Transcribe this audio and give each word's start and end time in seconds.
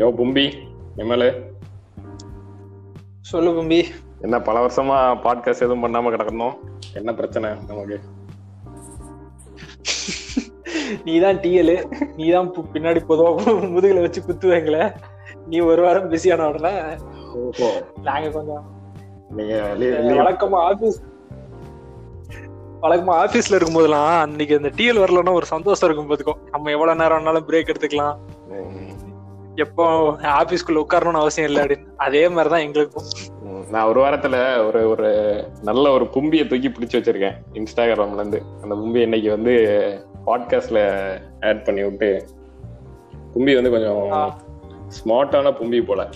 யோ 0.00 0.02
பும்பி 0.02 0.52
MLA. 0.96 1.32
சொல்லு 3.20 3.50
கும்பி 3.50 3.84
என்ன 4.20 4.40
பல 4.40 4.66
வருஷமா 4.66 5.18
பாட்காஸ்ட் 5.18 5.54
எதுவும் 5.54 5.84
பண்ணாம 5.84 6.08
கிடக்கணும்? 6.08 6.54
என்ன 6.94 7.14
பிரச்சனை 7.14 7.50
நமக்கு? 7.68 8.00
நீதான் 11.04 11.36
டிஎல் 11.36 11.90
நீதான் 12.16 12.50
பு- 12.50 12.66
பின்னாடி 12.72 13.00
பொதுவா 13.08 13.42
முதுகுல 13.46 14.00
வச்சு 14.00 14.22
குத்துவாங்கள. 14.22 14.94
நீ 15.46 15.58
ஒரு 15.58 15.82
வாரம் 15.82 16.10
பிஸியான 16.10 16.48
உடனே 16.48 16.80
ஓஹோ. 17.34 17.86
நாங்க 18.02 18.28
கொஞ்சம் 18.28 18.64
நீங்க 19.28 19.72
வழக்கமா 19.76 20.54
ஆபீஸ் 20.54 21.02
வழக்கமா 22.82 23.14
ஆபீஸ்ல 23.14 23.54
இருக்கும் 23.54 23.74
போதெல்லாம் 23.74 24.22
அன்னைக்கு 24.22 24.56
அந்த 24.56 24.68
டிஎல் 24.68 24.96
வரலன்னா 24.96 25.32
ஒரு 25.32 25.46
சந்தோஷம் 25.46 25.90
இருக்கும் 25.90 26.16
பாத்துக்கோ. 26.16 26.50
நம்ம 26.50 26.70
எவ்வளவு 26.70 26.98
நேரம் 26.98 27.24
வேணாலும் 27.24 27.50
பிரேக் 27.50 27.70
எடுத்துக்கலாம். 27.70 28.16
எப்போ 29.60 30.12
ஆபீஸ்க்குள்ள 30.12 30.84
உட்காரணும்னு 30.84 31.20
அவசியம் 31.20 31.50
இல்லை 31.50 31.64
அப்படின்னு 31.64 31.86
அதே 31.96 32.28
மாதிரிதான் 32.28 32.60
எங்களுக்கும். 32.60 33.04
நான் 33.70 33.86
ஒரு 33.86 34.00
வாரத்துல 34.00 34.66
ஒரு 34.66 34.88
ஒரு 34.88 35.08
நல்ல 35.62 35.90
ஒரு 35.90 36.04
பும்பியை 36.04 36.46
தூக்கி 36.46 36.68
பிடிச்சு 36.68 37.00
வச்சிருக்கேன் 37.00 37.36
இன்ஸ்டாகிராம்ல 37.52 38.14
இருந்து 38.14 38.42
அந்த 38.62 38.74
பும்பி 38.74 38.96
இன்னைக்கு 38.96 39.30
வந்து 39.30 39.54
பாட்காஸ்ட்ல 40.26 40.80
ஆட் 41.40 41.64
பண்ணி 41.64 41.82
விட்டு 41.82 42.10
பும்பி 43.34 43.54
வந்து 43.54 43.70
கொஞ்சம். 43.70 44.48
ஸ்மார்ட்டான 44.96 45.52
பும்பி 45.52 45.80
போல 45.86 46.08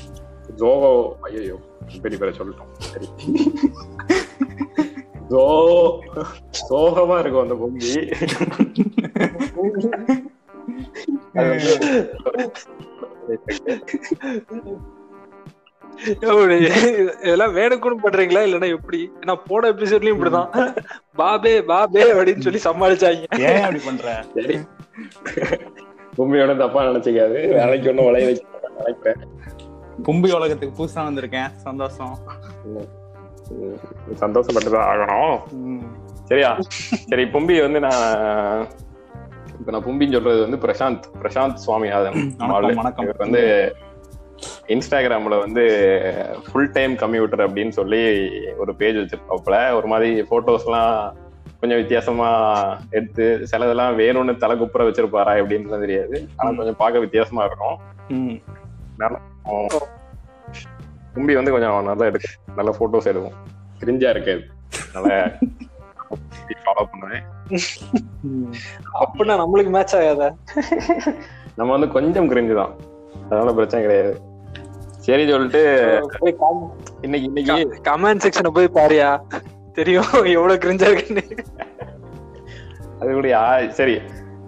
ஜோகோ 0.56 1.10
ஐயோ 1.20 1.56
பெரிய 2.02 2.20
பேரை 2.20 2.32
சொல்லிட்டோம் 2.38 2.72
சரி 2.78 3.06
ஜோ 5.28 5.42
சோகமா 6.70 7.18
இருக்கும் 7.18 7.44
அந்த 7.44 7.54
எப்படி? 7.54 8.08
இதெல்லாம் 17.20 17.56
வேணுக்குன்னு 17.56 18.04
பண்றீங்களா? 18.04 18.40
இல்லன்னா 18.44 18.68
எப்படி? 18.68 19.12
ஏன்னா 19.20 19.40
போன 19.46 19.72
எபிசோட்லயும் 19.72 20.16
இப்படிதான். 20.16 20.76
பாபே 21.14 21.62
பாபே 21.62 22.12
அப்படின்னு 22.12 22.58
சொல்லி 22.58 22.60
சமாளிச்சாங்க. 22.64 23.38
ஏன் 23.38 23.60
அப்படி 23.60 23.80
பண்ற? 23.84 24.24
சரி. 24.34 24.58
பூமியோட 26.16 26.56
தப்பா 26.56 26.84
நினைச்சுக்காது. 26.84 27.48
வேலைக்கு 27.48 27.88
ஒண்ணும் 27.88 28.04
விளைய 28.04 28.26
வைக்க 28.26 28.70
நினைக்கிறேன் 28.76 29.28
கும்பி 30.02 30.32
உலகத்துக்கு 30.32 30.84
புதுசா 30.84 30.98
வந்திருக்கேன். 30.98 31.54
சந்தோஷம். 31.54 32.18
சந்தோஷப்பட்டுதான் 34.20 34.88
ஆகணும். 34.90 35.38
சரியா? 36.24 36.56
சரி 37.08 37.22
பும்பி 37.22 37.60
வந்து 37.60 37.80
நான் 37.80 38.66
இப்ப 39.64 39.72
நான் 39.72 39.84
பும்பின்னு 39.84 40.12
சொல்றது 40.12 40.40
வந்து 40.40 40.56
பிரசாந்த் 40.56 41.04
பிரசாந்த் 41.22 41.54
சுவாமிநாதன். 41.54 42.16
இவர் 43.04 43.16
வந்து 43.16 43.42
இன்ஸ்டாகிராம்ல 44.68 45.38
வந்து 45.40 45.62
ஃபுல் 46.46 46.70
டைம் 46.70 46.96
கம்ப்யூட்டர் 46.96 47.46
அப்படின்னு 47.46 47.68
சொல்லி 47.70 48.00
ஒரு 48.56 48.74
பேஜ் 48.74 48.96
வச்சிருப்பாப்புல 48.96 49.74
ஒரு 49.74 49.86
மாதிரி 49.86 50.22
போட்டோஸ் 50.22 50.64
எல்லாம் 50.64 50.92
கொஞ்சம் 51.60 51.78
வித்தியாசமா 51.78 52.28
எடுத்து 52.90 53.46
சிலதெல்லாம் 53.52 53.98
வேணும்னு 53.98 54.36
தலை 54.36 54.58
குப்புற 54.58 54.84
வச்சிருப்பாரா 54.84 55.32
எப்படின்றது 55.40 55.80
தெரியாது 55.80 56.16
ஆனா. 56.36 56.50
கொஞ்சம் 56.56 56.76
பார்க்க 56.76 56.98
வித்தியாசமா 56.98 57.44
இருக்கும். 57.44 57.76
கும்பி 61.14 61.34
வந்து 61.34 61.50
கொஞ்சம் 61.50 61.84
நல்லா 61.84 62.06
எடுக்கும் 62.06 62.54
நல்ல 62.56 62.70
போட்டோஸ் 62.78 63.06
எடுக்கும் 63.06 63.38
கிரிஞ்சா 63.80 64.10
இருக்காது 64.10 64.42
நல்லா 64.94 65.16
ஃபாலோ 66.64 66.84
பண்ணுவேன் 66.90 67.22
ம். 68.20 68.52
அப்படின்னா 69.00 69.36
நம்மளுக்கு 69.36 69.68
மேட்ச் 69.68 69.96
ஆகாத? 69.96 70.34
நம்ம 71.56 71.72
வந்து 71.72 71.88
கொஞ்சம் 71.88 72.30
கிரிஞ்சு 72.30 72.54
தான். 72.54 72.76
அதனால 73.24 73.52
பிரச்சனை 73.52 73.86
கிடையாது. 73.86 74.20
சரி 74.98 75.28
சொல்லிட்டு 75.28 75.62
இன்னைக்கு 77.00 77.32
இன்னைக்கு. 77.32 77.80
கமெண்ட் 77.90 78.20
செக்ஷனை 78.24 78.48
போய் 78.48 78.70
பாரியா. 78.74 79.20
தெரியும் 79.72 80.12
எவ்வளவு 80.12 80.54
கிரிஞ்சா 80.54 80.90
இருக்குன்னு. 80.90 81.22
அது 83.00 83.12
கூட 83.12 83.28
யா- 83.28 83.68
சரி. 83.68 84.00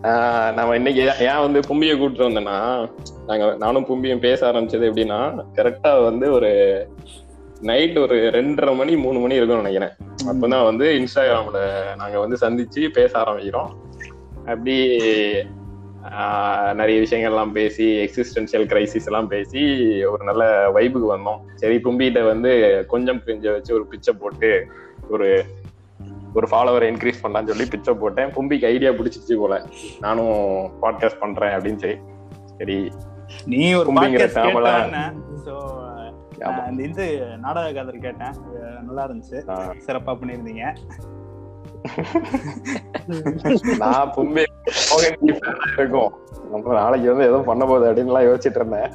ஆஹ் 0.02 0.52
நம்ம 0.52 0.74
இன்னைக்கு 0.74 1.02
ஏன் 1.02 1.28
ஏன் 1.28 1.40
வந்து 1.40 1.60
பும்பியை 1.60 1.98
கூப்பிட்டு 1.98 2.28
வந்தேன்னா 2.28 2.90
நாங்க 3.26 3.54
நானும் 3.58 3.86
பும்பியும் 3.86 4.18
பேச 4.18 4.52
ஆரம்பிச்சது 4.52 4.90
எப்படின்னா 4.90 5.44
கரெக்டா 5.54 6.04
வந்து 6.04 6.32
ஒரு 6.32 6.50
நைட் 7.60 7.98
ஒரு 7.98 8.14
ரெண்டரை 8.14 8.76
மணி 8.76 8.96
மூணு 8.96 9.18
மணி 9.18 9.34
இருக்கும்னு 9.34 9.62
நினைக்கிறேன். 9.62 9.96
அப்பதான் 10.26 10.64
வந்து 10.64 10.86
இன்ஸ்டாகிராம்ல 10.86 11.58
நாங்க 11.96 12.20
வந்து 12.20 12.36
சந்திச்சு 12.40 12.88
பேச 12.88 13.18
ஆரம்பிக்கிறோம். 13.18 13.68
அப்படி 14.34 14.98
நிறைய 16.74 17.00
விஷயங்கள்லாம் 17.00 17.50
பேசி 17.50 17.84
எக்ஸிஸ்டன்ஷியல் 17.84 18.52
கிரைசிஸ் 18.52 19.06
எல்லாம் 19.06 19.28
பேசி 19.28 19.60
ஒரு 20.04 20.24
நல்ல 20.24 20.70
வைபுக்கு 20.74 21.10
வந்தோம். 21.10 21.40
சரி 21.54 21.76
பும்பிகிட்ட 21.76 22.26
வந்து 22.26 22.84
கொஞ்சம் 22.88 23.22
கிரிஞ்ச 23.26 23.52
வச்சு 23.52 23.74
ஒரு 23.74 23.86
பிச்சை 23.86 24.14
போட்டு 24.14 24.66
ஒரு 25.10 25.44
ஒரு 26.34 26.46
ஃபாலோவரை 26.50 26.54
இன்க்ரீஸ் 26.54 27.14
பண்ணலாம்னு 27.22 27.46
சொல்லி 27.46 27.64
பிச்சை 27.70 27.94
போட்டேன். 27.94 28.26
பும்பிக்கு 28.26 28.64
ஐடியா 28.64 28.90
பிடிச்சிச்சு 28.90 29.36
போல. 29.36 29.66
நானும் 30.00 30.70
பாட்காஸ்ட் 30.82 31.20
பண்றேன் 31.20 31.50
அப்படின்னு 31.50 31.76
சொல்லி. 31.76 31.96
சரி. 32.58 32.92
நீ 33.46 33.74
ஒரு 33.74 33.92
கும்பிங்கிற 33.92 33.94
podcast 33.94 34.34
இந்த 36.70 36.82
இது 36.88 37.04
நாடக 37.44 37.68
கதை 37.76 37.98
கேட்டேன். 38.06 38.34
நல்லா 38.88 39.04
இருந்துச்சு. 39.08 39.38
சிறப்பா 39.86 40.14
பண்ணிருந்தீங்க 40.20 40.64
நான் 43.82 44.12
பும்பி 44.16 44.42
இருக்கும். 45.80 46.12
நம்ம 46.52 46.74
நாளைக்கு 46.80 47.10
வந்து 47.12 47.26
எதுவும் 47.28 47.48
பண்ண 47.50 47.62
போகுது 47.70 47.88
அப்படின்லாம் 47.90 48.26
யோசிச்சுட்டு 48.28 48.60
இருந்தேன். 48.60 48.92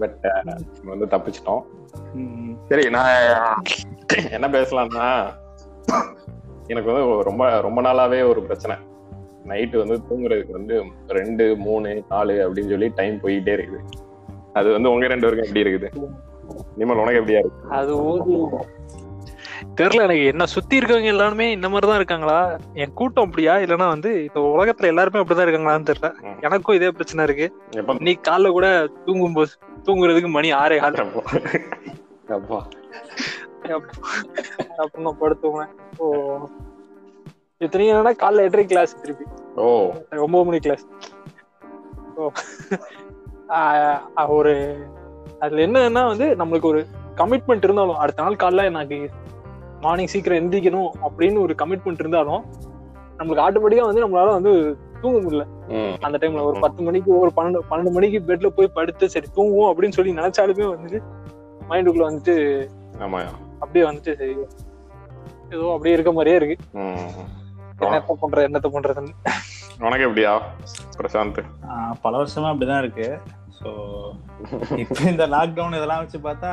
பட் 0.00 0.24
வந்து 0.92 1.06
தப்பிச்சிட்டோம். 1.14 1.62
சரி 2.70 2.84
நான் 2.96 3.14
என்ன 4.36 4.46
பேசலாம்னா 4.56 5.06
எனக்கு 6.72 6.90
வந்து 6.90 7.04
ரொம்ப 7.28 7.44
ரொம்ப 7.66 7.80
நாளாவே 7.86 8.20
ஒரு 8.32 8.42
பிரச்சனை. 8.48 8.76
நைட்டு 9.50 9.82
வந்து 9.82 9.96
தூங்குறதுக்கு 10.08 10.58
வந்து 10.58 10.76
ரெண்டு 11.18 11.44
மூணு 11.64 11.90
நாலு 12.12 12.34
அப்படின்னு 12.44 12.72
சொல்லி 12.74 12.88
டைம் 13.00 13.16
போயிட்டே 13.24 13.54
இருக்குது. 13.56 13.80
அது 14.58 14.68
வந்து 14.76 14.92
உங்க 14.92 15.10
ரெண்டு 15.12 15.26
பேருக்கும் 15.26 15.48
எப்படி 15.48 15.64
இருக்குது? 15.64 15.88
நிமல் 16.78 17.00
உனக்கு 17.00 17.20
எப்படியா 17.20 17.38
இருக்கு? 17.38 17.68
அது 17.70 18.04
ஓதி 18.04 18.34
தெரியல 19.76 19.94
எனக்கு 19.94 20.24
என்ன 20.24 20.46
சுத்தி 20.46 20.78
இருக்கவங்க 20.78 21.04
எல்லாருமே 21.04 21.50
இந்த 21.50 21.68
மாதிரிதான் 21.68 21.96
இருக்காங்களா? 21.96 22.56
என் 22.74 22.92
கூட்டம் 22.92 23.24
அப்படியா? 23.24 23.56
இல்லைன்னா 23.56 23.88
வந்து 23.88 24.20
இந்த 24.20 24.40
உலகத்துல 24.40 24.86
எல்லாருமே 24.86 25.20
அப்படிதான் 25.20 25.48
இருக்காங்களான்னு 25.48 25.90
தெரியல. 25.90 26.14
எனக்கும் 26.40 26.74
இதே 26.74 26.90
பிரச்சனை 26.90 27.24
இருக்கு. 27.24 27.62
இன்னைக்கு 27.86 28.30
காலைல 28.30 28.50
கூட 28.50 28.88
தூங்கும் 29.04 29.32
போது 29.32 29.50
தூங்குறதுக்கு 29.84 30.28
மணி 30.28 30.52
ஆறே 30.52 30.78
கால். 30.78 31.22
அப்பா. 32.28 32.66
படுத்துவேன் 35.20 35.68
ஓ. 35.96 36.36
இத்தனையும் 37.58 37.96
என்னன்னா 37.96 38.08
காலைல 38.08 38.40
எட்டரை 38.40 38.64
கிளாஸ் 38.66 39.00
திருப்பி. 39.00 39.24
ஓ. 39.56 39.90
ஒன்பது 40.10 40.44
மணி 40.44 40.58
கிளாஸ் 40.58 40.86
ஓ. 42.14 42.30
ஒரு 44.28 44.76
அதுல 45.44 45.66
என்னன்னா 45.66 46.06
வந்து 46.06 46.26
நம்மளுக்கு 46.34 46.66
ஒரு 46.66 46.80
கமிட்மெண்ட் 47.16 47.64
இருந்தாலும் 47.64 47.96
அடுத்த 47.96 48.22
நாள் 48.22 48.42
காலைல 48.42 48.64
எனக்கு 48.64 48.98
மார்னிங் 49.80 50.06
சீக்கிரம் 50.06 50.38
எந்திரிக்கணும் 50.38 50.90
அப்படின்னு 51.04 51.40
ஒரு 51.40 51.54
கமிட்மெண்ட் 51.58 52.00
இருந்தாலும் 52.00 52.42
நம்மளுக்கு 53.18 53.44
ஆட்டோமேட்டிக்கா 53.46 53.86
வந்து 53.86 54.04
நம்மளால 54.04 54.30
வந்து 54.30 54.52
தூங்க 55.00 55.18
முடியல. 55.20 55.44
ம். 55.68 55.94
அந்த 56.00 56.18
டைம்ல 56.18 56.42
ஒரு 56.42 56.60
பத்து 56.60 56.82
மணிக்கு 56.82 57.18
ஒரு 57.18 57.30
பன்னெண்டு 57.36 57.58
பன்னெண்டு 57.70 57.90
மணிக்கு 57.90 58.18
பெட்ல 58.20 58.46
போய் 58.48 58.74
படுத்து 58.74 59.10
சரி 59.10 59.26
தூங்குவோம் 59.36 59.70
அப்படின்னு 59.70 59.88
சொல்லி 59.88 60.12
நினைச்சாலுமே 60.12 60.66
வந்துட்டு 60.70 61.00
மைண்டுக்குள்ள 61.68 62.06
வந்துட்டு 62.08 62.34
ஆமா 62.98 63.20
அப்படியே 63.58 63.84
வந்துட்டு 63.86 64.12
சரி 64.16 64.34
ஏதோ 65.50 65.66
அப்படியே 65.68 65.94
இருக்க 65.94 66.12
மாதிரியே 66.12 66.36
இருக்கு. 66.36 66.56
ம். 66.78 67.08
என்னத்த 67.80 68.14
பண்றது 68.22 68.46
என்னத்த 68.48 68.68
பண்றதுன்னு. 68.72 69.12
உனக்கு 69.80 70.06
எப்படியா? 70.08 70.32
பிரசாந்த். 70.98 71.40
பல 72.02 72.16
வருஷமா 72.18 72.48
அப்படிதான் 72.50 72.78
இருக்கு. 72.78 73.06
ஸோ 73.58 73.70
இப்போ 74.82 75.00
இந்த 75.10 75.24
லாக்டவுன் 75.34 75.76
இதெல்லாம் 75.78 76.02
வச்சு 76.02 76.18
பார்த்தா 76.18 76.50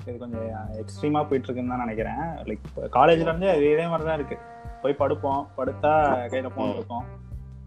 இது 0.00 0.16
கொஞ்சம் 0.18 0.48
எக்ஸ்ட்ரீமா 0.82 1.20
போயிட்டு 1.28 1.46
இருக்குன்னு 1.46 1.72
தான் 1.74 1.84
நினைக்கிறேன். 1.84 2.20
லைக் 2.48 2.66
காலேஜ்ல 2.96 3.28
இருந்து 3.28 3.48
இதே 3.72 3.86
மாதிரி 3.86 4.06
தான் 4.08 4.18
இருக்கு. 4.20 4.36
போய் 4.82 5.00
படுப்போம். 5.00 5.40
படுத்தா 5.56 5.92
கையில 6.32 6.48
போன். 6.48 6.74
இருக்கும். 6.74 7.06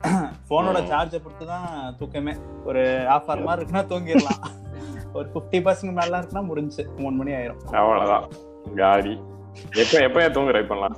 போனோட. 0.50 0.78
சார்ஜை 0.92 1.20
பொறுத்து 1.24 1.46
தான் 1.46 1.68
தூக்கமே. 2.00 2.34
ஒரு 2.64 2.84
ஹாஃப் 3.12 3.28
ஹவர் 3.30 3.46
மாதிரி 3.48 3.62
இருக்குன்னா 3.62 3.86
தூங்கிடலாம். 3.92 4.44
ஒரு 5.18 5.28
ஃபிஃப்டி 5.34 5.60
பர்சன்ட் 5.66 5.98
மேலாம் 6.00 6.20
இருக்குன்னா 6.22 6.44
முடிஞ்சு. 6.44 6.84
மூணு 7.00 7.16
மணி 7.16 7.32
ஆயிரும். 7.32 7.62
அவ்வளவுதான். 7.80 8.28
காடி 8.78 9.14
எப்ப 9.84 9.94
எப்ப 10.08 10.28
தூங்குற 10.30 10.64
இப்பெல்லாம்? 10.64 10.98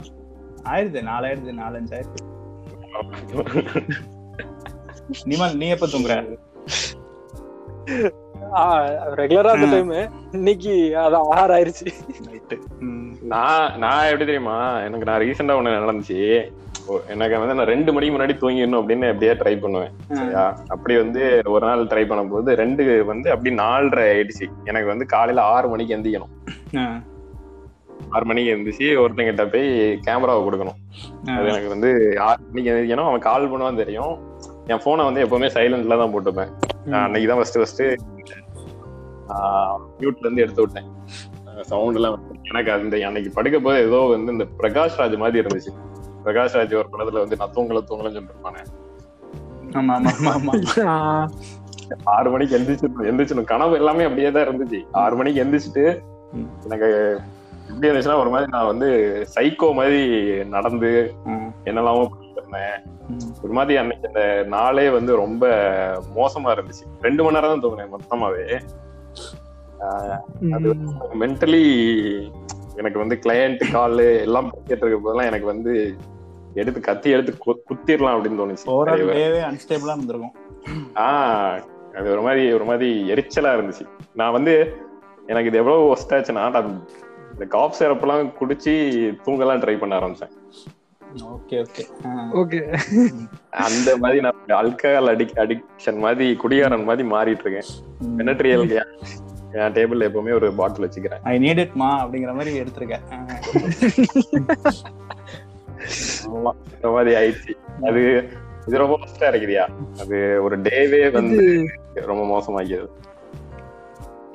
ஆயிடுது. 0.71 1.01
நாலாயிடுது. 1.01 1.53
நாலஞ்சு 1.63 1.95
ஆயிடுது. 1.97 2.27
நிமல் 5.29 5.57
நீ 5.57 5.67
எப்ப 5.69 5.85
தூங்குற? 5.85 6.15
ரெகுலரா 9.19 9.51
அந்த. 9.55 9.67
டைம் 9.73 9.91
இன்னைக்கு 10.37 10.73
அதான் 11.03 11.29
ஆறு 11.39 11.51
ஆயிருச்சு 11.57 11.87
நான் 13.33 13.73
நான் 13.83 14.07
எப்படி 14.09 14.25
தெரியுமா 14.29 14.57
எனக்கு 14.87 15.07
நான் 15.09 15.21
ரீசெண்டா 15.23 15.57
ஒண்ணு 15.59 15.77
நடந்துச்சு. 15.83 16.19
எனக்கு 17.13 17.41
வந்து 17.41 17.55
நான் 17.57 17.71
ரெண்டு 17.71 17.91
மணிக்கு 17.95 18.13
முன்னாடி 18.15 18.33
தூங்கிடணும் 18.41 18.79
அப்படின்னு 18.81 19.09
எப்படியே 19.11 19.33
ட்ரை 19.41 19.53
பண்ணுவேன். 19.63 19.93
சரியா? 20.17 20.43
அப்படி 20.73 20.93
வந்து 21.01 21.21
ஒரு 21.53 21.63
நாள் 21.67 21.89
ட்ரை 21.91 22.03
பண்ணும்போது 22.09 22.55
ரெண்டு 22.61 22.83
வந்து 23.11 23.27
அப்படி 23.33 23.51
நாலரை 23.61 24.05
ஆயிடுச்சு. 24.13 24.47
எனக்கு 24.71 24.91
வந்து 24.93 25.05
காலையில 25.13 25.45
ஆறு 25.55 25.69
மணிக்கு 25.73 25.95
எந்திக்கணும். 25.97 26.33
ஆறு 28.15 28.25
மணிக்கு 28.29 28.53
எந்திரிச்சு 28.55 28.87
ஒருத்தங்கிட்ட 29.03 29.45
போய் 29.53 29.69
கேமராவை 30.07 30.41
கொடுக்கணும். 30.47 30.79
அது 31.35 31.51
எனக்கு 31.53 31.73
வந்து 31.75 31.91
ஆறு 32.29 32.41
மணிக்கு 32.49 32.71
எந்திரிக்கணும். 32.73 33.09
அவன் 33.11 33.27
கால் 33.29 33.49
பண்ணுவான்னு 33.53 33.83
தெரியும். 33.83 34.15
என் 34.71 34.83
போனை 34.87 35.05
வந்து 35.09 35.23
எப்பவுமே 35.27 35.49
சைலண்ட்ல 35.57 36.01
தான் 36.01 36.13
போட்டுப்பேன். 36.15 36.51
அன்னைக்கு 36.99 37.27
தான் 37.27 37.39
ஃபர்ஸ்ட் 37.39 37.59
ஃபர்ஸ்ட் 37.59 37.83
மியூட்ல 39.99 40.25
இருந்து 40.25 40.43
எடுத்து 40.43 40.63
விட்டேன். 40.63 40.87
சவுண்ட் 41.69 41.97
எல்லாம் 41.99 42.13
வந்து. 42.15 42.37
எனக்கு 42.49 42.71
அந்த 42.71 42.97
அன்னைக்கு 43.07 43.31
படுக்க 43.37 43.57
போது 43.59 43.79
ஏதோ 43.87 43.99
வந்து 44.13 44.31
இந்த 44.31 44.45
பிரகாஷ் 44.59 44.99
ராஜ் 44.99 45.17
மாதிரி 45.17 45.41
இருந்துச்சு. 45.43 45.71
பிரகாஷ் 46.25 46.55
ராஜ் 46.57 46.77
ஒரு 46.81 46.89
படத்துல 46.93 47.23
வந்து 47.23 47.39
நான் 47.41 47.55
தூங்கல 47.57 47.81
தூங்கலன்னு 47.89 48.17
சொல்லிருப்பானே. 48.17 48.61
ஆமா 49.79 49.93
ஆமா 49.97 50.11
ஆமா 50.13 50.31
ஆமா. 50.37 50.53
ஆஹ் 50.93 51.27
ஆறு 52.15 52.29
மணிக்கு 52.29 52.55
எந்திரிச்சு 52.57 52.87
எந்திரிச்சிடும் 53.09 53.51
கனவு 53.51 53.73
எல்லாமே 53.75 54.03
அப்படியே 54.03 54.31
தான் 54.31 54.45
இருந்துச்சு. 54.47 54.79
ஆறு 55.01 55.15
மணிக்கு 55.15 55.43
எந்திரிச்சிட்டு. 55.43 55.85
எனக்கு 56.65 56.89
எப்படி 57.69 57.87
இருந்துச்சுன்னா 57.89 58.21
ஒரு 58.23 58.29
மாதிரி 58.29 58.51
நான் 58.51 58.69
வந்து 58.71 58.87
சைக்கோ 59.35 59.67
மாதிரி 59.73 59.99
நடந்து 60.49 60.91
என்னெல்லாமோ 61.65 62.03
இருந்தேன். 62.57 63.33
ஒரு 63.43 63.53
மாதிரி 63.53 63.77
அன்னைக்கு 63.77 64.07
அந்த 64.07 64.43
நாளே 64.47 64.89
வந்து 64.89 65.15
ரொம்ப 65.15 65.47
மோசமா 66.15 66.47
இருந்துச்சு. 66.47 67.01
ரெண்டு 67.01 67.23
மணி 67.23 67.39
நேரம் 67.39 67.59
தான் 67.59 67.71
தூங்கினேன் 67.71 67.95
மொத்தமாவே. 67.99 68.61
அது 70.51 70.73
மென்டலி 71.19 72.31
எனக்கு 72.75 72.99
வந்து 72.99 73.19
கிளையண்ட் 73.21 73.71
கால் 73.71 73.97
எல்லாம் 73.97 74.49
பண்ணிட்டு 74.49 74.87
இருக்க 74.87 74.97
போதெல்லாம் 74.97 75.27
எனக்கு 75.27 75.45
வந்து 75.45 75.95
எடுத்து 76.53 76.81
கத்தி 76.81 77.09
எடுத்து 77.09 77.35
கு- 77.45 77.73
குத்திரலாம் 77.73 78.11
அப்படின்னு 78.11 78.39
தோணுச்சு. 78.39 78.65
ஆஹ் 80.95 81.63
அது 81.95 82.11
ஒரு 82.11 82.21
மாதிரி 82.21 82.53
ஒரு 82.53 82.63
மாதிரி 82.65 83.13
எரிச்சலா 83.13 83.49
இருந்துச்சு. 83.55 83.87
நான் 84.13 84.31
வந்து 84.31 84.75
எனக்கு 85.27 85.49
இது 85.49 85.57
எவ்வளவு 85.57 85.95
ஒஸ்ட் 85.95 86.13
ஆச்சுன்னா 86.13 86.51
நான் 86.51 86.87
இந்த 87.33 87.45
காப் 87.45 87.73
சிரப்லாம் 87.79 88.33
குடிச்சு 88.39 88.75
தூங்கலாம் 89.25 89.59
ட்ரை 89.59 89.77
பண்ண 89.77 89.99
ஆரம்பிச்சேன். 89.99 90.31
Okay 91.15 91.65
okay. 91.65 91.83
ஓகே. 92.33 92.77
அந்த 93.49 93.97
மாதிரி 93.97 94.21
நான் 94.21 94.35
அல்கஹால் 94.47 95.07
அடிக் 95.07 95.33
அடிக்ஷன் 95.35 95.97
மாதிரி 95.97 96.35
குடிகாரன் 96.35 96.83
மாதிரி 96.83 97.09
மாறிட்டு 97.09 97.45
இருக்கேன் 97.45 97.69
பெனட்ரியல் 98.17 98.69
என் 99.53 99.73
டேபிள்ல 99.73 100.09
எப்பவுமே 100.09 100.33
ஒரு 100.33 100.53
பாட்டில் 100.53 100.89
வச்சுக்கிறேன். 100.89 101.19
ஐ 101.23 101.37
நீட் 101.39 101.57
இட் 101.57 101.73
மா 101.73 102.05
அப்படிங்கிற 102.05 102.33
மாதிரி 102.33 102.61
எடுத்திருக்கேன். 102.61 103.01
ஆ. 103.11 103.25
ஆமா, 106.25 106.51
இந்த 106.75 106.89
மாதிரி 106.89 107.15
ஆயிடுச்சு. 107.15 107.83
அது 107.83 108.29
இது 108.67 108.77
ரொம்ப 108.77 108.99
இருக்குதியா? 109.19 109.67
அது 109.99 110.43
ஒரு 110.43 110.59
டேவே 110.59 111.11
வந்து 111.11 111.67
ரொம்ப 111.93 112.23
மோசமாக்கியது 112.23 112.89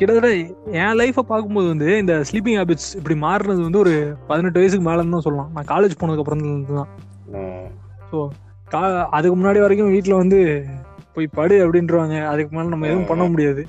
கிட்டத்தட்ட 0.00 0.31
என் 0.81 0.96
லைஃப 1.00 1.22
பார்க்கும்போது 1.31 1.69
வந்து 1.72 1.87
இந்த 2.00 2.14
ஸ்லீப்பிங் 2.28 2.58
ஹாபிட்ஸ் 2.60 2.88
இப்படி 2.98 3.14
மாறுனது 3.22 3.62
வந்து 3.66 3.81
ஒரு 3.84 3.93
பதினெட்டு 4.31 4.60
வயசுக்கு 4.60 4.87
மேலன்னு 4.88 5.14
தான் 5.16 5.25
சொல்லலாம். 5.26 5.50
நான் 5.54 5.69
காலேஜ் 5.70 5.94
போனதுக்கு 6.00 6.25
அப்புறம் 6.25 6.43
தான். 6.81 6.90
ஸோ 8.10 8.19
கா 8.72 8.81
அதுக்கு 9.16 9.37
முன்னாடி 9.38 9.60
வரைக்கும் 9.64 9.93
வீட்டில் 9.94 10.20
வந்து 10.22 10.38
போய் 11.14 11.28
படு 11.38 11.56
அப்படின்றவாங்க. 11.64 12.16
அதுக்கு 12.32 12.54
மேல 12.56 12.72
நம்ம 12.75 12.88
எதுவும் 12.90 13.10
பண்ண 13.12 13.25
முடியாது. 13.32 13.62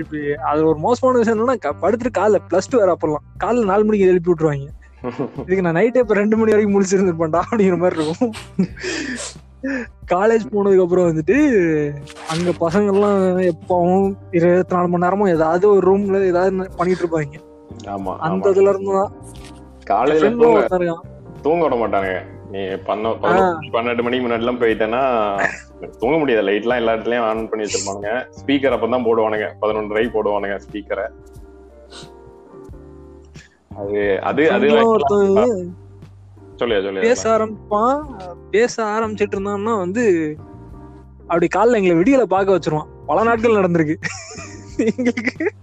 இப்படி 0.00 0.20
அது 0.50 0.60
ஒரு 0.70 0.78
மோசமான 0.86 1.20
விஷயம் 1.20 1.36
என்னன்னா 1.36 1.74
படுத்துட்டு 1.84 2.18
காலைல 2.20 2.40
பிளஸ் 2.48 2.70
டூ 2.72 2.78
வேற 2.82 2.92
அப்பலாம் 2.96 3.26
காலைல 3.44 3.70
நாலு 3.72 3.86
மணிக்கு 3.88 4.10
எழுப்பி 4.14 4.30
விட்டுருவாங்க. 4.32 4.68
இதுக்கு 5.46 5.62
நான் 5.66 5.78
நைட்டே 5.78 6.02
இப்ப 6.04 6.14
ரெண்டு 6.22 6.36
மணி 6.38 6.52
வரைக்கும் 6.54 6.74
முடிச்சிருந்துருப்பேன்டா 6.76 7.40
அப்படிங்கிற 7.46 7.78
மாதிரி 7.82 7.96
இருக்கும். 8.00 8.34
காலேஜ் 10.12 10.44
போனதுக்கு 10.52 10.84
அப்புறம் 10.84 11.08
வந்துட்டு 11.08 11.36
அங்க 12.32 12.50
பசங்க 12.64 12.92
எல்லாம் 12.94 13.20
எப்பவும் 13.52 14.06
இருபத்தி 14.38 14.74
நாலு 14.76 14.90
மணி 14.92 15.04
நேரமும் 15.04 15.32
ஏதாவது 15.36 15.64
ஒரு 15.74 15.82
ரூம்ல 15.90 16.20
ஏதாவது 16.32 16.68
பண்ணிட்டு 16.78 17.02
இருப்பாங்க. 17.04 17.40
ஆமா 17.94 18.12
அந்த. 18.26 18.52
இதுல 18.54 18.72
இருந்து 18.74 18.98
தான் 18.98 19.12
friend 20.70 20.92
தூங்க 21.44 21.62
விட 21.64 21.76
மாட்டாங்க 21.82 22.10
நீ 22.52 22.60
பண்ண 22.88 23.10
பன்னெண்டு 23.74 24.04
மணிக்கு 24.04 24.24
முன்னாடி 24.24 24.44
எல்லாம் 24.44 24.62
போயிட்டேன்னா 24.62 25.02
தூங்க 26.00 26.16
முடியாது. 26.20 26.46
லைட் 26.48 26.64
எல்லாம் 26.66 26.80
எல்லா 26.82 26.94
இடத்துலயும் 26.96 27.26
ஆன் 27.28 27.48
பண்ணி 27.50 27.66
வச்சிருப்பானுங்க. 27.66 28.10
ஸ்பீக்கர் 28.38 28.76
அப்பதான் 28.76 29.06
போடுவானுங்க. 29.08 29.48
பதினொன்றரை 29.62 30.06
போடுவானுங்க 30.16 30.56
ஸ்பீக்கரை 30.66 31.06
அது 33.80 33.98
அது 34.28 34.42
அது 34.54 34.68
பேச 37.00 37.38
ஆரம்பிப்பான் 37.38 38.00
பேச 38.50 38.84
ஆரம்பிச்சிட்டு 38.84 39.36
இருந்தான்னா 39.36 39.78
வந்து 39.78 40.36
அப்படி 41.20 41.48
காலைல 41.56 41.80
எங்களை 41.80 41.96
விடியல 41.96 42.22
பார்க்க 42.22 42.58
வச்சிருவான். 42.58 42.88
பல 43.06 43.22
நாட்கள் 43.22 43.52
நடந்திருக்கு. 43.52 43.96
எங்களுக்கு. 44.96 45.54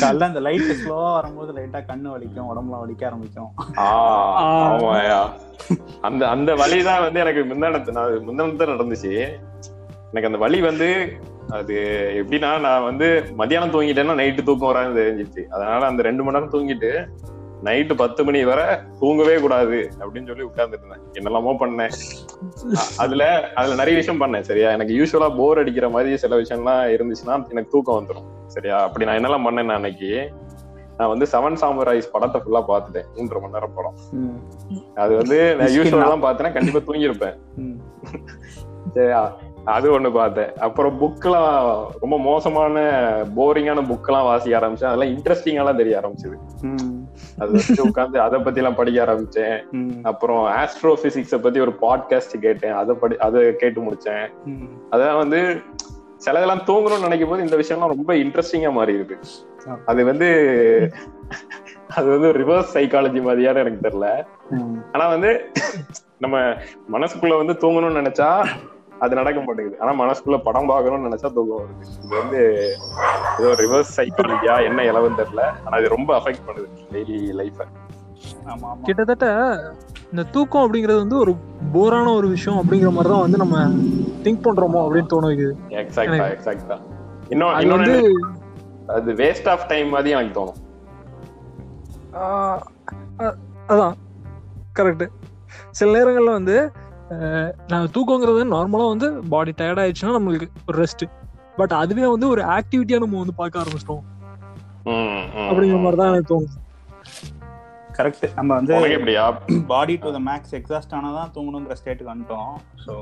காலைல 0.00 0.20
அந்த 0.20 0.40
லைட் 0.40 0.60
ஸ்லோவா 0.60 1.12
வரும்போது 1.12 1.52
லைட்டா 1.52 1.76
கண்ணு 1.76 2.10
வலிக்கும் 2.10 2.48
உடம்புலாம் 2.50 2.82
வலிக்க 2.84 3.04
ஆரம்பிக்கும். 3.04 3.50
ஆ, 3.76 4.78
ஆமாயா 4.78 5.30
அந்த 6.00 6.28
அந்த 6.28 6.54
வலிதான் 6.54 7.00
வந்து 7.00 7.20
எனக்கு 7.20 7.40
முந்தானத்து 7.40 7.90
நான் 7.90 8.28
முந்தானத்து 8.28 8.72
நடந்துச்சு. 8.72 9.12
எனக்கு 10.10 10.26
அந்த 10.26 10.38
வலி 10.38 10.60
வந்து 10.60 11.12
அது 11.48 11.74
எப்படின்னா 12.14 12.60
நான் 12.60 12.82
வந்து 12.82 13.24
மத்தியானம் 13.36 13.70
தூங்கிட்டேன்னா 13.70 14.20
நைட்டு 14.20 14.42
தூக்கம் 14.42 14.72
வராது 14.72 15.00
தெரிஞ்சிச்சு 15.00 15.44
அதனால 15.46 15.86
அந்த 15.86 16.02
ரெண்டு 16.02 16.24
மணி 16.24 16.38
நேரம் 16.38 16.52
தூங்கிட்டு 16.52 17.08
நைட்டு 17.66 17.94
பத்து 18.02 18.20
மணி 18.26 18.40
வரை 18.50 18.64
தூங்கவே 19.00 19.34
கூடாது 19.44 19.78
அப்படின்னு 20.00 20.30
சொல்லி 20.30 20.46
உட்கார்ந்துட்டு 20.48 20.84
இருந்தேன் 20.84 21.04
என்னெல்லாமோ 21.18 21.52
பண்ணேன். 21.62 21.92
அதுல 23.04 23.22
அதுல 23.60 23.76
நிறைய 23.80 23.94
விஷயம் 24.00 24.22
பண்ணேன் 24.22 24.46
சரியா? 24.50 24.70
எனக்கு 24.76 24.96
யூஸ்வலா 25.00 25.28
போர் 25.38 25.60
அடிக்கிற 25.62 25.88
மாதிரி 25.96 26.18
சில 26.24 26.38
விஷயம்லாம் 26.42 26.82
இருந்துச்சுன்னா 26.96 27.36
எனக்கு 27.54 27.72
தூக்கம் 27.76 27.98
வந்துடும் 28.00 28.28
சரியா? 28.56 28.78
அப்படி 28.88 29.06
நான் 29.08 29.20
என்னெல்லாம் 29.20 29.46
பண்ணேன் 29.48 29.76
அன்னைக்கு? 29.78 30.10
நான் 30.98 31.12
வந்து 31.12 31.26
செவன் 31.32 31.58
சாமுராய்ஸ் 31.62 32.12
படத்தை 32.14 32.40
ஃபுல்லா 32.42 32.60
பார்த்துட்டேன் 32.68 33.08
மூன்றரை 33.14 33.40
மணி 33.44 33.56
நேரம் 33.56 33.76
படம். 33.78 33.96
அது 35.04 35.12
வந்து 35.20 35.38
நான் 35.60 35.72
யூஸ்வலா 35.76 36.02
தான். 36.02 36.12
தான் 36.12 36.24
பார்த்தேன்னா 36.26 36.54
கண்டிப்பா 36.56 36.82
தூங்கியிருப்பேன். 36.88 37.36
சரியா? 38.96 39.22
அது 39.64 39.86
ஒண்ணு 39.96 40.10
பார்த்தேன். 40.12 40.50
அப்புறம் 40.66 40.96
புக்லாம் 41.00 41.56
ரொம்ப 42.00 42.16
மோசமான 42.18 42.82
போரிங்கான 43.36 43.84
புக்கெல்லாம் 43.90 44.28
வாசிக்க 44.28 44.58
ஆரம்பிச்சேன். 44.58 44.90
அதெல்லாம் 44.90 45.12
இன்ட்ரெஸ்டிங்காலாம் 45.14 45.80
தெரிய 45.80 46.00
ஆரம்பிச்சது. 46.00 46.36
அது 47.40 47.50
வந்து 47.52 47.84
உட்காந்து 47.88 48.18
அதை 48.24 48.38
பத்தி 48.40 48.60
எல்லாம் 48.60 48.78
படிக்க 48.80 49.04
ஆரம்பிச்சேன். 49.04 49.56
அப்புறம் 50.02 50.42
ஆஸ்ட்ரோ 50.58 50.92
பிசிக்ஸ 51.02 51.38
பத்தி 51.46 51.60
ஒரு 51.60 51.74
பாட்காஸ்ட் 51.84 52.36
கேட்டேன். 52.46 52.76
அதை 52.80 52.94
படி 52.94 53.16
அதை 53.26 53.42
கேட்டு 53.62 53.86
முடிச்சேன். 53.86 54.26
அதெல்லாம் 54.90 55.22
வந்து 55.22 55.40
சிலதெல்லாம் 56.24 56.66
தூங்கணும்னு 56.68 57.06
நினைக்கும் 57.06 57.30
போது 57.30 57.42
இந்த 57.42 57.56
விஷயம்லாம் 57.56 57.94
ரொம்ப 57.94 58.12
இன்ட்ரெஸ்டிங்கா 58.14 58.72
மாறி 58.72 58.92
இருக்கு 58.92 59.16
அது 59.86 60.04
வந்து 60.04 60.28
அது 61.96 62.06
வந்து 62.14 62.28
ரிவர்ஸ் 62.32 62.74
சைக்காலஜி 62.76 63.20
மாதிரியான 63.22 63.60
எனக்கு 63.64 63.84
தெரியல. 63.86 64.08
ஆனா 64.92 65.04
வந்து 65.08 65.32
நம்ம 66.18 66.36
மனசுக்குள்ள 66.94 67.34
வந்து 67.42 67.56
தூங்கணும்னு 67.62 68.00
நினைச்சா 68.02 68.30
அது 69.02 69.18
நடக்க 69.18 69.38
மாட்டேங்குது. 69.40 69.78
ஆனா 69.82 69.92
மனசுக்குள்ள 70.00 70.38
படம் 70.46 70.68
பார்க்கணும்னு 70.70 71.08
நினைச்சா 71.08 71.28
தூக்கம் 71.36 71.60
வருது. 71.62 71.84
இது 72.04 72.14
வந்து 72.20 72.40
ஏதோ 73.40 73.50
ரிவர்ஸ் 73.62 73.94
சைக்காலஜியா 73.98 74.54
என்ன 74.68 74.82
இலவன்னு 74.90 75.20
தெரியல. 75.22 75.44
ஆனா 75.64 75.78
இது 75.82 75.88
ரொம்ப 75.96 76.10
அஃபெக்ட் 76.18 76.46
பண்ணுது 76.48 76.68
டெய்லி 76.94 77.18
லைஃப 77.40 77.58
ஆமா 78.52 78.66
ஆமா. 78.70 78.84
கிட்டத்தட்ட 78.86 79.26
இந்த 80.12 80.22
தூக்கம் 80.34 80.64
அப்படிங்கிறது 80.64 81.00
வந்து 81.04 81.18
ஒரு 81.22 81.32
போரான 81.74 82.06
ஒரு 82.18 82.28
விஷயம் 82.34 82.60
அப்படிங்கிற 82.60 82.90
மாதிரி 82.96 83.12
தான் 83.14 83.24
வந்து 83.24 83.42
நம்ம 83.42 83.56
திங்க் 84.24 84.44
பண்றோமோ 84.46 84.82
அப்படின்னு 84.84 85.12
தோண 85.14 85.26
வைக்குது 85.30 85.54
எக்ஸாக்டா 85.82 86.26
எக்ஸாக்டா 86.34 86.76
இன்னும் 87.30 87.74
வந்து 87.74 87.96
அது 88.96 89.10
வேஸ்ட் 89.20 89.50
ஆஃப் 89.52 89.66
டைம் 89.68 89.88
மாதிரி 89.88 90.14
எனக்கு 90.16 90.38
தோணும். 90.38 90.60
அதான். 93.72 93.94
கரெக்ட் 94.78 95.04
சில 95.70 95.88
நேரங்கள்ல 95.96 96.32
வந்து 96.38 96.56
நான் 97.66 97.88
தூக்கங்கிறது 97.88 98.42
நார்மலா 98.52 98.88
வந்து 98.88 99.22
பாடி 99.28 99.52
டயர்ட் 99.56 99.82
ஆயிடுச்சுன்னா 99.82 100.16
நம்மளுக்கு 100.18 100.48
ஒரு 100.66 100.84
ரெஸ்ட் 100.84 101.04
பட் 101.56 101.72
அதுவே 101.72 102.06
வந்து 102.06 102.28
ஒரு 102.28 102.42
ஆக்டிவிட்டியா 102.42 102.98
நம்ம 102.98 103.18
வந்து 103.18 103.34
பார்க்க 103.34 103.60
ஆரம்பிச்சிட்டோம். 103.60 104.02
அப்படிங்கிற. 105.48 105.80
மாதிரி 105.80 105.96
தான் 105.96 106.08
எனக்கு 106.08 106.40
தோணுது. 106.40 106.56
கரெக்ட் 107.96 108.24
நம்ம 108.36 108.50
வந்து 108.58 108.74
body 109.72 109.94
to 110.04 110.10
the 110.16 110.20
max 110.28 110.54
exhaust 110.58 110.94
ஆனாதான் 110.98 111.30
தூங்கணுங்கிற 111.34 111.74
ஸ்டேட்டுக்கு 111.80 112.12
வந்துட்டோம். 112.12 112.52
ஸோ 112.84 112.92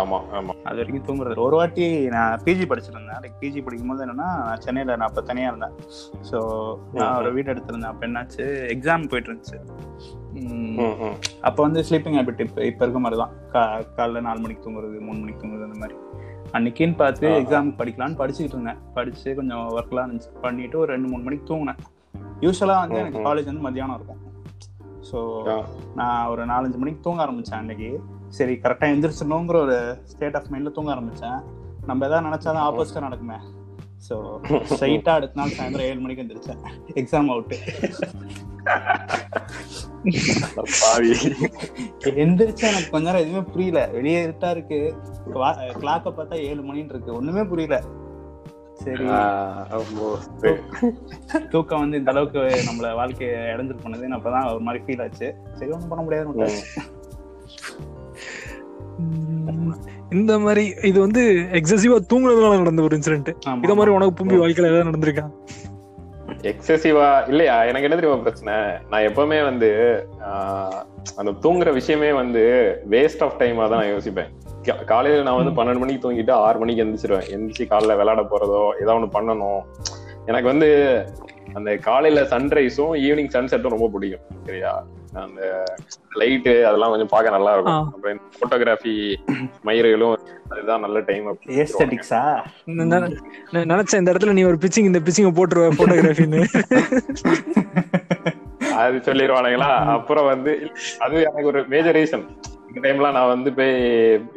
ஆமா 0.00 0.18
ஆமா. 0.38 0.52
அது 0.68 0.78
வரைக்கும் 0.80 1.06
தூங்குறது. 1.08 1.44
ஒரு 1.46 1.56
வாட்டி 1.60 2.08
நான் 2.14 2.40
பிஜி 2.46 2.64
படிச்சிருந்தேன். 2.70 3.20
லைக் 3.24 3.36
பிஜி 3.42 3.60
படிக்கும்போது 3.66 4.04
என்னன்னா 4.04 4.28
நான் 4.46 4.62
சென்னையில் 4.66 4.92
நான் 4.92 5.08
அப்போ 5.08 5.22
தனியாக 5.30 5.52
இருந்தேன். 5.52 5.76
ஸோ 6.30 6.38
நான் 6.98 7.16
ஒரு 7.20 7.32
வீடு 7.36 7.52
எடுத்திருந்தேன். 7.54 7.92
அப்போ 7.92 8.06
என்னாச்சு? 8.06 8.46
எக்ஸாம் 8.74 9.08
போயிட்டு 9.12 9.30
இருந்துச்சு. 9.30 9.58
அப்போ 11.48 11.60
வந்து 11.66 11.80
ஸ்லீப்பிங் 11.88 12.16
ஹேபிட் 12.18 12.42
இப்போ 12.46 12.64
இப்போ 12.70 12.84
இருக்க 12.84 13.00
மாதிரி 13.04 13.18
தான் 13.22 13.34
கா 13.54 13.62
காலைல 13.98 14.22
நாலு 14.28 14.40
மணிக்கு 14.44 14.64
தூங்குறது 14.66 14.98
மூணு 15.06 15.18
மணிக்கு 15.22 15.42
தூங்குறது 15.42 15.68
அந்த 15.68 15.80
மாதிரி. 15.82 15.96
அன்னைக்குன்னு 16.56 16.96
பார்த்து. 17.02 17.26
எக்ஸாமுக்கு 17.42 17.80
படிக்கலாம்னு 17.80 18.20
படிச்சுக்கிட்டு 18.20 18.58
இருந்தேன். 18.58 18.80
படிச்சு 18.94 19.34
கொஞ்சம் 19.40 19.64
ஒர்க்லாம் 19.78 20.06
இருந்துச்சு. 20.08 20.32
பண்ணிட்டு 20.40 20.78
ஒரு 20.78 20.90
ரெண்டு 20.94 21.10
மூணு 21.12 21.22
மணிக்கு 21.28 21.48
தூங்கினேன். 21.52 21.80
யூஸ்வலாக 22.46 22.82
வந்து 22.84 23.00
எனக்கு. 23.02 23.22
காலேஜ் 23.28 23.50
வந்து 23.52 23.66
மத்தியானம் 23.68 23.96
இருக்கும். 23.98 24.20
ஸோ. 25.08 25.18
நான் 26.00 26.28
ஒரு 26.32 26.42
நாலஞ்சு 26.50 26.80
மணிக்கு 26.80 27.04
தூங்க 27.06 27.22
ஆரம்பிச்சேன் 27.26 27.60
அன்னைக்கு. 27.60 27.90
சரி 28.38 28.54
கரெக்டாக 28.64 28.94
எந்திரிச்சிடணுங்கிற 28.94 29.58
ஒரு 29.66 29.78
ஸ்டேட் 30.12 30.36
ஆஃப் 30.38 30.50
மைண்டில் 30.52 30.76
தூங்க 30.76 30.92
ஆரம்பிச்சேன். 30.96 31.38
நம்ம 31.88 32.06
எதாவது 32.08 32.26
நினைச்சாதான் 32.28 32.66
ஆப்போசிட்டா 32.68 33.06
நடக்குமே. 33.06 33.38
ஸோ 34.08 34.16
ஸ்ட்ரைட்டா 34.70 35.14
அடுத்த 35.18 35.38
நாள் 35.40 35.56
சாயந்தரம் 35.56 35.88
ஏழு 35.90 36.00
மணிக்கு 36.04 36.24
எந்திரிச்சேன். 36.24 36.60
எக்ஸாம் 37.00 37.30
அவுட்டு 37.32 37.56
எந்திரிச்சு 42.22 42.64
எனக்கு 42.70 42.92
கொஞ்ச 42.92 43.06
நேரம் 43.06 43.24
எதுவுமே 43.24 43.42
புரியல. 43.52 43.80
வெளியே 43.96 44.20
இருட்டா 44.26 44.50
இருக்கு. 44.56 44.78
கிளாக்க 45.82 46.08
பார்த்தா 46.18 46.36
ஏழு 46.50 46.60
மணின்னு 46.68 46.94
இருக்கு 46.94 47.10
ஒண்ணுமே 47.18 47.44
புரியல. 47.52 47.78
சரி. 48.80 49.04
தூக்கம் 51.52 51.80
வந்து 51.80 51.98
இந்த 51.98 52.10
அளவுக்கு 52.10 52.38
நம்மள 52.68 52.94
வாழ்க்கையை 52.94 53.36
இடைஞ்சல் 53.52 53.82
பண்ணுதுன்னு 53.84 54.18
அப்பதான் 54.18 54.48
ஒரு 54.52 54.60
மாதிரி 54.60 54.84
ஃபீல் 54.84 55.02
ஆச்சு. 55.02 55.28
சரி 55.54 55.70
ஒண்ணும் 55.70 55.90
பண்ண. 55.90 56.46
உம், 58.98 59.74
இந்த 60.10 60.38
மாதிரி 60.38 60.64
இது 60.82 61.00
வந்து 61.00 61.22
எக்ஸசிவா 61.58 61.98
தூங்குறதுனால 62.12 62.58
நடந்த 62.58 62.82
ஒரு 62.82 62.96
இன்சிடென்ட். 62.98 63.30
இத 63.64 63.74
மாதிரி 63.74 63.94
உனக்கு 63.96 64.18
பும்பி 64.20 64.36
வாழ்க்கையில 64.42 64.70
ஏதாவது 64.70 64.90
நடந்திருக்கா? 64.90 65.24
எக்ஸசிவா 66.42 67.28
இல்லையா? 67.28 67.64
எனக்கு 67.64 67.88
என்ன 67.88 67.96
தெரியுமா 67.96 68.22
பிரச்சனை? 68.22 68.54
நான் 68.90 69.02
எப்பவுமே 69.02 69.42
வந்து 69.44 69.70
அந்த 71.16 71.32
தூங்குற 71.42 71.72
விஷயமே 71.72 72.12
வந்து 72.12 72.42
வேஸ்ட் 72.90 73.22
ஆஃப் 73.26 73.40
டைமா 73.40 73.68
தான் 73.68 73.80
நான் 73.80 73.94
யோசிப்பேன். 73.94 74.84
காலையில 74.84 75.22
நான் 75.22 75.40
வந்து 75.44 75.54
பன்னெண்டு 75.58 75.78
மணிக்கு 75.78 76.02
தூங்கிட்டு 76.04 76.30
ஆறு 76.30 76.58
மணிக்கு 76.58 76.84
எந்திரிச்சிருவேன். 76.84 77.28
எந்திரிச்சு 77.34 77.66
காலைல 77.72 77.96
விளையாட 77.96 78.22
போறதோ 78.22 78.62
ஏதாவது 78.82 78.98
ஒண்ணு 78.98 79.16
பண்ணணும். 79.18 79.60
எனக்கு 80.26 80.48
வந்து 80.48 80.70
அந்த 81.52 81.76
காலையில 81.76 82.22
சன்ரைஸும் 82.28 82.96
ஈவினிங் 83.06 83.34
சன்செட்டும் 83.36 83.74
ரொம்ப 83.76 83.88
பிடிக்கும். 83.92 84.26
சரியா? 84.44 84.86
அந்த 85.14 85.40
லைட்டு 86.20 86.52
அதெல்லாம் 86.64 86.90
கொஞ்சம் 86.90 87.10
பார்க்க 87.10 87.30
நல்லா 87.30 87.52
இருக்கும். 87.54 87.86
அப்புறம் 87.88 88.20
போட்டோகிராஃபி 88.36 88.94
மயிர்களும் 89.64 90.16
அதுதான் 90.50 90.80
நல்ல 90.80 91.00
டைம் 91.00 91.26
ஏஸ்தட்டிக்ஸா 91.56 92.20
நினைச்சேன் 93.72 94.00
இந்த 94.00 94.12
இடத்துல 94.12 94.32
நீ 94.32 94.44
ஒரு 94.44 94.60
பிச்சிங் 94.64 94.88
இந்த 94.90 95.00
பிச்சிங்க 95.00 95.32
போட்டுருவ 95.38 95.70
போட்டோகிராஃபின்னு 95.78 96.42
அது 98.80 98.98
சொல்லிடுவானுங்களா 99.04 99.70
அப்புறம் 99.94 100.26
வந்து 100.26 100.52
அது 100.98 101.16
எனக்கு 101.22 101.46
ஒரு 101.46 101.62
மேஜர் 101.68 101.96
ரீசன் 101.96 102.24
இந்த 102.68 102.80
டைம்லாம் 102.80 103.12
நான் 103.12 103.32
வந்து 103.32 103.50
போய் 103.52 103.74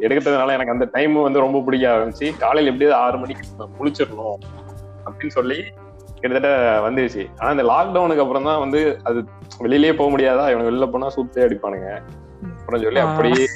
எடுக்கிறதுனால 0.02 0.54
எனக்கு 0.54 0.72
அந்த 0.72 0.86
டைம் 0.94 1.16
வந்து 1.22 1.40
ரொம்ப 1.40 1.62
பிடிக்க 1.62 1.88
ஆரம்பிச்சு 1.94 2.30
காலையில 2.38 2.72
எப்படியாவது 2.72 3.00
ஆறு 3.02 3.18
மணிக்கு 3.18 3.46
முழிச்சிடணும் 3.80 4.40
அப்படின்னு 5.06 5.36
சொல்லி 5.36 5.60
கிட்டத்தட்ட 6.24 6.50
வந்துருச்சு. 6.88 7.24
ஆனா 7.40 7.50
இந்த 7.56 7.66
லாக்டவுனுக்கு 7.72 8.24
அப்புறம் 8.24 8.50
தான் 8.50 8.62
வந்து 8.66 8.82
அது 9.10 9.20
வெளியிலேயே 9.64 9.94
போக 10.02 10.10
முடியாதா? 10.14 10.44
இவனுக்கு 10.52 10.72
வெளில 10.72 10.88
போனா 10.92 11.08
சூப்பே 11.16 11.46
அடிப்பானுங்க. 11.48 11.90
அப்புறம் 12.60 12.84
சொல்லி. 12.84 13.02
அப்படியே 13.08 13.48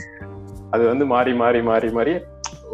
அது 0.75 0.83
வந்து 0.91 1.05
மாறி 1.13 1.33
மாறி 1.41 1.59
மாறி 1.69 1.89
மாறி 1.97 2.13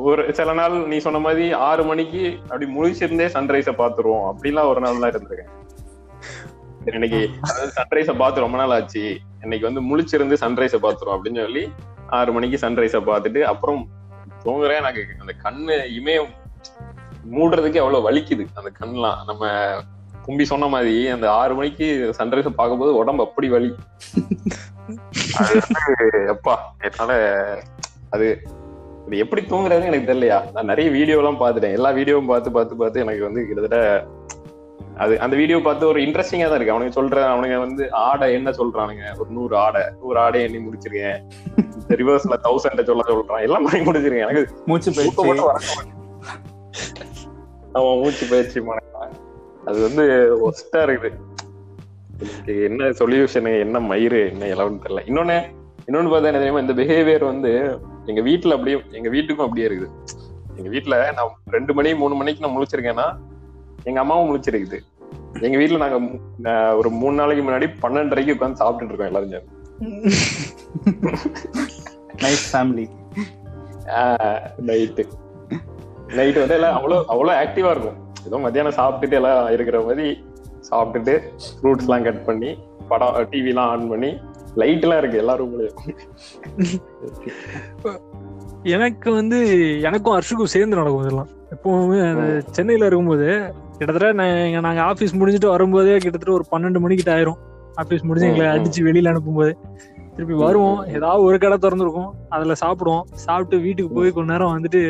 ஒரு 0.10 0.22
சில 0.38 0.54
நாள் 0.60 0.76
நீ 0.92 0.98
சொன்ன 1.06 1.20
மாதிரி 1.26 1.46
ஆறு 1.68 1.84
மணிக்கு 1.90 2.22
அப்படி 2.50 2.68
முழிச்சிருந்தே 2.78 3.28
சன்ரைஸ 3.36 3.72
பாத்துருவோம். 3.82 4.26
அப்படிலாம் 4.30 4.70
ஒரு 4.72 4.82
நாள் 4.86 5.02
தான் 5.04 5.12
இருந்திருக்கேன். 5.14 5.52
இன்னைக்கு 6.98 7.20
சன்ரைஸ 7.78 8.12
பார்த்து 8.22 8.46
ரொம்ப 8.46 8.58
நாள் 8.62 8.74
ஆச்சு. 8.78 9.04
இன்னைக்கு 9.44 9.68
வந்து 9.70 9.84
முழிச்சிருந்து 9.90 10.38
சன்ரைஸ 10.44 10.80
பாத்துரும் 10.86 11.16
அப்படின்னு 11.16 11.44
சொல்லி 11.46 11.64
ஆறு 12.20 12.32
மணிக்கு 12.38 12.58
சன்ரைஸ 12.64 12.98
பார்த்துட்டு 13.10 13.44
அப்புறம் 13.52 13.82
தூங்குறேன். 14.46 14.82
எனக்கு 14.84 15.04
அந்த 15.24 15.36
கண்ணு 15.46 15.76
இமயம் 16.00 16.32
மூடுறதுக்கு 17.36 17.82
எவ்வளவு 17.84 18.08
வலிக்குது. 18.08 18.46
அந்த 18.60 18.70
கண்லாம் 18.80 19.20
நம்ம 19.30 19.52
கும்பி 20.26 20.46
சொன்ன 20.52 20.68
மாதிரி 20.74 20.96
அந்த 21.14 21.26
ஆறு 21.40 21.54
மணிக்கு 21.60 21.88
சன்ரைஸ 22.18 22.50
பார்க்கும்போது 22.60 22.92
உடம்பு 23.02 23.26
அப்படி 23.28 23.48
வலி. 23.54 23.70
அது 25.40 25.56
எப்பா 26.34 26.56
என்னால 26.88 27.14
அது 28.16 28.28
இது 29.08 29.18
எப்படி 29.24 29.42
தூங்குறதுன்னு 29.42 29.90
எனக்கு 29.92 30.10
தெரியலையா? 30.10 30.38
நான் 30.56 30.70
நிறைய 30.72 30.90
வீடியோ 30.98 31.18
எல்லாம் 31.22 31.40
பார்த்துட்டேன். 31.42 31.78
எல்லா 31.78 31.90
வீடியோவும் 31.98 32.30
பார்த்து 32.32 32.52
பார்த்து 32.58 32.76
பார்த்து 32.82 33.04
எனக்கு 33.06 33.28
வந்து 33.28 33.42
கிட்டத்தட்ட 33.48 33.80
அது 35.04 35.14
அந்த 35.26 35.36
வீடியோ 35.40 35.58
பார்த்து 35.66 35.90
ஒரு 35.92 36.00
இன்ட்ரெஸ்டிங்கா 36.06 36.48
தான் 36.48 36.58
இருக்கு. 36.58 36.74
அவனுக்கு 36.74 36.98
சொல்ற 37.00 37.18
அவனுங்க 37.32 37.58
வந்து 37.64 37.84
ஆடை 38.08 38.28
என்ன 38.38 38.50
சொல்றானுங்க? 38.60 39.06
ஒரு 39.20 39.30
நூறு 39.38 39.56
ஆடை. 39.64 39.82
நூறு 40.02 40.18
ஆடை 40.24 40.42
எண்ணி 40.48 40.60
முடிச்சிருக்கேன். 40.66 41.20
ரிவர்ஸ்ல 42.02 42.38
தௌசண்ட் 42.48 42.88
சொல்ல 42.90 43.06
சொல்றான். 43.10 43.44
எல்லாம் 43.48 43.66
பண்ணி 43.68 43.82
முடிச்சிருக்கேன். 43.88 44.26
எனக்கு 44.28 44.64
மூச்சு 44.72 44.94
பயிற்சி. 44.98 45.28
அவன் 47.78 48.00
மூச்சு 48.02 48.26
பயிற்சி 48.32 48.60
பண்ணான் 48.68 49.14
அது 49.70 49.78
வந்து 49.88 50.04
ஒஸ்டா 50.48 50.80
இருக்குது. 50.88 51.20
இதுக்கு 52.24 52.54
என்ன 52.68 52.90
சொல்யூஷன் 53.00 53.48
என்ன 53.66 53.78
மயிறு 53.92 54.20
என்ன 54.32 54.48
இலவன்னு 54.54 54.82
தெரியல. 54.84 55.04
இன்னொன்னு 55.10 55.38
இன்னொன்னு 55.88 56.12
பார்த்தா 56.12 56.30
என்ன 56.32 56.42
தெரியுமா 56.42 56.64
இந்த 56.66 56.76
பிஹேவியர் 56.80 57.24
வந்து 57.32 57.52
எங்க 58.10 58.22
வீட்டுல 58.30 58.56
அப்படியே 58.58 58.78
எங்க 58.98 59.10
வீட்டுக்கும் 59.16 59.48
அப்படியே 59.48 59.68
இருக்குது. 59.70 59.90
எங்க 60.58 60.70
வீட்டுல 60.76 60.96
நான் 61.18 61.34
ரெண்டு 61.56 61.72
மணி 61.78 61.90
மூணு 62.02 62.16
மணிக்கு 62.20 62.44
நான் 62.46 62.56
முழிச்சிருக்கேன்னா 62.56 63.08
எங்க 63.90 64.00
அம்மாவும் 64.04 64.30
முழிச்சிருக்குது. 64.30 64.80
எங்க 65.48 65.58
வீட்டுல 65.62 65.82
நாங்க 65.84 65.98
ஒரு 66.80 66.90
மூணு 67.02 67.16
நாளைக்கு 67.20 67.44
முன்னாடி 67.46 67.68
பன்னெண்டரைக்கு 67.84 68.36
உட்காந்து 68.36 68.62
சாப்பிட்டுட்டு 68.62 68.92
இருக்கோம் 68.92 69.12
எல்லாரும் 69.12 69.34
சேர்ந்து. 69.34 69.52
நைஸ் 72.24 72.46
ஃபேமிலி 72.52 72.86
நைட்டு 74.70 75.06
நைட் 76.18 76.40
வந்து 76.42 76.56
எல்லாம் 76.58 76.76
அவ்வளோ 76.78 76.98
அவ்வளோ 77.14 77.34
ஆக்டிவா 77.44 77.72
இருக்கும். 77.76 77.98
ஏதோ 78.28 78.38
மத்தியானம் 78.46 78.78
சாப்பிட்டுட்டு 78.80 79.18
எல்லாம் 79.20 79.40
இருக்கிற 79.56 79.80
மாதிரி 79.88 80.08
சாப்பிட்டுட்டு 80.70 81.14
ஃப்ரூட்ஸ் 81.58 81.88
எல்லாம் 81.88 82.06
கட் 82.08 82.26
பண்ணி 82.28 82.52
படம் 82.92 83.16
டிவி 83.32 83.52
எல்லாம் 83.54 83.70
ஆன் 83.74 83.90
பண்ணி 83.92 84.12
லைட் 84.62 84.86
எல்லாம் 84.86 85.02
இருக்கு 85.02 85.22
எல்லா 85.24 85.36
ரூம்லயும் 85.42 85.80
எனக்கு 88.76 89.10
வந்து 89.20 89.38
எனக்கும் 89.88 90.16
அர்ஷுக்கும் 90.18 90.52
சேர்ந்து 90.54 90.80
நடக்கும் 90.80 91.04
இதெல்லாம். 91.06 91.32
எப்பவுமே 91.56 91.98
சென்னையில 92.58 92.88
இருக்கும்போது 92.88 93.28
கிட்டத்தட்ட 93.78 94.12
நான் 94.20 94.64
நாங்க 94.66 94.82
ஆபீஸ் 94.92 95.18
முடிஞ்சுட்டு 95.20 95.50
வரும்போதே 95.54 95.96
கிட்டத்தட்ட 96.04 96.34
ஒரு 96.38 96.46
பன்னெண்டு 96.52 96.82
மணிக்கிட்ட 96.84 97.12
ஆயிரும். 97.16 97.40
ஆபீஸ் 97.82 98.08
முடிஞ்சு 98.10 98.30
எங்களை. 98.30 98.48
அடிச்சு 98.56 98.82
வெளியில 98.88 99.12
அனுப்பும்போது. 99.14 99.52
திருப்பி 100.16 100.36
வருவோம். 100.44 100.80
ஏதாவது 100.98 101.22
ஒரு 101.28 101.38
கடை 101.44 101.58
திறந்துருக்கும். 101.58 102.10
அதுல 102.36 102.56
சாப்பிடுவோம். 102.64 103.06
சாப்பிட்டு 103.26 103.58
வீட்டுக்கு 103.66 103.92
போய் 103.98 104.16
கொஞ்ச 104.18 104.32
நேரம் 104.32 104.56
வந்துட்டு 104.58 104.82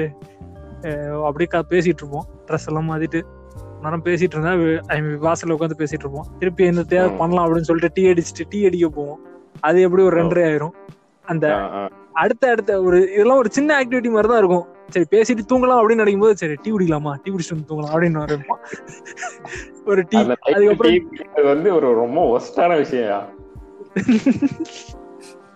அப்படியே 1.24 1.46
க- 1.50 1.66
பேசிட்டு 1.70 1.98
இருப்போம் 1.98 2.26
ட்ரெஸ் 2.48 2.68
எல்லாம் 2.68 2.90
மாத்திட்டு. 2.90 3.22
கொஞ்ச 3.52 3.82
நேரம் 3.82 4.04
பேசிட்டு 4.04 4.22
இருந்தா 4.22 4.52
வி- 4.52 4.82
I 4.88 5.00
mean, 5.00 5.04
வாசல்ல 5.04 5.52
உட்காந்து 5.52 5.72
பேசிட்டு 5.78 5.98
இருப்போம் 6.00 6.26
திருப்பி 6.40 6.66
என்ன 6.66 6.84
தேவை. 6.84 7.10
பண்ணலாம் 7.18 7.48
அப்படின்னு 7.48 7.62
சொல்லிட்டு 7.62 8.02
டீ 8.02 8.08
அடிச்சுட்டு 8.08 8.50
டீ 8.50 8.66
அடிக்க 8.66 8.90
போவோம். 8.90 9.20
அது 9.60 9.82
எப்படி 9.82 10.04
ஒரு 10.04 10.24
ரெண்டரை 10.24 10.44
ஆயிரும். 10.44 10.72
அந்த. 11.26 11.56
அடுத்த 12.14 12.50
அடுத்த 12.50 12.82
ஒரு 12.82 13.14
இதெல்லாம் 13.14 13.38
ஒரு 13.38 13.52
சின்ன 13.52 13.84
ஆக்டிவிட்டி 13.84 14.10
மாதிரி 14.10 14.28
தான் 14.28 14.38
இருக்கும். 14.38 14.66
சரி 14.88 15.06
பேசிட்டு 15.12 15.52
தூங்கலாம் 15.52 15.82
அப்படின்னு 15.82 15.96
நினைக்கும் 15.96 16.20
போது 16.20 16.38
சரி 16.38 16.56
டீ 16.62 16.72
குடிக்கலாமா? 16.72 17.16
டீ 17.24 17.32
குடிச்சிட்டு 17.32 17.66
வந்து 17.66 17.76
தூங்கலாம் 17.76 17.94
அப்படின்னு 17.94 18.42
ஒரு 19.86 20.06
டீ 20.10 20.30
அதுக்கப்புறம் 20.40 21.10
வந்து 21.44 21.76
ஒரு 21.76 21.94
ரொம்ப 21.94 22.40
ஒஸ்டான 22.40 22.78
விஷயம் 22.78 23.30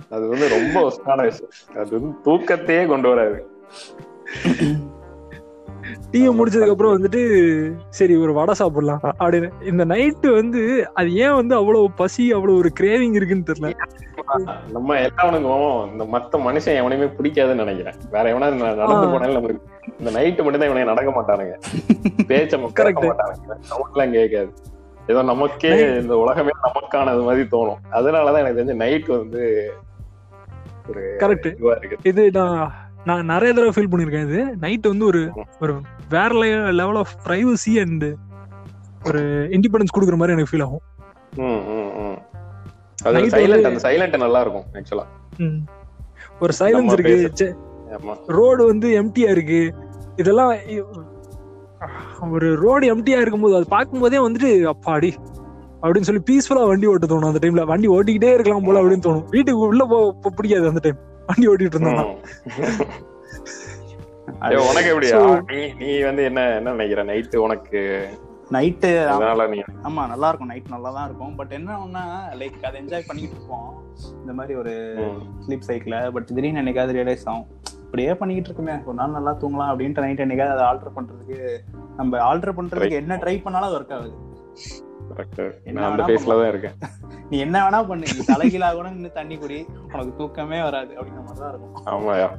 அது 0.09 0.27
வந்து 0.27 0.49
ரொம்ப 0.49 0.81
ஒஸ்டான 0.81 1.21
விஷயம். 1.21 1.51
அது 1.75 2.01
வந்து 2.01 2.31
தூக்கத்தையே 2.31 2.87
கொண்டு 2.87 3.09
வராது. 3.09 3.49
டீயை 6.11 6.31
முடிச்சதுக்கு 6.37 6.69
அப்புறம் 6.69 6.93
வந்துட்டு 6.97 7.21
சரி 7.89 8.15
ஒரு 8.15 8.33
வடை 8.33 8.53
சாப்பிடலாம் 8.53 8.99
அப்படின்னு. 9.19 9.49
இந்த 9.63 9.85
நைட்டு 9.85 10.33
வந்து 10.33 10.61
அது 10.93 11.15
ஏன் 11.15 11.33
வந்து 11.33 11.55
அவ்வளவு 11.55 11.91
பசி 11.91 12.31
அவ்வளவு 12.31 12.57
ஒரு 12.57 12.71
கிரேவிங் 12.79 13.15
இருக்குன்னு 13.15 13.49
தெரியல. 13.49 13.71
நம்ம 14.71 14.99
எல்லாவனுக்கும் 14.99 15.91
இந்த 15.91 16.03
மத்த 16.13 16.39
மனுஷன் 16.47 16.77
எவனையுமே 16.79 17.09
பிடிக்காதுன்னு 17.17 17.63
நினைக்கிறேன். 17.63 17.93
வேற 18.11 18.33
எவனா 18.33 18.51
நடந்து. 18.75 19.09
போனாலும் 19.11 19.37
நம்மளுக்கு 19.37 19.65
இந்த 19.99 20.11
நைட்டு 20.19 20.43
மட்டும் 20.43 20.61
தான் 20.61 20.69
இவனை 20.69 20.83
நடக்க 20.83 21.11
மாட்டானுங்க. 21.17 21.55
பேச்ச. 22.31 22.61
கரெக்ட் 22.79 23.07
மாட்டானுங்க. 23.09 23.57
சவுண்ட் 23.59 23.95
எல்லாம் 23.95 24.11
கேட்காது. 24.11 24.49
ஏதோ 25.07 25.21
நமக்கே 25.23 25.73
இந்த 26.01 26.17
உலகமே 26.17 26.49
நமக்கானது 26.63 27.23
மாதிரி 27.23 27.47
தோணும். 27.51 27.83
அதனாலதான் 27.91 28.37
எனக்கு 28.37 28.61
தெரிஞ்ச 28.61 28.75
நைட் 28.75 29.07
வந்து 29.07 29.73
ஒரு 30.89 31.15
கரெக்ட் 31.19 31.93
இது 32.03 32.31
நான் 32.31 32.73
நான் 33.07 33.25
நிறைய 33.25 33.53
தடவை 33.53 33.71
ஃபீல் 33.75 33.91
பண்ணிருக்கேன் 33.91 34.27
இது 34.27 34.55
நைட் 34.59 34.87
வந்து 34.87 35.05
ஒரு 35.05 35.21
ஒரு 35.59 35.73
வேற 36.09 36.31
லெவல் 36.71 36.95
ஆஃப் 36.95 37.13
பிரைவசி 37.25 37.73
அண்ட் 37.81 38.05
ஒரு 39.05 39.21
இண்டிபெண்டன்ஸ் 39.51 39.95
கொடுக்குற 39.97 40.15
மாதிரி 40.15 40.31
எனக்கு 40.31 40.51
ஃபீல் 40.51 40.63
ஆகும். 40.63 40.85
அது 43.03 43.13
சைலண்ட் 43.29 43.67
அந்த 43.67 43.89
சைலண்ட் 43.89 44.17
நல்லா 44.17 44.41
இருக்கும் 44.41 44.67
ஆக்சுவலா. 44.73 45.05
ஒரு 46.39 46.53
சைலன்ஸ் 46.59 46.91
இருக்கு. 46.99 47.55
ரோடு 48.27 48.65
வந்து 48.65 49.03
எம்டியா 49.03 49.29
இருக்கு. 49.29 49.73
இதெல்லாம் 50.15 50.53
ஒரு 52.31 52.55
ரோடு 52.55 52.95
எம்டியா 52.95 53.21
இருக்கும்போது 53.21 53.55
அது 53.55 53.67
பார்க்கும்போதே 53.67 54.17
வந்துட்டு 54.17 54.49
அப்பாடி 54.73 55.11
அப்படின்னு 55.81 56.07
சொல்லி 56.09 56.21
பீஸ்ஃபுல்லா 56.29 56.67
வண்டி 56.67 56.87
ஓட்ட 56.87 57.05
தோணும் 57.05 57.25
அந்த 57.25 57.39
டைம்ல 57.47 57.65
வண்டி 57.65 57.87
ஓட்டிக்கிட்டே 57.87 58.33
இருக்கலாம் 58.33 58.63
போல 58.63 58.81
அப்படின்னு 58.81 59.05
தோணும். 59.05 59.25
வீட்டுக்கு 59.29 59.59
உள்ள 59.59 59.85
போ- 59.85 60.29
பிடிக்காது 60.29 60.67
அந்த 60.67 60.79
டைம் 60.79 61.06
வண்டி 61.27 61.47
ஓட்டிட்டு 61.47 61.75
இருந்தோம்னா 61.75 62.05
ம். 62.05 62.17
ஏய், 64.47 64.69
உனக்கு 64.69 64.89
எப்படியா? 64.93 65.17
So- 65.17 65.41
நீ 65.49 65.73
நீ 65.77 66.01
வந்து 66.01 66.23
என்ன 66.23 66.55
என்ன 66.55 66.71
நினைக்கிற? 66.71 67.03
நைட்டு 67.03 67.35
உனக்கு? 67.37 67.81
நைட்டு 68.51 68.89
ஆமா 69.83 70.07
நல்லா 70.07 70.27
இருக்கும் 70.27 70.47
நைட் 70.47 70.69
நல்லா 70.69 70.89
தான் 70.91 71.05
இருக்கும் 71.05 71.35
பட் 71.35 71.51
என்ன 71.51 71.77
ஒன்னா 71.77 72.03
லைக் 72.37 72.65
அதை 72.65 72.81
என்ஜாய் 72.81 73.07
பண்ணிட்டு 73.07 73.35
இருப்போம் 73.35 73.69
இந்த 74.21 74.33
மாதிரி 74.33 74.59
ஒரு. 74.59 74.73
ஸ்லீப் 75.47 75.67
சைக்கிள 75.67 76.11
பட் 76.11 76.25
திடீர்னு 76.25 76.61
என்னைக்காவது 76.61 76.95
ரியலைஸ் 76.99 77.25
ஆகும். 77.25 77.47
இப்படியே 77.81 78.13
பண்ணிக்கிட்டு 78.13 78.49
இருக்குமே 78.49 78.83
ஒரு 78.85 78.95
நாள் 78.95 79.09
நல்லா 79.09 79.31
தூங்கலாம் 79.41 79.71
அப்படின்ட்டு 79.71 79.99
நைட் 79.99 80.21
என்னைக்காவது 80.21 80.55
அதை 80.55 80.65
ஆல்டர் 80.65 80.95
பண்றதுக்கு 80.95 81.39
நம்ம 81.95 82.35
ஆல்டர் 82.35 82.57
பண்றதுக்கு 82.59 82.91
என்ன 82.91 83.15
ட்ரை 83.15 83.41
பண்ணாலும் 83.43 83.69
அது 83.69 83.79
ஒர்க் 83.79 83.93
ஆகுது. 83.93 84.15
நான் 85.11 85.87
அந்த 85.89 86.03
வேணா 86.03 86.09
பேஸ்ல 86.09 86.37
தான் 86.39 86.51
இருக்கேன். 86.53 86.77
நீ 87.31 87.37
என்ன 87.45 87.57
வேணா 87.65 87.79
பண்ணு. 87.89 88.13
நீ 88.17 88.23
தலைகீழா 88.33 88.69
கூட 88.77 88.87
நின்று 88.93 89.11
தண்ணி 89.19 89.37
குடி. 89.43 89.59
உனக்கு 89.93 90.13
தூக்கமே 90.21 90.59
வராது 90.67 90.93
அப்படிங்கிற 90.97 91.23
மாதிரி 91.27 91.41
தான் 91.43 91.51
இருக்கும். 91.53 91.75
ஆமாயா. 91.93 92.29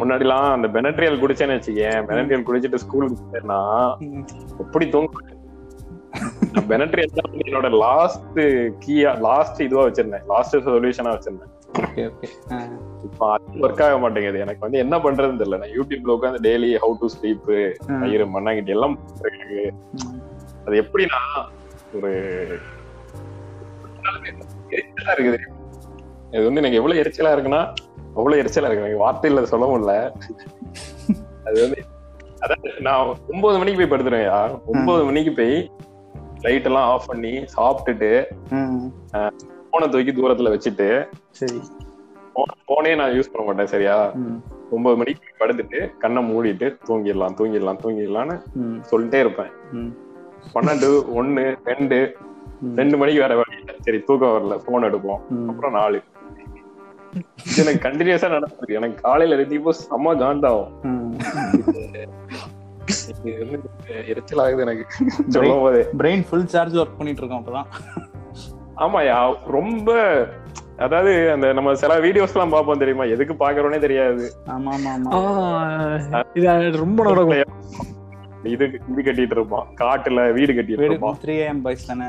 முன்னாடிலாம் 0.00 0.48
அந்த 0.56 0.68
பெனட்ரியல் 0.74 1.22
குடிச்சேன்னு 1.22 1.56
வச்சுக்கேன். 1.58 2.00
பெனட்ரியல் 2.10 2.48
குடிச்சிட்டு 2.48 2.82
ஸ்கூலுக்கு 2.84 3.30
போயிருந்தா 3.30 3.60
எப்படி 4.64 4.86
தூங்க 4.96 5.32
பெனட்ரியல் 6.70 7.16
தான் 7.18 7.32
என்னோட 7.44 7.68
லாஸ்ட் 7.84 8.38
கீயா 8.82 9.12
லாஸ்ட் 9.26 9.58
இதுவா 9.66 9.84
வச்சிருந்தேன். 9.86 10.26
லாஸ்ட் 10.32 10.56
சொல்யூஷனா 10.66 11.14
வச்சிருந்தேன். 11.14 11.52
இப்போ 13.06 13.24
அது 13.32 13.62
ஒர்க் 13.64 13.82
ஆக 13.86 13.96
மாட்டேங்குது. 14.02 14.38
எனக்கு 14.44 14.64
வந்து 14.64 14.78
என்ன 14.84 14.96
பண்றதுன்னு 15.04 15.40
தெரியல. 15.40 15.58
நான் 15.62 15.74
யூடியூப்ல 15.78 16.14
உட்காந்து 16.16 16.44
டெய்லி 16.46 16.70
ஹவு 16.84 16.94
டு 17.00 17.08
ஸ்லீப் 17.14 17.50
ஐயரு 18.06 18.26
மண்ணாங்கிட்டு 18.36 18.74
எல்லாம் 18.76 18.94
எனக்கு. 19.30 19.58
அது 20.66 20.74
எப்படின்னா 20.82 21.20
ஒரு 21.96 22.10
எரிச்சலா 24.76 25.12
இருக்குது. 25.16 25.38
இது 26.34 26.44
வந்து 26.46 26.60
எனக்கு 26.62 26.78
எவ்வளவு 26.80 27.00
எரிச்சலா 27.02 27.32
இருக்குன்னா 27.34 27.62
அவ்வளவு 28.16 28.40
எரிச்சலா 28.42 28.68
இருக்கு 28.68 28.84
எனக்கு 28.84 29.04
வார்த்தையில 29.04 29.50
சொல்ல 29.52 29.66
முடியல. 29.66 29.94
அது 31.46 31.56
வந்து 31.64 31.80
அதாவது 32.44 32.70
நான் 32.80 33.02
ஒன்பது 33.32 33.58
மணிக்கு 33.60 33.80
போய் 33.80 33.92
படுத்துருவேன்யா 33.92 34.38
ஒன்பது 34.72 35.02
மணிக்கு 35.04 35.32
போய் 35.32 35.56
லைட் 36.42 36.66
எல்லாம் 36.70 36.88
ஆஃப் 36.92 37.10
பண்ணி 37.10 37.32
சாப்பிட்டுட்டு 37.54 38.10
போனை 39.70 39.86
தூக்கி 39.88 40.12
தூரத்துல 40.12 40.52
வச்சுட்டு 40.54 40.88
போனே 42.68 42.92
நான் 43.00 43.14
யூஸ் 43.16 43.30
பண்ண 43.32 43.42
மாட்டேன் 43.46 43.72
சரியா? 43.72 43.96
ஒன்பது 44.70 44.96
மணிக்கு 45.00 45.34
படுத்துட்டு 45.40 45.80
கண்ணை 46.02 46.20
மூடிட்டு 46.30 46.66
தூங்கிடலாம் 46.88 47.36
தூங்கிடலாம் 47.38 47.80
தூங்கிடலாம்னு 47.82 48.36
சொல்லிட்டே 48.90 49.18
இருப்பேன். 49.20 49.52
பன்னெண்டு 50.54 50.88
ஒண்ணு 51.20 51.44
ரெண்டு. 51.72 51.98
ரெண்டு 52.76 52.96
மணிக்கு 53.00 53.24
வேற 53.24 53.34
வழி. 53.40 53.56
சரி 53.86 53.98
தூக்கம் 54.08 54.34
வரல. 54.34 54.56
போன் 54.66 54.86
எடுப்போம். 54.88 55.22
அப்புறம் 55.50 55.76
நாலு. 55.78 56.00
எனக்கு 57.60 57.82
கண்டினியூஸா 57.88 58.28
நடக்குது 58.36 58.76
எனக்கு 58.78 59.02
காலையில 59.02 59.36
எழுதிப்போ 59.38 59.72
செம்ம 59.80 60.14
காண்டாகும். 60.22 60.70
எரிச்சல் 64.12 64.42
ஆகுது 64.44 64.64
எனக்கு. 64.66 64.84
சொல்லும் 65.34 65.62
போதே. 65.64 65.82
பிரெயின் 65.98 66.24
ஃபுல் 66.28 66.48
சார்ஜ் 66.54 66.78
ஒர்க் 66.82 66.98
பண்ணிட்டு 66.98 67.22
இருக்கோம் 67.22 67.42
அப்பதான். 67.42 67.68
ஆமாயா 68.84 69.18
ரொம்ப 69.56 69.90
அதாவது 70.84 71.12
அந்த 71.32 71.46
நம்ம 71.56 71.74
சில 71.82 71.96
வீடியோஸ் 72.04 72.32
எல்லாம் 72.34 72.54
பார்ப்போம் 72.54 72.80
தெரியுமா? 72.82 73.04
எதுக்கு 73.14 73.34
பாக்குறோனே 73.42 73.78
தெரியாது. 73.84 74.24
ஆமா 74.54 74.70
ஆமா 74.76 74.92
ஆமா 74.94 76.22
இது 76.34 76.78
ரொம்ப 76.84 77.02
நடக்கும். 77.08 77.52
இது 78.52 78.64
இது 78.90 79.00
கட்டிட்டு 79.06 79.36
இருப்பான் 79.38 79.66
காட்டுல 79.80 80.20
வீடு 80.38 80.52
கட்டிட்டு 80.58 80.88
இருப்பான் 80.90 81.18
த்ரீ 81.24 81.34
ஏஎம் 81.46 81.62
பாய்ஸ் 81.66 81.88
தானே? 81.90 82.08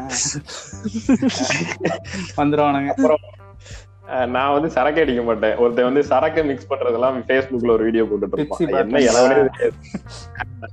வந்துருவானுங்க. 2.40 2.92
அப்புறம் 2.96 3.24
நான் 4.36 4.56
வந்து 4.56 4.70
சரக்கு 4.76 5.04
அடிக்க 5.04 5.22
மாட்டேன். 5.28 5.56
ஒருத்தன் 5.62 5.88
வந்து 5.90 6.02
சரக்கு 6.10 6.42
மிக்ஸ் 6.50 6.72
பண்றதெல்லாம் 6.72 7.16
Facebookல 7.30 7.76
ஒரு 7.76 7.86
வீடியோ 7.88 8.04
போட்டுட்டு 8.10 8.38
இருப்பான். 8.40 8.80
என்ன. 8.82 9.02
இளவனே 9.10 9.38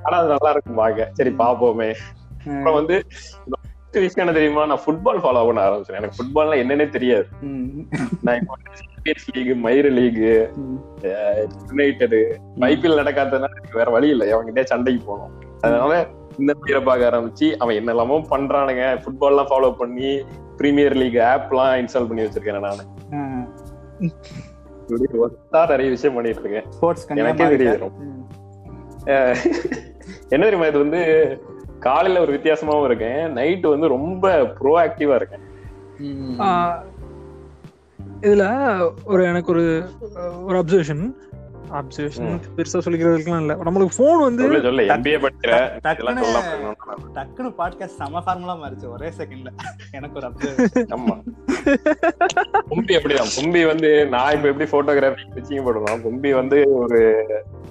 ஆனா 0.07 0.17
அது 0.21 0.33
நல்லா 0.35 0.51
இருக்கும் 0.55 0.81
பாக்க 0.83 1.11
சரி 1.21 1.33
பாப்போமே 1.43 1.91
அப்புறம் 2.47 2.79
வந்து 2.81 2.97
விஷயம் 3.95 4.23
என்ன 4.25 4.35
தெரியுமா? 4.37 4.63
நான் 4.69 4.83
ஃபுட்பால் 4.85 5.23
ஃபாலோ 5.23 5.41
பண்ண 5.47 5.63
ஆரம்பிச்சேன் 5.65 5.99
எனக்கு 6.01 6.19
ஃபுட்பால்னா 6.19 6.57
என்னன்னே 6.63 6.87
தெரியாது. 6.95 7.27
நான் 8.27 8.39
இப்போ 8.41 8.55
சாம்பியன்ஸ் 8.81 9.27
லீக் 9.33 9.51
மயிறு 9.65 9.91
லீக் 9.99 10.21
யுனைடெட் 11.71 12.17
ஐபிஎல் 12.71 13.01
நடக்காததுனால 13.01 13.61
வேற 13.81 13.89
வழி 13.97 14.09
இல்லை. 14.15 14.29
அவன்கிட்ட 14.35 14.65
சண்டைக்கு 14.73 15.03
போகணும். 15.11 15.35
அதனால 15.65 15.93
இந்த 16.41 16.53
பேரை 16.61 16.81
பார்க்க 16.89 17.11
ஆரம்பிச்சு 17.11 17.47
அவன் 17.63 17.79
என்னெல்லாமோ 17.81 18.17
பண்றானுங்க. 18.33 18.85
ஃபுட்பால் 19.03 19.33
எல்லாம் 19.33 19.51
ஃபாலோ 19.51 19.71
பண்ணி 19.81 20.11
பிரீமியர் 20.61 20.97
லீக் 21.01 21.19
ஆப் 21.31 21.51
எல்லாம் 21.53 21.73
இன்ஸ்டால் 21.81 22.09
பண்ணி 22.11 22.25
வச்சிருக்கேன் 22.25 22.67
நானு. 22.67 22.85
நிறைய 25.73 25.89
விஷயம் 25.95 26.17
பண்ணிட்டு 26.17 26.43
இருக்கேன். 26.45 26.69
எனக்கே 27.23 27.49
தெரியுது. 27.55 27.91
என்ன 30.35 30.43
தெரியுமா 30.47 30.69
இது 30.71 30.85
வந்து 30.85 31.01
காலையில 31.87 32.23
ஒரு 32.25 32.33
வித்தியாசமாவும் 32.37 32.89
இருக்கேன். 32.89 33.21
நைட் 33.39 33.67
வந்து 33.75 33.95
ரொம்ப 33.97 34.35
ப்ரோ 34.59 34.73
ஆக்டிவா 34.85 35.17
இருக்கேன் 35.21 35.45
இதுல 38.27 38.45
ஒரு 39.13 39.23
எனக்கு 39.31 39.51
ஒரு 39.55 39.65
ஒரு 40.49 40.57
அப்சர்வேஷன் 40.61 41.03
அப்சர்வேஷன் 41.79 42.33
பெருசா 42.57 42.79
சொல்லிக்கிறதுக்குலாம் 42.85 43.43
இல்ல. 43.43 43.55
நம்மளுக்கு 43.67 43.97
போன் 43.97 44.21
வந்து 44.21 44.45
டக்குனு 47.17 47.51
பாட்காஸ்ட் 47.61 47.99
செம 48.01 48.23
ஃபார்முலா 48.27 48.55
மாறிச்சு. 48.63 48.87
ஒரே 48.93 49.09
செகண்ட்ல 49.19 49.53
எனக்கு 49.91 50.19
ஒரு 50.21 50.29
அப்சர்வேஷன் 50.29 50.93
ஆமா. 50.97 51.17
கும்பி 52.71 52.93
அப்படிதான். 52.99 53.33
கும்பி 53.39 53.63
வந்து 53.67 53.91
நான் 54.07 54.35
இப்ப 54.37 54.53
எப்படி 54.53 54.69
போட்டோகிராஃபி 54.75 55.27
பிச்சிங் 55.37 55.67
போடுறோம் 55.67 56.05
கும்பி 56.07 56.33
வந்து 56.41 56.61
ஒரு 56.83 57.01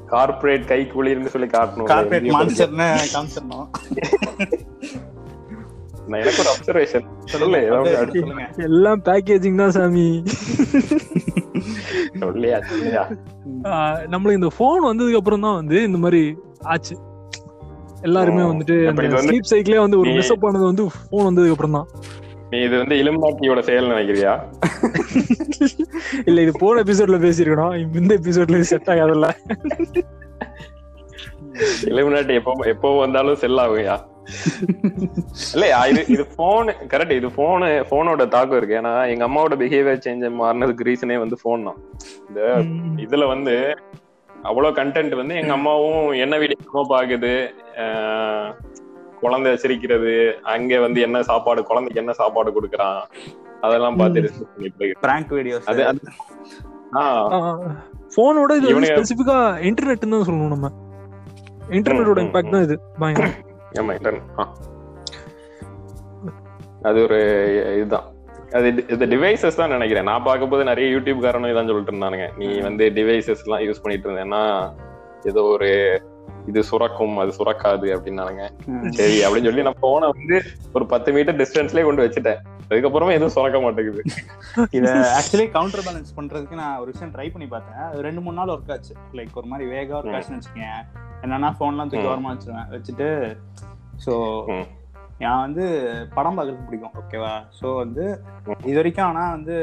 கார்ப்பரேட் 0.06 0.68
கை 0.68 0.82
கூலின்னு 0.94 1.34
சொல்லி 1.36 1.50
காட்டணும். 1.58 1.90
மான்ஸ்டர்னு 2.38 2.90
காமிச்சிடணும். 3.16 3.68
நான் 6.08 6.22
எனக்கு 6.22 6.42
ஒரு 6.44 6.52
அப்சர்வேஷன் 6.54 7.08
சொல்லுங்க. 7.26 7.58
எல்லாம் 8.70 9.02
பேக்கேஜிங் 9.04 9.62
தான் 9.64 9.76
சாமி. 9.78 10.08
நம்மளுக்கு 14.14 14.40
இந்த 14.40 14.52
போன் 14.58 14.88
வந்ததுக்கு 14.90 15.22
அப்புறம் 15.22 15.46
தான் 15.48 15.58
வந்து 15.60 15.78
இந்த 15.90 16.00
மாதிரி 16.06 16.22
ஆச்சு. 16.74 16.96
எல்லாருமே 18.08 18.44
வந்துட்டு 18.50 18.76
ஸ்லீப் 19.26 19.52
சைக்கிளே 19.52 19.80
வந்து 19.84 20.00
ஒரு 20.02 20.12
மிஸ் 20.18 20.34
ஆனது 20.50 20.66
வந்து 20.72 20.86
போன் 21.12 21.28
வந்ததுக்கு 21.30 21.56
அப்புறம் 21.56 21.78
தான் 21.78 21.88
நீ 22.54 22.60
இது 22.68 22.76
வந்து 22.82 22.96
இலும்பாட்டியோட 23.02 23.60
செயல் 23.68 23.92
நினைக்கிறியா? 23.92 24.32
இல்ல 26.30 26.38
இது 26.46 26.54
போன 26.64 26.82
எபிசோட்ல 26.84 27.18
பேசியிருக்கணும். 27.26 27.76
இந்த 28.00 28.12
எபிசோட்ல 28.20 28.60
செட் 28.72 28.90
ஆகாதுல்ல. 28.94 29.28
இலுமினாட்டி 31.92 32.34
எப்போ 32.40 32.54
எப்போ 32.74 32.90
வந்தாலும் 33.04 33.40
செல் 33.44 33.62
ஆகுயா 33.64 33.96
இல்லையா 35.54 35.80
இது 35.92 36.02
இது 36.08 36.24
போன் 36.40 36.70
கரெக்ட் 36.92 37.16
இது 37.20 37.30
போனு 37.38 37.70
போனோட 37.92 38.28
தாக்கம் 38.28 38.58
இருக்கு. 38.58 38.78
ஏன்னா 38.82 38.94
எங்க 39.14 39.24
அம்மாவோட 39.28 39.56
பிஹேவியர் 39.64 40.04
சேஞ்ச் 40.06 40.26
மாறினதுக்கு 40.42 40.88
ரீசனே 40.90 41.18
வந்து 41.24 41.38
போன் 41.44 41.68
தான். 41.70 41.80
இந்த. 42.30 42.42
இதுல 43.06 43.28
வந்து 43.28 43.56
அவ்வளவு 44.50 44.78
கண்டென்ட் 44.80 45.16
வந்து 45.22 45.36
எங்க 45.36 45.54
அம்மாவும் 45.58 46.06
என்ன 46.26 46.38
வீடியோ 46.44 46.84
பாக்குது. 46.94 47.34
ஆஹ் 47.84 48.50
குழந்தை 49.24 49.50
சிரிக்கிறது 49.64 50.14
அங்க 50.54 50.80
வந்து 50.80 51.02
என்ன 51.08 51.18
சாப்பாடு 51.24 51.64
குழந்தைக்கு 51.64 52.02
என்ன 52.04 52.14
சாப்பாடு 52.22 52.52
கொடுக்கறான். 52.58 53.02
அதெல்லாம் 53.66 54.00
பார்த்து 54.00 54.24
ரிசர்ச் 54.26 54.54
பண்ணிட்டு 54.54 54.80
இருக்கு. 54.80 55.02
பிராங்க் 55.06 55.34
வீடியோஸ் 55.38 55.70
அது 55.72 55.84
போனோட 58.16 58.52
இது 58.60 58.72
ஸ்பெசிபிக்கா 58.88 59.36
இன்டர்நெட் 59.70 60.12
தான் 60.14 60.26
சொல்லணும் 60.30 60.54
நம்ம. 60.56 60.70
இன்டர்நெட்டோட 61.78 62.20
இம்பாக்ட் 62.28 62.56
தான் 62.56 62.66
இது. 62.68 62.76
பயங்கரம். 63.00 63.38
ஆமா. 63.80 63.94
அது 66.84 67.04
ஒரு 67.04 67.20
இதுதான். 67.76 68.08
அது 68.52 68.68
இது 68.68 69.06
டிவைசஸ் 69.06 69.56
தான் 69.56 69.70
நினைக்கிறேன். 69.70 70.04
நான் 70.04 70.24
பார்க்கும்போது 70.24 70.64
நிறைய 70.64 70.98
யூடியூப் 70.98 71.24
காரனும் 71.26 71.52
இதான் 71.52 71.68
சொல்லிட்டு 71.68 71.94
இருந்தானுங்க. 71.94 72.28
நீ 72.38 72.60
வந்து 72.60 72.90
டிவைசஸ் 72.90 73.44
எல்லாம் 73.46 73.62
யூஸ் 73.68 73.82
பண்ணிட்டு 73.82 74.08
இருந்தேன்னா 74.10 74.42
ஏதோ 75.24 75.44
ஒரு 75.44 75.70
இது 76.48 76.64
சுரக்கும் 76.64 77.18
அது 77.18 77.32
சுரக்காது 77.38 77.88
அப்படின்னானுங்க. 77.96 78.44
சரி 78.90 79.24
அப்படின்னு 79.24 79.50
சொல்லி 79.50 79.62
நான் 79.62 79.80
போனை 79.80 80.12
வந்து 80.18 80.42
ஒரு 80.74 80.86
பத்து 80.86 81.12
மீட்டர் 81.12 81.36
டிஸ்டன்ஸ்லயே 81.36 81.84
கொண்டு 81.84 82.06
வச்சுட்டேன். 82.06 82.42
அதுக்கப்புறமா 82.72 83.14
எதுவும் 83.16 83.36
சுரக்க 83.36 83.60
மாட்டேங்குது. 83.60 84.02
இத 84.78 84.86
ஆக்சுவலி 85.18 85.46
கவுண்டர் 85.56 85.86
பேலன்ஸ் 85.88 86.18
பண்றதுக்கு 86.18 86.62
நான் 86.62 86.80
ஒரு 86.80 86.92
விஷயம் 86.92 87.14
ட்ரை 87.16 87.28
பண்ணி 87.32 87.48
பார்த்தேன். 87.48 87.80
ரெண்டு 88.08 88.22
மூணு 88.22 88.38
நாள் 88.40 88.54
ஒர்க் 88.56 88.72
ஆச்சு. 88.72 88.94
லைக் 89.14 89.40
ஒரு 89.42 89.48
மாதிரி 89.48 89.66
வேகா 89.72 89.96
ஒர்க் 90.00 90.16
ஆச்சுன்னு 90.18 90.40
வச்சுக்கேன் 90.40 90.80
என்னன்னா 91.24 91.50
போன்லாம் 91.58 91.90
தூக்கி. 91.90 92.12
ஓரமா 92.12 92.34
வச்சிருவேன். 92.34 92.70
வச்சுட்டு 92.76 93.10
ஸோ. 94.06 94.14
நான் 95.24 95.42
வந்து 95.42 95.64
படம் 96.14 96.38
பார்க்கறது 96.38 96.64
பிடிக்கும் 96.68 96.96
ஓகேவா 97.00 97.34
ஸோ 97.58 97.68
வந்து 97.76 98.04
இது 98.66 98.78
வரைக்கும் 98.78 99.08
ஆனா 99.08 99.24
வந்து 99.32 99.56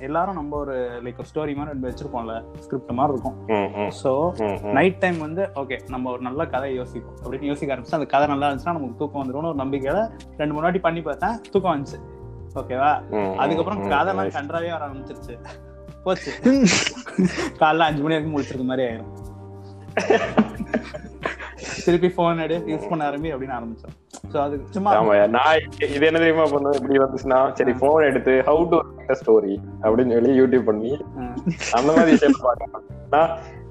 எல்லாரும் 0.00 0.34
நம்ம 0.34 0.56
ஒரு 0.56 0.74
லைக் 1.04 1.20
ஒரு 1.22 1.28
ஸ்டோரி 1.30 1.52
மாதிரி 1.54 1.72
ரெண்டு 1.72 1.88
வச்சிருப்போம்ல 1.88 2.34
ஸ்கிரிப்ட் 2.64 2.92
மாதிரி 2.92 3.14
இருக்கும். 3.14 3.38
ஸோ. 4.00 4.10
நைட் 4.78 4.98
டைம் 4.98 5.18
வந்து 5.18 5.44
ஓகே 5.62 5.78
நம்ம 5.88 6.10
ஒரு 6.10 6.22
நல்ல 6.22 6.46
கதை 6.46 6.68
யோசிப்போம். 6.74 7.16
அப்படின்னு 7.22 7.50
யோசிக்க 7.50 7.74
ஆரம்பிச்சு 7.74 7.98
அந்த 8.00 8.08
கதை 8.14 8.26
நல்லா 8.26 8.48
இருந்துச்சுன்னா 8.48 8.76
நமக்கு 8.78 9.00
தூக்கம் 9.02 9.22
வந்துரும்னு 9.22 9.52
ஒரு 9.54 9.60
நம்பிக்கையில 9.64 10.02
ரெண்டு 10.38 10.52
மூணு 10.54 10.66
வாட்டி 10.68 10.78
பண்ணி 10.80 11.02
பார்த்தேன் 11.02 11.38
தூக்கம் 11.50 11.74
வந்துச்சு. 11.74 12.00
ஓகேவா? 12.56 12.90
அதுக்கப்புறம் 13.38 13.82
கதைலாம். 13.92 14.34
கன்றாவே 14.36 14.70
வர 14.70 14.84
ஆரம்பிச்சிருச்சு. 14.86 15.34
போச்சு. 16.04 16.30
காலைல 17.60 17.86
அஞ்சு 17.88 18.02
மணி 18.02 18.14
வரைக்கும் 18.14 18.34
முடிச்சிருக்க 18.34 18.66
மாதிரி 18.66 18.84
ஆயிரும். 18.88 19.12
திருப்பி 21.84 22.08
போன் 22.14 22.40
எடு 22.44 22.56
யூஸ் 22.70 22.88
பண்ண 22.88 23.02
ஆரம்பி 23.08 23.28
அப்படின்னு 23.32 23.56
ஆரம்பிச்சோம். 23.56 23.94
ஸோ 24.32 24.36
அது 24.44 24.54
சும்மா 24.74 24.90
நான் 25.34 25.58
இது 25.88 26.06
என்ன 26.08 26.18
தெரியுமா 26.18 26.46
பண்ணுவேன் 26.52 26.78
இப்படி 26.78 26.98
வந்துச்சுன்னா 27.02 27.38
சரி 27.58 27.72
போன் 27.82 28.06
எடுத்து 28.06 28.32
ஹவு 28.48 28.62
டு 28.72 28.78
ஸ்டோரி 29.20 29.54
அப்படின்னு 29.82 30.16
சொல்லி 30.16 30.32
யூடியூப் 30.40 30.68
பண்ணி 30.70 30.90
அந்த 31.76 31.88
மாதிரி 31.92 32.10
விஷயம் 32.12 32.40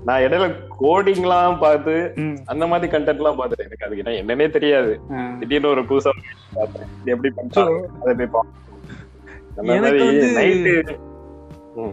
நான் 0.07 0.23
இடையில 0.23 0.47
கோடிங்லாம் 0.79 1.55
பார்த்து 1.59 1.93
ம், 2.17 2.35
அந்த 2.45 2.63
மாதிரி 2.67 2.87
கண்டென்ட் 2.91 3.21
எல்லாம் 3.21 3.37
பார்த்துட்டேன் 3.37 3.67
எனக்கு. 3.69 3.85
அதுக்கு 3.85 4.03
என்ன 4.03 4.17
என்னன்னே 4.21 4.47
தெரியாது. 4.49 4.91
திடீர்னு 5.39 5.71
ஒரு 5.71 5.83
புதுசா 5.89 6.11
பார்த்தேன் 6.55 6.89
எப்படி 7.13 7.29
பண்றாங்க 7.37 7.73
அதை 8.01 8.13
போய் 8.13 8.29
பார்ப்போம். 8.35 8.51
எனக்கு 9.63 10.03
வந்து- 10.03 10.33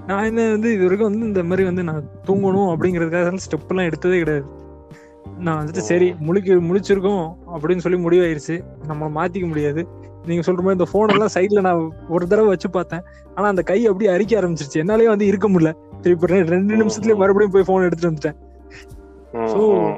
நான் 0.06 0.24
என்ன 0.24 0.50
வந்து 0.50 0.72
இது 0.72 0.82
வரைக்கும் 0.82 1.10
வந்து 1.10 1.26
இந்த 1.26 1.42
மாதிரி 1.42 1.64
வந்து 1.64 1.82
நான் 1.82 2.04
தூங்கணும் 2.26 2.74
அப்படிங்கறதுக்காக 2.74 3.36
ஸ்டெப் 3.36 3.68
எல்லாம் 3.68 3.86
எடுத்ததே 3.86 4.18
கிடையாது. 4.18 4.44
நான் 5.38 5.66
வந்துட்டு 5.66 5.78
சரி 5.78 6.14
முழிக்க 6.26 6.60
முழிச்சிருக்கோம் 6.60 7.34
அப்படின்னு 7.54 7.78
சொல்லி 7.78 8.04
முடிவாயிருச்சு. 8.04 8.64
நம்ம 8.86 9.26
மாத்திக்க 9.26 9.46
முடியாது. 9.46 9.86
நீங்க 10.26 10.52
சொல்ற 10.52 10.54
மாதிரி 10.54 10.72
இந்த 10.72 10.86
போன் 10.92 11.08
எல்லாம் 11.08 11.28
சைட்ல 11.34 11.60
நான் 11.60 11.92
ஒரு 12.08 12.26
தடவை 12.26 12.48
வச்சு 12.48 12.70
பார்த்தேன். 12.70 13.02
ஆனா 13.34 13.48
அந்த 13.48 13.62
கை 13.62 13.86
அப்படியே 13.86 14.10
அரிக்க 14.10 14.40
ஆரம்பிச்சிருச்சு. 14.40 14.74
என்னாலயே 14.74 15.04
வந்து 15.04 15.26
இருக்க 15.26 15.48
முடியல. 15.48 15.72
ரெ- 16.02 16.46
ரெண்டு 16.46 16.76
நிமிஷத்துலயே 16.76 17.16
மறுபடியும் 17.16 17.52
போய் 17.52 17.62
போன் 17.66 17.84
எடுத்துட்டு 17.84 18.16
வந்துட்டேன். 18.16 18.36
So- 19.46 19.90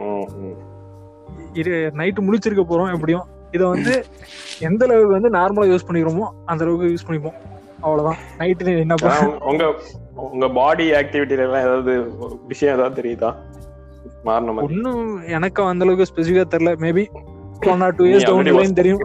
இது 1.52 1.70
நைட்டு 1.94 2.20
முழிச்சிருக்க 2.20 2.64
போறோம் 2.64 2.94
எப்படியும். 2.94 3.24
இதை 3.50 3.66
வந்து 3.66 4.04
எந்த 4.60 4.86
அளவுக்கு 4.86 5.20
வந்து 5.20 5.30
நார்மலா 5.30 5.68
யூஸ் 5.68 5.88
பண்ணிக்கிறோமோ 5.88 6.28
அந்த 6.44 6.64
அளவுக்கு 6.64 6.94
யூஸ் 6.94 7.10
பண்ணிப்போம். 7.10 7.52
அவ்வளவுதான். 7.84 8.20
நைட்டு 8.38 8.72
என்ன 8.82 8.94
பண்ண 8.96 9.16
உங்க 9.50 9.64
உங்க 10.26 10.46
பாடி 10.58 10.84
ஆக்டிவிட்டில 10.92 11.46
எல்லாம் 11.46 11.64
ஏதாவது 11.66 11.92
விஷயம் 12.46 12.74
ஏதாவது 12.76 12.98
தெரியுதா? 13.00 13.30
மாறின 14.24 14.52
மாதிரி 14.52 14.68
ஒன்னும் 14.68 15.06
எனக்கு 15.36 15.62
அந்த 15.64 15.84
அளவுக்கு 15.86 16.10
ஸ்பெசிஃபிக்கா 16.10 16.44
தெரியல. 16.54 16.72
Maybe 16.84 17.04
one 17.72 17.82
or 17.86 17.96
two 17.96 18.04
years 18.04 18.28
down 18.28 18.50
line 18.58 18.78
தெரியும். 18.80 19.02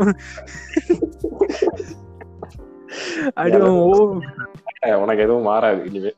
அடி 3.42 3.58
ஓ. 3.64 3.72
உனக்கு 5.02 5.24
எதுவும் 5.24 5.48
மாறாது 5.50 5.82
இனிமே. 5.90 6.12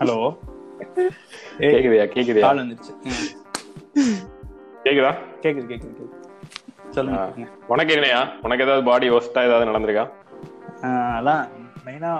ஹலோ 0.00 0.16
கேக்குதியா 1.62 2.04
கேக்குதியா? 2.14 2.44
கால் 2.46 2.60
வந்துருச்சு. 2.62 2.92
ம், 3.96 4.20
கேக்குதா? 4.84 5.12
கேக்குது 5.42 5.66
கேக்குது 5.66 5.92
கேக்குது. 5.92 6.10
சொல்லுங்க. 6.90 7.20
உனக்கு 7.66 7.92
இல்லையா 7.94 8.20
உனக்கு 8.42 8.64
ஏதாவது 8.66 8.84
பாடி 8.84 9.06
ஒஸ்டா 9.10 9.46
ஏதாவது 9.48 9.68
நடந்திருக்கா? 9.70 10.04
அதான் 11.18 11.44
மெயினா 11.86 12.10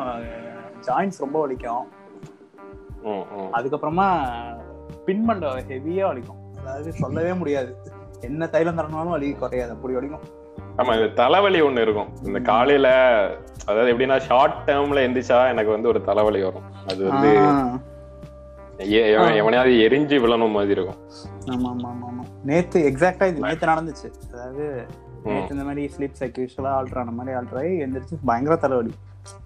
ஜாயின்ஸ் 0.86 1.22
ரொம்ப 1.24 1.36
வலிக்கும். 1.44 1.84
அதுக்கப்புறமா 3.56 4.06
பின்மண்ட 5.06 5.50
ஹெவியா 5.70 6.04
வலிக்கும். 6.10 6.40
அதாவது 6.60 6.90
சொல்லவே 7.02 7.32
முடியாது. 7.40 7.72
என்ன 8.28 8.46
தைலம் 8.54 8.78
தரனாலும் 8.78 9.14
வலி 9.14 9.28
குறையாது. 9.42 9.72
அப்படி 9.76 9.96
வலிக்கும். 9.98 10.24
ஆமா 10.80 10.92
இந்த 10.98 11.08
தலைவலி 11.22 11.58
ஒண்ணு 11.66 11.84
இருக்கும். 11.86 12.12
இந்த 12.28 12.38
காலையில 12.50 12.88
அதாவது 13.66 13.90
எப்படின்னா 13.92 14.16
ஷார்ட் 14.28 14.56
டேர்ம்ல 14.68 15.04
எந்திரிச்சா 15.06 15.38
எனக்கு 15.52 15.74
வந்து 15.74 15.90
ஒரு 15.92 16.00
தலைவலி 16.08 16.40
வரும். 16.46 16.68
அது 16.90 17.00
வந்து 17.10 17.30
எவனையாவது 19.40 19.74
எரிஞ்சு 19.86 20.16
விழணும் 20.24 20.56
மாதிரி 20.56 20.74
இருக்கும். 20.76 21.00
ஆமா 21.52 21.68
ஆமா 21.74 21.88
ஆமா 21.92 22.06
ஆமா 22.10 22.24
நேத்து 22.50 22.78
எக்ஸாக்டா 22.90 23.26
இது 23.30 23.44
நேத்து 23.46 23.72
நடந்துச்சு. 23.72 24.08
அதாவது 24.32 24.64
நேத்து 25.32 25.54
இந்த 25.56 25.66
மாதிரி 25.68 25.82
ஸ்லீப் 25.94 26.18
சைக்கிள்ஸ்ல 26.20 26.68
ஆல்டர் 26.78 27.00
ஆன 27.02 27.14
மாதிரி 27.18 27.36
ஆல்டர் 27.38 27.60
ஆகி 27.62 27.74
எந்திரிச்சு 27.84 28.16
பயங்கர 28.30 28.56
தலைவலி. 28.64 28.94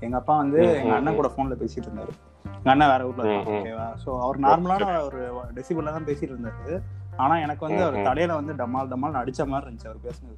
எங்க 0.04 0.16
அப்பா 0.16 0.36
வந்து 0.42 0.60
எங்க 0.78 0.94
அண்ணன். 0.94 1.18
கூட 1.18 1.28
போன்ல 1.36 1.56
பேசிட்டு 1.62 1.88
இருந்தாரு. 1.88 2.12
எங்க 2.58 2.70
அண்ணன் 2.74 2.90
வேற 2.92 3.02
ஊர்ல. 3.08 3.24
ஓகேவா 3.56 3.88
சோ 4.04 4.10
அவர் 4.24 4.38
நார்மலான 4.46 4.88
ஒரு 5.08 5.20
டெசிபிள்ல 5.58 5.94
தான் 5.96 6.08
பேசிட்டு 6.10 6.32
இருந்தாரு. 6.34 6.76
ஆனா 7.16 7.34
எனக்கு 7.44 7.62
வந்து 7.66 7.82
அவர். 7.84 8.06
தலையில 8.08 8.38
வந்து 8.40 8.54
டமால் 8.60 8.90
டமால் 8.92 9.20
அடிச்ச 9.22 9.46
மாதிரி 9.52 9.66
இருந்துச்சு 9.66 9.90
அவர் 9.90 10.04
பேசுனது. 10.06 10.36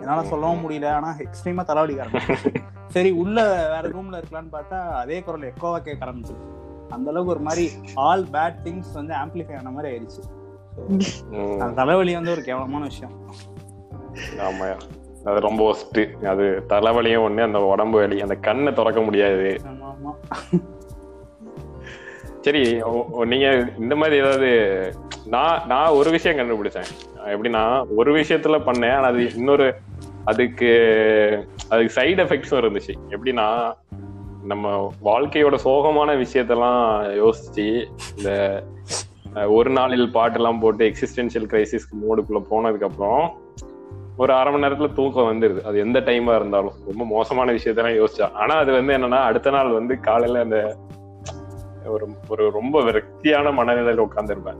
என்னால 0.00 0.22
சொல்லவும் 0.32 0.62
முடியல. 0.64 0.88
ஆனா 0.98 1.10
எக்ஸ்ட்ரீமா 1.26 1.62
தலைவலி 1.68 1.94
ஆரம்பிச்சு 2.02 2.50
சரி 2.96 3.10
உள்ள 3.22 3.38
வேற 3.74 3.84
ரூம்ல 3.94 4.20
இருக்கலாம்னு 4.20 4.52
பார்த்தா 4.56 4.78
அதே 5.02 5.18
குரல் 5.22 5.46
எக்கோவா 5.50 5.78
கேட்க 5.86 6.06
ஆரம்பிச்சிருச்சு. 6.06 6.48
அந்த 6.96 7.10
அளவுக்கு 7.10 7.34
ஒரு 7.34 7.42
மாதிரி 7.46 7.64
ஆல் 8.06 8.26
பேட் 8.34 8.58
திங்ஸ் 8.66 8.92
வந்து 8.94 9.14
ஆம்பிளிஃபை 9.22 9.56
ஆன 9.58 9.70
மாதிரி 9.70 9.88
ஆயிடுச்சு. 9.94 10.22
அந்த 11.62 11.72
தலைவலி 11.80 12.12
வந்து 12.18 12.30
ஒரு 12.30 12.42
கேவலமான 12.42 12.84
விஷயம். 12.84 13.14
ஆமாயா 14.46 14.76
அது 15.24 15.40
ரொம்ப 15.40 15.62
ஒஸ்ட் 15.70 16.00
அது 16.32 16.44
தலைவலியும் 16.68 17.24
ஒண்ணு 17.26 17.42
அந்த 17.42 17.60
உடம்பு 17.72 17.98
வலி 17.98 18.18
அந்த 18.20 18.34
கண்ணை 18.46 18.72
திறக்க 18.72 19.00
முடியாது. 19.00 19.48
சரி 22.40 22.62
நீங்க 23.32 23.48
இந்த 23.78 23.94
மாதிரி 23.96 24.16
ஏதாவது 24.16 24.50
நான் 25.26 25.62
நான் 25.66 25.96
ஒரு 25.98 26.10
விஷயம் 26.10 26.38
கண்டுபிடிச்சேன். 26.38 26.90
எப்படின்னா 27.34 27.62
ஒரு 27.96 28.10
விஷயத்துல 28.20 28.58
பண்ணேன் 28.68 28.96
ஆனா 28.96 29.06
அது 29.06 29.22
இன்னொரு 29.34 29.66
அதுக்கு 30.24 30.70
அதுக்கு 31.68 32.00
சைடு 32.00 32.22
எஃபெக்ட்ஸும் 32.24 32.60
இருந்துச்சு. 32.62 32.94
எப்படின்னா 33.08 33.48
நம்ம 34.44 34.94
வாழ்க்கையோட 35.04 35.56
சோகமான 35.64 36.10
விஷயத்தெல்லாம் 36.24 36.84
யோசிச்சு 37.22 37.66
இந்த 38.16 38.30
ஒரு 39.48 39.70
நாளில் 39.70 40.14
பாட்டெல்லாம் 40.14 40.60
போட்டு 40.60 40.82
எக்ஸிஸ்டென்ஷியல் 40.88 41.50
கிரைசிஸ்க்கு 41.52 41.96
மோடுக்குள்ள 42.04 42.40
போனதுக்கு 42.50 42.88
அப்புறம் 42.90 43.24
ஒரு 44.22 44.32
அரை 44.32 44.50
மணி 44.52 44.64
நேரத்துல 44.64 44.88
தூக்கம் 44.94 45.28
வந்துருது. 45.30 45.60
அது 45.62 45.76
எந்த 45.78 45.98
டைமா 46.00 46.32
இருந்தாலும். 46.40 46.76
ரொம்ப 46.86 47.04
மோசமான 47.14 47.52
விஷயத்தெல்லாம் 47.52 47.98
யோசிச்சா. 48.00 48.26
ஆனா 48.32 48.54
அது 48.62 48.70
வந்து 48.72 48.94
என்னன்னா 48.96 49.20
அடுத்த 49.30 49.50
நாள் 49.50 49.76
வந்து 49.78 49.94
காலையில 50.00 50.40
அந்த 50.46 50.58
ஒரு 51.94 52.06
ஒரு 52.28 52.44
ரொம்ப 52.50 52.76
விரக்தியான 52.86 53.52
மனநிலையில 53.58 54.06
உட்கார்ந்துருப்பேன். 54.06 54.58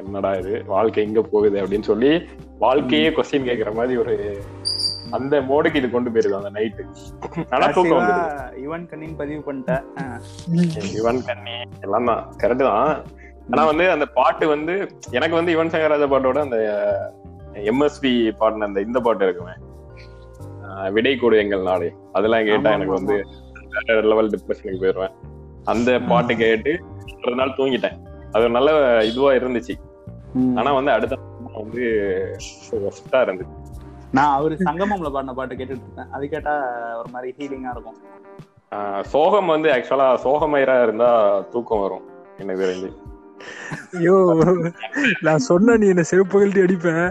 என்னடா 0.00 0.30
இது? 0.40 0.52
வாழ்க்கை 0.66 1.04
எங்க 1.06 1.20
போகுது? 1.32 1.56
அப்படின்னு 1.62 1.88
சொல்லி 1.90 2.10
வாழ்க்கையே 2.64 3.08
கொஸ்டின் 3.16 3.48
கேக்குற 3.48 3.70
மாதிரி 3.74 3.94
ஒரு 4.02 4.14
அந்த 5.16 5.34
மோடுக்கு 5.40 5.80
இது 5.80 5.88
கொண்டு 5.90 6.10
போயிருது 6.10 6.38
அந்த 6.40 6.50
நைட்டு 6.58 6.82
ஆனா 7.54 7.66
தூக்கம் 7.76 8.10
யுவன் 8.64 8.84
கண்ணின் 8.90 9.16
பதிவு 9.20 9.40
பண்ணிட்டேன். 9.46 9.84
யுவன் 10.98 11.22
கண்ணி 11.30 11.56
எல்லாம் 11.86 12.08
தான். 12.10 12.22
கரெக்ட் 12.42 12.68
தான். 12.68 12.92
ஆனா 13.52 13.62
வந்து 13.70 13.86
அந்த 13.94 14.06
பாட்டு 14.18 14.44
வந்து 14.54 14.74
எனக்கு 15.10 15.34
வந்து 15.38 15.54
யுவன் 15.54 15.72
சங்கர் 15.72 15.92
ராஜா 15.94 16.08
பாட்டோட 16.12 16.40
அந்த 16.46 16.58
எம்எஸ்பி 17.70 18.12
பாடின 18.40 18.66
அந்த 18.68 18.80
இந்த 18.86 18.98
பாட்டு 19.06 19.26
இருக்குமே. 19.26 19.54
விடை 20.96 21.12
கூடு 21.16 21.36
எங்கள் 21.44 21.68
நாடு 21.68 21.88
அதெல்லாம் 22.16 22.46
கேட்டா 22.50 22.70
எனக்கு 22.76 22.98
வந்து 22.98 23.16
வேற 23.88 24.00
லெவல் 24.10 24.30
டிப்ரெஷனுக்கு 24.34 24.82
போயிடுவேன் 24.82 25.16
அந்த 25.72 25.90
பாட்டு 26.10 26.32
கேட்டு 26.42 26.72
ஒரு 27.24 27.34
நாள் 27.40 27.56
தூங்கிட்டேன். 27.58 27.96
அது 28.32 28.42
ஒரு 28.46 28.54
நல்ல 28.58 28.70
இதுவா 29.10 29.30
இருந்துச்சு. 29.38 29.74
ஆனா 30.58 30.70
வந்து 30.78 30.92
அடுத்த 30.96 31.18
வந்து 31.62 31.84
ஒஸ்டா 32.90 33.20
இருந்துச்சு. 33.26 33.56
நான் 34.16 34.34
அவரு 34.36 34.54
சங்கமம்ல 34.66 35.10
பாடின 35.14 35.34
பாட்டு 35.38 35.58
கேட்டுட்டு 35.58 35.86
இருக்கேன் 35.86 36.12
அது 36.16 36.24
கேட்டா 36.34 36.54
ஒரு 37.00 37.10
மாதிரி 37.14 37.30
ஹீலிங்கா 37.38 37.72
இருக்கும். 37.76 37.98
சோகம் 39.12 39.52
வந்து 39.54 39.68
ஆக்சுவலா 39.74 40.08
சோகமயிரா 40.24 40.76
இருந்தா 40.86 41.10
தூக்கம் 41.54 41.82
வரும். 41.84 42.04
எனக்கு 42.42 42.64
தெரிஞ்சு 42.64 42.90
ஐயோ 43.96 44.16
நான் 45.26 45.46
சொன்ன 45.48 45.76
நீ 45.82 45.86
என்ன 45.92 46.02
செருப்பு 46.10 46.34
கழட்டி 46.38 46.60
அடிப்பேன் 46.64 47.06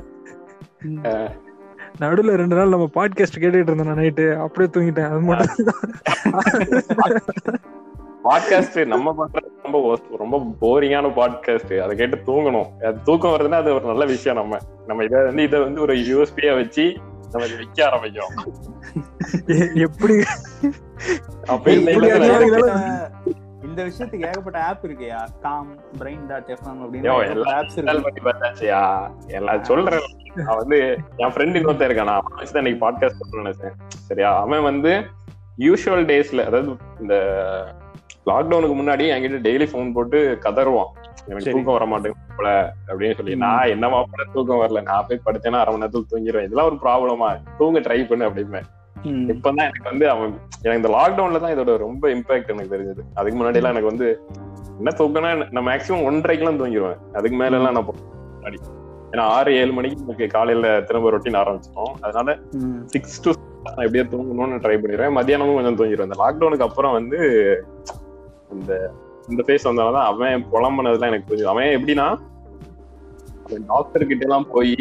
நடுவுல 2.00 2.36
ரெண்டு 2.36 2.56
நாள் 2.56 2.70
நம்ம 2.70 2.89
பாட்காஸ்ட் 2.94 3.39
கேட்டுட்டு 3.39 3.72
இருந்தேன் 3.72 3.94
நைட்டு. 3.94 4.26
அப்படியே 4.38 4.70
தூங்கிட்டேன். 4.74 5.10
அது 5.10 5.20
மட்டும் 5.20 5.68
பாட்காஸ்ட் 8.24 8.86
நம்ம 8.86 9.15
பண்றது 9.20 9.48
ரொம்ப 9.63 10.00
ரொம்ப 10.18 10.36
போரிங்கான 10.62 11.12
பாட்காஸ்ட் 11.15 11.80
அதை 11.80 11.98
கேட்டு 11.98 12.18
தூங்கணும். 12.26 12.86
அது 12.86 12.98
தூக்கம் 13.04 13.32
வருதுன்னா 13.32 13.60
அது 13.62 13.74
ஒரு 13.74 13.86
நல்ல 13.86 14.06
விஷயம் 14.06 14.38
நம்ம. 14.38 14.58
நம்ம 14.88 15.04
இதை 15.04 15.24
வந்து 15.24 15.44
இதை 15.44 15.60
வந்து 15.60 15.82
ஒரு 15.82 15.94
யூஎஸ்பியா 15.94 16.56
வச்சு 16.56 16.98
நம்ம 17.32 17.48
விற்க 17.58 17.86
ஆரம்பிக்கும் 17.86 18.54
எப்படி? 19.76 20.24
அப்ப 21.46 21.72
இந்த 23.63 23.84
விஷயத்துக்கு 23.84 24.26
ஏகப்பட்ட 24.26 24.63
ஆப் 24.63 24.84
இருக்குயா? 24.84 25.28
காம் 25.41 25.80
பிரெயின் 26.00 26.28
டாட் 26.28 26.45
எஃப்எம் 26.48 26.80
அப்படின்னு 26.80 27.43
ஆப்ஸ் 27.43 27.78
இருக்கு. 27.78 28.30
பார்த்தாச்சியா? 28.30 29.10
எல்லாம் 29.28 29.63
சொல்றேன். 29.63 30.00
நான் 30.36 30.58
வந்து 30.58 30.98
என் 31.15 31.28
ஃப்ரெண்டு 31.28 31.58
இன்னொருத்தன் 31.58 31.91
இருக்கான். 31.91 32.04
நான் 32.04 32.22
இன்னைக்கு 32.54 32.91
பாட்காஸ்ட் 32.91 33.22
பண்ண 33.30 33.50
நினைச்சேன். 33.50 33.74
சரியா? 33.88 34.39
அவன் 34.39 34.62
வந்து 34.62 35.06
யூஷுவல் 35.58 36.06
டேஸ்ல 36.06 36.45
அதாவது 36.45 36.76
இந்த 37.00 37.15
லாக்டவுனுக்கு 38.26 38.76
முன்னாடி 38.76 39.02
என்கிட்ட 39.02 39.48
டெய்லி 39.48 39.67
ஃபோன் 39.74 39.93
போட்டு 39.93 40.38
கதறுவான். 40.41 40.88
எனக்கு. 41.28 41.52
தூக்கம் 41.52 41.74
வர 41.74 41.86
மாட்டேங்குது 41.86 42.26
போல 42.38 42.74
அப்படின்னு 42.88 43.15
சொல்லி. 43.15 43.36
நான் 43.36 43.67
என்னமா 43.67 44.04
பண்ண 44.04 44.32
தூக்கம் 44.34 44.60
வரல. 44.60 44.82
நான் 44.82 45.06
போய் 45.08 45.22
படுத்தேன்னா 45.26 45.60
அரை 45.60 45.78
மணி 45.78 45.89
நேரத்துல 45.89 46.04
தூங்கிடுவேன் 46.12 46.43
இதெல்லாம் 46.43 46.65
ஒரு 46.65 46.76
ப்ராப்ளமா 46.76 47.41
தூங்க 47.58 47.80
ட்ரை 47.80 48.08
பண்ணு 48.08 48.30
அப்படிமே 48.30 48.62
ம். 48.62 48.79
இப்பதான் 49.32 49.66
எனக்கு 49.66 49.90
வந்து 49.90 50.06
அவன் 50.10 50.32
எனக்கு 50.60 50.80
இந்த 50.82 50.92
லாக்டவுன்ல 50.96 51.40
தான் 51.40 51.54
இதோட 51.56 51.74
ரொம்ப 51.78 52.10
இம்பாக்ட் 52.10 52.52
எனக்கு 52.54 52.74
தெரிஞ்சது. 52.76 53.02
அதுக்கு 53.16 53.38
முன்னாடி 53.40 53.60
எல்லாம் 53.62 53.76
எனக்கு 53.76 53.92
வந்து 53.92 54.08
என்ன 54.80 54.92
தூக்கம்னா 55.00 55.32
நான் 55.50 55.68
மேக்ஸிமம் 55.68 56.06
ஒன்றரைக்கெல்லாம் 56.08 56.60
தூங்கிடுவேன் 56.62 57.00
அதுக்கு 57.18 57.38
மேல 57.38 57.58
எல்லாம் 57.60 57.76
நான் 57.78 57.88
முன்னாடி 57.90 58.60
ஏன்னா 59.14 59.24
ஆறு 59.36 59.52
ஏழு 59.60 59.72
மணிக்கு 59.72 60.04
எனக்கு 60.04 60.26
காலையில 60.28 60.68
திரும்ப 60.82 61.12
ரொட்டீன் 61.12 61.40
ஆரம்பிச்சிட்டோம் 61.40 61.94
அதனால. 62.02 62.30
சிக்ஸ் 62.94 63.22
டு 63.22 63.30
நான் 63.68 63.86
எப்படியா 63.86 64.06
தூங்கணும்னு 64.12 64.60
ட்ரை 64.64 64.76
பண்ணிடுவேன். 64.76 65.16
மத்தியானமும் 65.18 65.58
கொஞ்சம் 65.58 65.80
தூங்கிடுவேன் 65.80 66.10
இந்த 66.10 66.20
லாக்டவுனுக்கு 66.22 66.68
அப்புறம் 66.68 66.94
வந்து 66.94 67.20
இந்த 68.52 68.72
இந்த 69.30 69.42
ஃபேஸ் 69.48 69.68
வந்தவங்க 69.68 69.96
தான் 69.98 70.10
அவன் 70.12 70.46
புலம்புனதுலாம் 70.52 71.12
எனக்கு 71.12 71.30
புரியுது 71.30 71.52
அவன் 71.52 71.74
எப்படின்னா 71.76 72.08
டாக்டர் 73.68 74.08
கிட்ட 74.08 74.24
எல்லாம் 74.26 74.48
போய் 74.52 74.74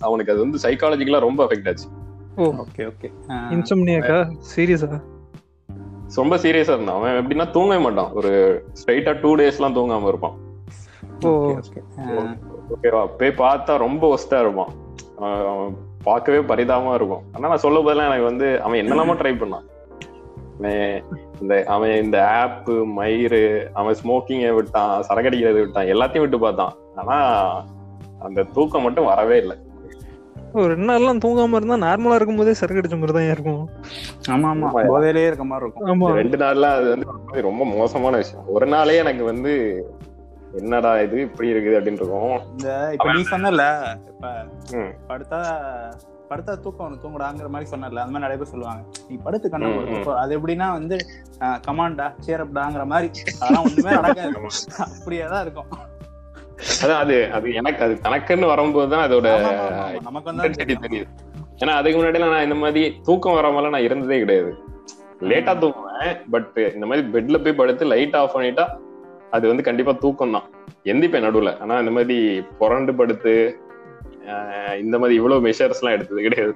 அவனுக்கு 0.00 0.32
அது 0.32 0.44
வந்து 0.44 0.58
சைக்காலஜிக்கலா 0.64 1.20
ரொம்ப 1.20 1.40
அஃபெக்ட் 1.46 1.68
ஆச்சு. 1.68 1.88
Okay 2.36 2.82
okay. 2.90 3.08
இன்சம்னியாக்கா? 3.54 4.18
சீரியஸா? 4.56 5.00
ரொம்ப 6.14 6.36
சீரியஸா 6.36 6.74
இருந்தான். 6.74 6.96
அவன் 6.96 7.18
எப்படின்னா 7.20 7.50
தூங்கவே 7.50 7.82
மாட்டான். 7.82 8.12
ஒரு 8.12 8.30
ஸ்ட்ரைட்டா 8.80 9.20
டூ 9.20 9.36
டேஸ் 9.36 9.60
எல்லாம் 9.60 9.76
தூங்காம 9.76 10.08
இருப்பான். 10.08 10.36
ஓகேவா? 12.74 13.02
போய் 13.18 13.38
பார்த்தா 13.42 13.76
ரொம்ப 13.76 14.02
ஒஸ்டா 14.14 14.40
இருப்பான். 14.40 14.72
பார்க்கவே 16.02 16.38
பரிதாபமா 16.38 16.94
இருக்கும். 16.94 17.24
ஆனா 17.32 17.48
நான் 17.48 17.64
சொல்ல 17.64 17.80
போதெல்லாம் 17.80 18.06
எனக்கு 18.06 18.30
வந்து 18.30 18.62
அவன் 18.62 18.80
என்னெல்லாமோ 18.82 19.16
ட்ரை 19.20 19.34
பண்ணான். 19.42 19.66
இந்த 21.40 21.64
அவன் 21.66 22.02
இந்த 22.02 22.28
ஆப் 22.28 22.70
மயிறு 22.70 23.70
அவன் 23.72 23.96
ஸ்மோக்கிங்கை 24.02 24.54
விட்டான் 24.54 25.04
சரக்கடிக்கிறது 25.08 25.60
விட்டான் 25.60 25.86
எல்லாத்தையும் 25.86 26.24
விட்டு 26.24 26.38
பார்த்தான். 26.38 26.74
ஆனா 26.94 27.16
அந்த 28.18 28.42
தூக்கம் 28.42 28.82
மட்டும் 28.82 29.04
வரவே 29.04 29.38
இல்லை. 29.38 29.56
ஒரு 30.52 30.74
ரெண்டு 30.74 30.92
நாள்லாம் 30.92 31.20
தூங்காம 31.24 31.54
இருந்தா 31.54 31.76
நார்மலா 31.76 32.14
இருக்கும் 32.14 32.36
போதே 32.36 32.54
சரக்கு 32.54 32.80
அடிச்ச 32.80 32.98
மாதிரி 32.98 33.12
தான் 33.12 33.30
இருக்கும். 33.30 33.68
ஆமா 34.28 34.48
ஆமா. 34.52 34.70
போதையிலே 34.74 35.26
இருக்க 35.26 35.44
மாதிரி 35.44 35.68
இருக்கும். 35.68 36.00
ஆமா. 36.00 36.14
ரெண்டு 36.14 36.36
நாள்ல 36.36 36.62
அது 36.62 36.88
வந்து 36.88 37.42
ரொம்ப- 37.42 37.64
மோசமான 37.64 38.16
விஷயம். 38.16 38.44
ஒரு 38.48 38.66
நாளே 38.66 38.96
எனக்கு 38.96 39.24
வந்து 39.24 39.52
என்னடா 40.52 41.00
இது 41.00 41.20
இப்படி 41.20 41.52
இருக்குது 41.52 41.78
அப்படின்னு 41.78 41.92
இருக்கும். 41.92 42.40
இந்த 42.50 42.90
இப்ப 42.92 43.12
நீ 43.12 43.20
சொன்னல 43.20 43.62
இப்ப. 44.08 44.32
படுத்தா 45.08 45.40
படுத்தா 46.30 46.60
தூக்கம் 46.60 47.00
தூங்குடாங்கிற 47.02 47.48
மாதிரி 47.48 47.70
சொன்னல 47.70 47.84
அந்த 47.84 47.94
மாதிரி 47.94 48.18
நிறைய 48.18 48.36
பேர் 48.36 48.50
சொல்லுவாங்க. 48.50 48.82
நீ 49.08 49.16
படுத்து 49.24 49.50
கண்ண. 49.50 49.66
அது 50.16 50.40
எப்படின்னா 50.40 50.72
வந்து 50.72 50.96
கமாண்டா 51.40 52.14
சேரப்டாங்கிற 52.26 52.84
மாதிரி 52.86 53.10
அதெல்லாம் 53.40 53.64
ஒண்ணுமே 53.64 53.90
நடக்காது. 53.90 54.34
அப்படியே 54.78 55.24
தான் 55.24 55.42
இருக்கும். 55.42 55.66
அதான் 56.82 56.98
அது 56.98 57.32
அது 57.32 57.52
எனக்கு 57.52 57.84
அது 57.84 57.98
தனக்குன்னு 58.02 58.46
வரும்போது 58.46 58.90
தான் 58.90 59.10
அதோட. 59.10 59.28
நமக்கு. 60.00 60.54
தெரியுது. 60.58 61.00
ஏன்னா 61.58 61.70
அதுக்கு 61.70 62.02
முன்னாடி 62.02 62.18
நான் 62.18 62.42
இந்த 62.42 62.54
மாதிரி 62.54 63.00
தூக்கம் 63.02 63.34
வராமலாம் 63.34 63.68
நான் 63.68 63.82
இருந்ததே 63.82 64.18
கிடையாது. 64.18 64.52
லேட்டா 65.20 65.58
தூங்குவேன் 65.58 66.20
பட் 66.30 66.58
இந்த 66.74 66.86
மாதிரி 66.86 67.08
பெட்ல 67.08 67.42
போய் 67.42 67.52
படுத்து 67.52 67.84
லைட் 67.84 68.16
ஆஃப் 68.16 68.36
பண்ணிட்டா 68.36 68.64
அது 69.30 69.48
வந்து 69.48 69.62
கண்டிப்பா 69.62 69.92
தூக்கம் 69.92 70.32
தான். 70.32 70.46
எந்திப்பேன் 70.84 71.26
நடுவுல. 71.26 71.60
ஆனா 71.60 71.78
இந்த 71.78 71.90
மாதிரி 71.90 72.16
புரண்டு 72.58 72.94
படுத்து 72.94 73.34
ஆஹ் 74.26 74.78
இந்த 74.78 74.98
மாதிரி 74.98 75.14
இவ்வளவு 75.14 75.46
மெஷர்ஸ் 75.46 75.80
எல்லாம் 75.80 75.92
எடுத்தது 75.92 76.22
கிடையாது. 76.22 76.54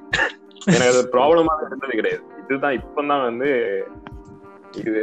எனக்கு 0.66 0.88
அது 0.88 1.10
ப்ராப்ளமா 1.12 1.54
இருந்தது 1.66 1.92
கிடையாது. 1.94 2.22
இதுதான் 2.42 2.78
இப்பதான் 2.78 3.22
வந்து 3.22 3.48
இது 4.76 5.02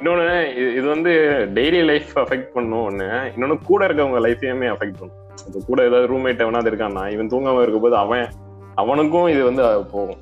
இன்னொன்னு 0.00 0.54
இது- 0.56 0.72
இது 0.72 0.82
வந்து 0.82 1.10
டெய்லி 1.54 1.84
லைஃப் 1.84 2.18
அஃபெக்ட் 2.18 2.50
பண்ணும் 2.52 2.90
ஒண்ணு. 2.90 3.02
இன்னொன்னு 3.02 3.58
கூட 3.64 3.86
இருக்கவங்க 3.86 4.20
லைஃபையுமே 4.20 4.68
அஃபெக்ட் 4.68 4.98
பண்ணும். 4.98 5.24
இப்போ 5.46 5.60
கூட 5.66 5.86
ஏதாவது 5.86 6.14
ரூம்மேட் 6.14 6.38
எவனாவது 6.38 6.70
இருக்கான்னா 6.70 7.10
இவன் 7.10 7.28
தூங்காம 7.28 7.62
இருக்கும்போது 7.62 7.96
அவன் 7.96 8.28
அவனுக்கும் 8.74 9.26
இது 9.26 9.44
வந்து 9.44 9.84
போகும். 9.84 10.18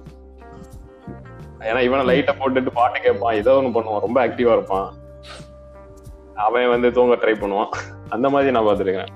ஏன்னா 1.61 1.81
இவனை 1.81 2.05
லைட்டை 2.05 2.35
போட்டுட்டு 2.35 2.67
பாட்டு 2.75 3.01
கேட்பான் 3.01 3.35
ஏதோ 3.35 3.53
ஒண்ணு 3.53 3.77
பண்ணுவான் 3.77 4.01
ரொம்ப 4.01 4.27
ஆக்டிவா 4.29 4.53
இருப்பான். 4.53 4.93
அவன் 6.35 6.69
வந்து 6.69 6.93
தூங்க 6.93 7.15
ட்ரை 7.15 7.35
பண்ணுவான். 7.35 7.69
அந்த 8.09 8.31
மாதிரி 8.31 8.51
நான் 8.51 8.65
பார்த்துருக்கேன். 8.65 9.07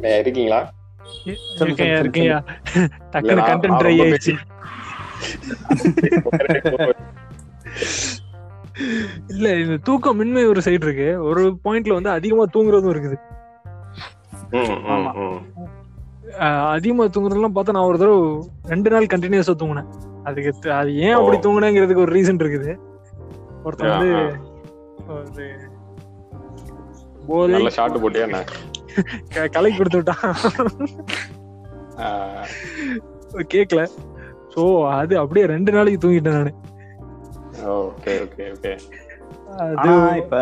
இருக்கீங்களா? 0.00 0.70
சொல்லு, 1.58 1.74
இருக்கேன்யா 2.02 2.38
டக்குனு 3.12 3.42
கண்டென்ட் 3.50 3.80
ட்ரை 3.82 3.94
ஆயிடுச்சு. 4.04 4.34
இல்ல 9.32 9.48
இந்த 9.62 9.74
தூக்கமின்மை 9.86 10.42
ஒரு 10.50 10.60
சைடு 10.66 10.84
இருக்கு. 10.86 11.08
ஒரு 11.28 11.42
பாயிண்ட்ல 11.64 11.96
வந்து 11.98 12.10
அதிகமா 12.18 12.44
தூங்குறதும் 12.54 12.92
இருக்குது. 12.94 13.16
அதிகமா 16.76 17.04
தூங்குறதெல்லாம் 17.14 17.54
பார்த்தா 17.56 17.74
நான் 17.76 17.88
ஒரு 17.90 18.00
தடவை 18.02 18.20
ரெண்டு 18.72 18.90
நாள் 18.94 19.10
கண்டினியூஸா 19.14 19.54
தூங்கினேன். 19.62 19.90
அதுக்கு 20.28 20.72
அது 20.78 20.90
ஏன் 21.06 21.16
அப்படி. 21.18 21.38
தூங்கினேங்கிறதுக்கு 21.46 22.04
ஒரு 22.06 22.14
ரீசன் 22.18 22.42
இருக்குது. 22.44 22.72
ஒருத்தன் 23.66 23.92
வந்து 23.92 25.46
போதை 27.28 27.60
ஷாட் 27.78 28.02
போட்டியா 28.04 28.26
என்ன 28.94 29.08
க- 29.34 29.48
கலக்கி 29.48 29.76
கொடுத்து 29.76 29.98
விட்டான் 29.98 30.22
கேக்கல. 33.52 33.82
சோ 34.54 34.62
அது 34.92 35.18
அப்படியே 35.18 35.46
ரெண்டு 35.46 35.72
நாளைக்கு 35.72 36.00
தூங்கிட்டேன் 36.02 36.36
நானு. 36.36 36.52
Okay 37.76 38.12
okay 38.24 38.44
okay. 38.52 38.72
அது 39.56 39.74
ஆனா 39.78 39.94
இப்ப 40.16 40.36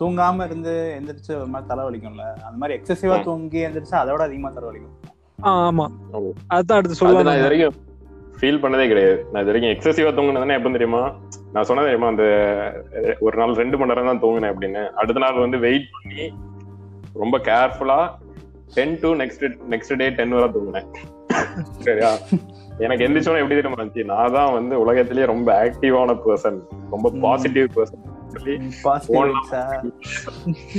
தூங்காம 0.00 0.44
இருந்து 0.44 0.72
எந்திரிச்சு 0.96 1.32
ஒரு 1.36 1.46
மாதிரி 1.46 1.68
தலை 1.68 1.84
வலிக்கும்ல 1.84 2.24
அந்த 2.38 2.56
மாதிரி 2.56 2.74
எக்ஸசிவா. 2.78 3.16
தூங்கி 3.22 3.58
எந்திரிச்சா 3.66 3.96
அதோட 3.98 4.20
அதிகமா 4.20 4.50
தலை 4.50 4.68
வலிக்கும் 4.68 4.96
ஆ, 5.44 5.50
ஆமா. 5.68 5.84
அதான் 6.50 6.72
அடுத்து 6.72 6.74
அது 6.74 6.74
நான் 6.74 6.84
இது 6.84 6.94
சொல்லலாம் 6.94 7.42
வரைக்கும் 7.42 7.76
ஃபீல் 8.38 8.62
பண்ணதே 8.62 8.86
கிடையாது. 8.88 9.26
நான் 9.32 9.42
இது 9.42 9.50
வரைக்கும் 9.50 9.74
எக்ஸசிவா 9.74 10.10
தூங்கினதுன்னா 10.14 10.56
எப்படி 10.56 10.72
தெரியுமா? 10.72 11.02
நான் 11.52 11.64
சொன்னது 11.64 11.86
தெரியுமா? 11.86 12.06
அந்த 12.06 12.24
ஒரு 13.20 13.36
நாள் 13.36 13.54
ரெண்டு 13.54 13.78
மணி 13.78 13.90
நேரம் 13.90 14.10
தான் 14.10 14.22
தூங்கினேன் 14.22 14.52
அப்படின்னு. 14.52 14.82
அடுத்த 14.94 15.20
நாள் 15.20 15.38
வந்து 15.38 15.58
வெயிட் 15.58 15.88
பண்ணி 15.94 16.24
ரொம்ப 17.18 17.38
கேர்ஃபுல்லா 17.38 18.00
ten 18.74 18.98
to 19.00 19.14
next 19.14 19.46
next 19.70 19.96
day 19.96 20.08
ten 20.10 20.28
வரை 20.28 20.48
தூங்கினேன். 20.48 20.88
சரியா? 21.78 22.10
எனக்கு 22.78 23.04
எந்திரிச்சோன்னு 23.04 23.40
எப்படி 23.42 23.60
தெரியுமா 23.60 23.82
இருந்துச்சு? 23.82 24.04
நான் 24.04 24.32
தான் 24.32 24.52
வந்து 24.52 24.80
உலகத்திலேயே 24.80 25.26
ரொம்ப 25.26 25.48
ஆக்டிவான 25.64 26.16
பர்சன் 26.26 26.58
ரொம்ப. 26.90 27.10
பாசிட்டிவ் 27.20 27.66
பர்சன் 27.74 28.04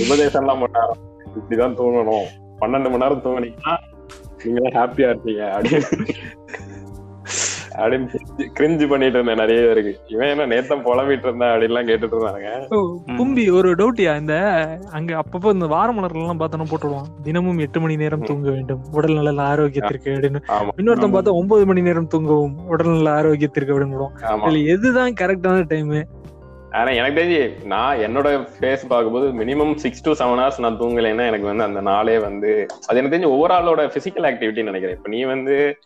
உபதேசம் 0.05 0.41
எல்லாம் 0.41 0.61
பண்ணாரு 0.61 0.95
இப்படிதான் 1.35 1.77
தூங்கணும். 1.79 2.27
பன்னெண்டு 2.59 2.89
மணி 2.89 2.97
நேரம் 2.97 3.23
தூங்குனீங்கன்னா 3.23 3.75
நீங்க 4.43 4.61
ஹாப்பியா 4.69 5.09
இருப்பீங்க 5.11 5.43
அப்படின்னு. 5.55 6.09
அப்படின்னு 7.75 8.15
கிரிஞ்சு 8.59 8.89
பண்ணிட்டு 8.89 9.19
இருந்தேன் 9.19 9.35
நிறைய 9.35 9.61
பேருக்கு. 9.61 9.99
இவன் 10.07 10.27
என்ன 10.27 10.45
நேத்தம் 10.45 10.83
புலம்பிட்டு 10.85 11.25
இருந்தா 11.25 11.53
அப்படின்லாம் 11.53 11.89
கேட்டுட்டு 11.89 12.15
இருந்தானுங்க. 12.15 12.67
ஓ, 12.69 12.97
கும்பி 13.17 13.51
ஒரு 13.51 13.75
டவுட்யா 13.75 14.19
இந்த 14.19 14.35
அங்க 14.91 15.21
அப்பப்போ 15.21 15.53
இந்த 15.53 15.65
வார 15.65 15.91
மலர்கள் 15.91 16.21
எல்லாம் 16.21 16.39
பார்த்தோன்னா 16.39 16.73
போட்டுடுவான் 16.73 17.05
தினமும் 17.23 17.57
எட்டு 17.57 17.79
மணி 17.79 17.95
நேரம் 17.95 18.21
தூங்க 18.21 18.49
வேண்டும். 18.49 18.81
உடல் 18.91 19.15
நல 19.15 19.55
ஆரோக்கியத்திற்கு 19.55 20.03
அப்படின்னு. 20.03 20.41
இன்னொருத்தன். 20.77 21.13
பார்த்தா 21.13 21.31
ஒன்பது 21.31 21.65
மணி 21.65 21.81
நேரம் 21.81 22.07
தூங்கவும் 22.07 22.57
உடல் 22.67 22.87
நல 22.87 23.21
ஆரோக்கியத்திற்கு 23.21 23.73
அப்படின்னு 23.73 23.87
போடுவான். 23.89 24.17
ஆமா. 24.21 24.43
இதுல 24.43 24.65
எதுதான் 24.65 25.13
கரெக்டான 25.19 25.67
டைம் 25.67 25.91
ஆனா 26.71 26.91
எனக்கு 26.91 27.21
தெரிஞ்சு 27.21 27.65
நான் 27.65 27.97
என்னோட 27.97 28.47
ஃபேஸ் 28.59 28.87
பார்க்கும்போது 28.87 29.27
minimum 29.27 29.75
six 29.75 30.01
to 30.01 30.11
seven 30.11 30.39
hours 30.39 30.59
நான் 30.59 30.79
தூங்கலைன்னா 30.79 31.27
எனக்கு 31.27 31.45
வந்து 31.45 31.63
அந்த 31.63 31.81
நாளே 31.81 32.19
வந்து 32.19 32.65
அது 32.87 32.97
எனக்கு 32.97 33.17
தெரிஞ்சு 33.17 33.51
ஆளோட 33.51 33.89
பிசிக்கல் 33.89 34.29
ஆக்டிவிட்டின்னு 34.29 34.63
நினைக்கிறேன். 34.63 34.95
இப்ப 34.95 35.09
நீ 35.09 35.23
வந்து 35.23 35.77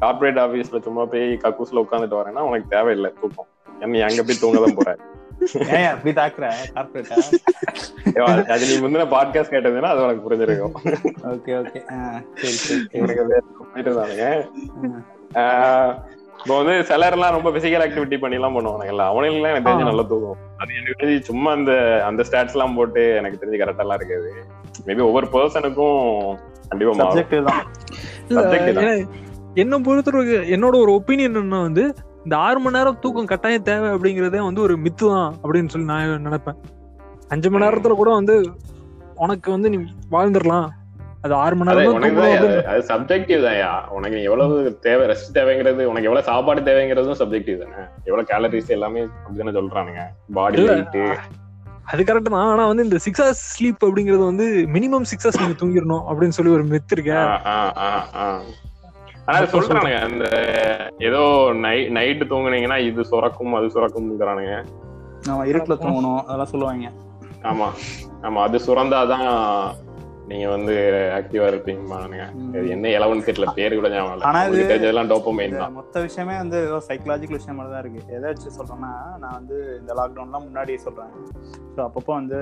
கார்பரேட் 0.00 0.38
ஆபீஸ்ல 0.38 0.82
சும்மா 0.82 1.04
போய் 1.04 1.20
கக்கூஸ்ல 1.20 1.74
உட்காந்துட்டு 1.74 2.20
வரேன்னா 2.20 2.38
உனக்கு 2.38 2.68
தேவையில்லை 2.68 3.12
தூக்கம். 3.20 3.46
ஏன்னா 3.80 3.86
நீ 3.86 4.00
அங்க 4.00 4.22
போய் 4.22 4.38
தூங்கதான் 4.40 4.74
போற? 4.74 4.96
ஏன் 5.54 5.84
அப்படி 5.84 6.20
தாக்குற 6.20 6.52
அது- 8.04 8.80
நீ 8.80 8.86
முந்தின 8.86 9.02
பாட்காஸ்ட் 9.02 9.52
கேட்டதுன்னா 9.52 9.82
அது 9.82 10.02
உனக்கு 10.02 10.30
புரிஞ்சிருக்கும். 10.30 10.94
Okay 11.24 11.46
okay. 11.46 11.88
போயிட்டு 13.72 13.90
இருந்தானுங்க. 13.90 14.50
இப்போ 16.42 16.54
வந்து 16.60 16.72
சிலர்லாம் 16.88 17.34
ரொம்ப 17.34 17.48
பிசிக்கல் 17.54 17.82
ஆக்டிவிட்டி 17.84 18.16
பண்ணி 18.22 18.38
எல்லாம் 18.38 18.54
பண்ணுவானுங்கல்ல 18.56 19.04
அவனுங்களாம் 19.10 19.52
எனக்கு 19.52 19.68
தெரிஞ்சு. 19.68 19.88
நல்லா 19.88 20.04
தூக்கும். 20.12 20.38
அது 20.62 20.70
எனக்கு 20.78 21.00
தெரிஞ்சு 21.02 21.28
சும்மா 21.28 21.50
அந்த 21.58 21.72
அந்த 22.08 22.22
ஸ்டாட்ஸ் 22.28 22.56
எல்லாம் 22.56 22.74
போட்டு 22.78 23.02
எனக்கு 23.20 23.40
தெரிஞ்சு 23.42 23.60
கரெக்டா 23.60 23.84
எல்லாம் 23.84 24.00
இருக்காது. 24.00 24.30
மேபி 24.86 25.04
ஒவ்வொரு 25.08 25.26
பர்சனுக்கும் 25.34 26.00
கண்டிப்பா 26.70 26.94
மாறும். 26.98 27.14
என்ன 29.62 29.78
பொறுத்தவரைக்கு 29.86 30.36
என்னோட 30.56 30.74
ஒரு 30.84 30.92
ஒப்பீனியன் 30.98 31.40
என்ன 31.44 31.62
வந்து 31.68 31.84
இந்த 32.24 32.34
ஆறு 32.46 32.58
மணி 32.64 32.76
நேரம் 32.78 33.00
தூக்கம் 33.04 33.30
கட்டாயம் 33.32 33.66
தேவை 33.70 33.88
அப்படிங்கறதே 33.94 34.42
வந்து 34.48 34.60
ஒரு 34.66 34.74
மித்து 34.84 35.06
தான் 35.14 35.32
அப்படின்னு 35.42 35.72
சொல்லி 35.74 35.90
நான் 35.92 36.26
நினைப்பேன். 36.28 36.58
அஞ்சு 37.34 37.48
மணி 37.50 37.64
நேரத்துல 37.66 37.96
கூட 38.02 38.10
வந்து 38.20 38.36
உனக்கு 39.24 39.48
வந்து 39.50 39.70
நீ 39.72 39.78
வாழ்ந்துடலாம். 40.16 40.68
அது 41.24 41.34
ஆறு 41.40 41.54
மணி 41.58 41.70
நேரம் 41.70 42.04
தான் 42.16 42.62
தான் 42.68 42.86
சப்ஜெக்டிவ் 42.90 43.42
தான்யா 43.46 43.68
உனக்கு 43.96 44.18
எவ்வளவு 44.28 44.54
தேவை 44.86 45.04
ரெஸ்ட் 45.10 45.34
தேவைங்கிறது 45.36 45.82
உனக்கு 45.90 46.08
எவ்வளவு 46.08 46.28
சாப்பாடு 46.30 46.60
தேவைங்கிறதும் 46.68 47.20
சப்ஜெக்டிவ் 47.20 47.60
தானே. 47.62 47.82
எவ்வளவு 48.08 48.28
கேலரிஸ் 48.30 48.72
எல்லாமே 48.76 49.02
அப்படிதானே 49.16 49.54
சொல்றானுங்க. 49.58 50.02
பாடி 50.38 50.64
அது 51.92 52.02
கரெக்ட் 52.08 52.28
தான். 52.28 52.48
ஆனா 52.50 52.64
வந்து 52.70 52.84
இந்த 52.86 52.98
சிக்ஸ் 53.04 53.22
ஹவர்ஸ் 53.22 53.44
ஸ்லீப் 53.52 53.84
அப்படிங்கிறது 53.86 54.24
வந்து 54.30 54.46
மினிமம் 54.76 55.06
சிக்ஸ் 55.10 55.26
ஹவர்ஸ் 55.26 55.40
நீங்க 55.42 55.56
தூங்கிடணும் 55.62 56.04
அப்படின்னு 56.08 56.36
சொல்லி 56.38 56.52
ஒரு 56.56 56.64
மெத் 56.72 56.94
இருக்க. 56.96 57.12
ஆனா 59.26 59.36
அது 59.38 59.48
சொல்றானுங்க 59.54 59.98
அந்த 60.08 60.26
ஏதோ 61.08 61.22
நை 61.64 61.76
நைட்டு 61.96 62.30
தூங்குனீங்கன்னா 62.32 62.78
இது 62.88 63.04
சுரக்கும் 63.10 63.56
அது 63.58 63.68
சுரக்கும்ங்கிறானுங்க. 63.76 64.54
நம்ம 65.26 65.46
இருட்டுல 65.50 65.76
தூங்கணும் 65.84 66.20
அதெல்லாம் 66.22 66.52
சொல்லுவாங்க. 66.52 66.86
ஆமா 67.50 67.68
ஆமா 68.26 68.40
அது 68.46 68.58
சுரந்தாதான் 68.66 69.26
நீங்க 70.32 70.48
வந்து 70.48 70.72
ஆக்டிவா. 71.18 71.46
இது 72.48 72.68
என்ன 72.68 72.88
எலவன் 72.88 73.24
தெரியல 73.28 73.52
பேரு 73.54 73.74
கூட 73.74 73.88
ஞாபகம். 73.88 74.20
ஆனா 74.20 74.44
இது- 74.44 74.70
தெரிஞ்சதெல்லாம் 74.70 75.10
டோப்பமைன் 75.12 75.56
தான். 75.56 75.72
மொத்த 75.72 76.00
விஷயமே 76.00 76.36
வந்து 76.36 76.60
ஏதோ 76.60 76.82
சைக்கலாஜிக்கல் 76.88 77.38
விஷயம் 77.38 77.56
மாதிரி 77.56 77.74
தான் 77.74 77.84
இருக்கு. 77.84 78.02
எதை 78.08 78.20
வச்சு 78.20 78.50
சொல்றேன்னா 78.50 79.18
நான் 79.18 79.32
வந்து 79.32 79.76
இந்த 79.80 79.94
லாக்டவுன்லாம் 79.94 80.44
முன்னாடியே 80.44 80.78
சொல்றேன். 80.78 81.10
ஸோ 81.76 81.78
அப்பப்போ 81.78 82.04
வந்து 82.06 82.36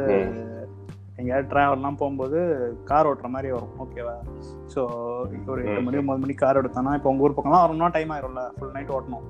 எங்கேயாவது 1.20 1.50
ட்ராவல்லாம் 1.50 1.98
போகும்போது 1.98 2.38
கார் 2.90 3.08
ஓட்டுற 3.08 3.28
மாதிரி 3.28 3.48
வரும் 3.54 3.74
ஓகேவா 3.84 4.14
ஸோ 4.74 4.80
ஒரு 5.48 5.60
எட்டு. 5.62 5.80
மணி 5.86 5.98
ஒன்பது 6.00 6.22
மணி 6.22 6.34
கார் 6.36 6.60
எடுத்தோம்னா 6.60 6.94
இப்போ 6.98 7.10
உங்க 7.12 7.26
ஊர் 7.26 7.36
பக்கம்லாம் 7.36 7.64
வரணும்னா 7.64 7.90
டைம் 7.96 8.12
ஆயிரும்ல 8.14 8.42
ஃபுல் 8.56 8.74
நைட் 8.74 8.92
ஓட்டணும் 8.96 9.26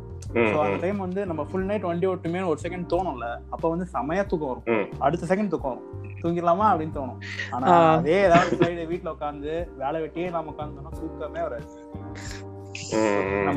ஸோ 0.48 0.58
அந்த 0.64 0.76
டைம் 0.82 0.98
வந்து 0.98 1.20
நம்ம 1.30 1.42
ஃபுல் 1.48 1.66
நைட் 1.68 1.86
வண்டி 1.88 2.06
ஓட்டுமே 2.10 2.42
ஒரு 2.50 2.60
செகண்ட் 2.64 2.86
தோணும்ல 2.92 3.28
அப்போ 3.50 3.66
வந்து 3.72 3.86
செமையா 3.94 4.24
தூக்கம் 4.26 4.50
வரும். 4.52 4.66
அடுத்த 5.00 5.28
செகண்ட் 5.32 5.52
தூக்கம் 5.52 5.72
வரும் 5.72 5.86
தூங்கிடலாமா 6.22 6.66
அப்படின்னு 6.70 6.96
தோணும் 6.96 7.20
ஆனா. 7.52 7.66
அதே 7.94 8.16
ஏதாவது 8.26 8.56
ஃப்ரைடே 8.56 8.84
வீட்ல 8.90 9.14
உட்காந்து 9.16 9.52
வேலை 9.78 10.00
வெட்டியே 10.02 10.28
நாம 10.30 10.52
உட்காந்துனா 10.52 10.92
தூக்கமே 10.98 11.42
வராது. 11.46 11.66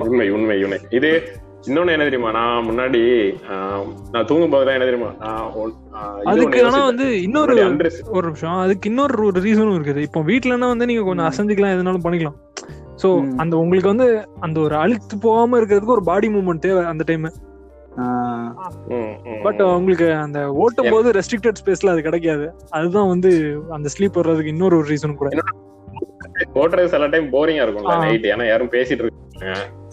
உண்மை 0.04 0.28
உண்மை 0.32 0.58
உண்மை 0.64 0.80
இது 0.92 1.12
இன்னொன்னு 1.66 1.92
என்ன 1.92 2.04
தெரியுமா? 2.04 2.32
நான் 2.32 2.66
முன்னாடி 2.66 3.02
நான் 4.12 4.26
தூங்கும் 4.26 4.52
போதுலாம் 4.52 4.76
என்ன 4.76 4.86
தெரியுமா? 4.86 5.10
அதுக்கு 6.24 6.66
ஆனா. 6.66 6.86
வந்து 6.86 7.22
இன்னொரு 7.22 7.54
ஒரு 8.12 8.28
நிமிஷம் 8.28 8.58
அதுக்கு 8.58 8.90
இன்னொரு 8.90 9.26
ஒரு 9.26 9.42
ரீசனும் 9.42 9.78
இருக்குது. 9.80 9.98
இப்போ 9.98 10.22
வீட்லன்னா 10.22 10.68
வந்து 10.68 10.86
நீங்க 10.86 11.04
கொஞ்சம். 11.04 11.30
அசைஞ்சிக்கலாம் 11.30 11.76
எதுனாலும் 11.76 12.04
பண்ணிக்கலாம். 12.04 12.38
சோ. 13.04 13.36
அந்த 13.36 13.58
உங்களுக்கு 13.58 13.96
வந்து 13.96 14.28
அந்த 14.40 14.60
ஒரு 14.60 14.76
அழுத்து 14.76 15.18
போகாம 15.18 15.60
இருக்கிறதுக்கு 15.60 15.96
ஒரு 15.96 16.04
பாடி 16.04 16.28
மூவ்மெண்ட் 16.28 16.60
தேவை 16.60 16.84
அந்த 16.84 17.04
டைம் 17.08 17.32
பட் 19.44 19.62
உங்களுக்கு 19.62 20.14
அந்த 20.14 20.40
ஓட்டும் 20.40 20.92
போது 20.92 21.12
ரெஸ்ட்ரிக்டட் 21.12 21.60
ஸ்பேஸ்ல 21.66 21.90
அது 21.90 22.02
கிடைக்காது. 22.02 22.54
அதுதான் 22.70 23.08
வந்து 23.08 23.32
அந்த 23.70 23.90
ஸ்லீப் 23.98 24.14
வர்றதுக்கு 24.14 24.48
இன்னொரு 24.48 24.78
ஒரு 24.78 24.88
ரீசன் 24.88 25.16
கூட. 25.16 25.30
ஓட்டுறது 26.58 26.92
சில 26.92 27.08
டைம் 27.12 27.28
போரிங்கா 27.34 27.64
இருக்கும்ல 27.64 27.96
ஆ. 27.96 28.04
நைட் 28.04 28.28
ஏன்னா 28.30 28.46
யாரும் 28.48 28.74
பேசிட்டு 28.74 29.04
இருக்காங்க 29.04 29.22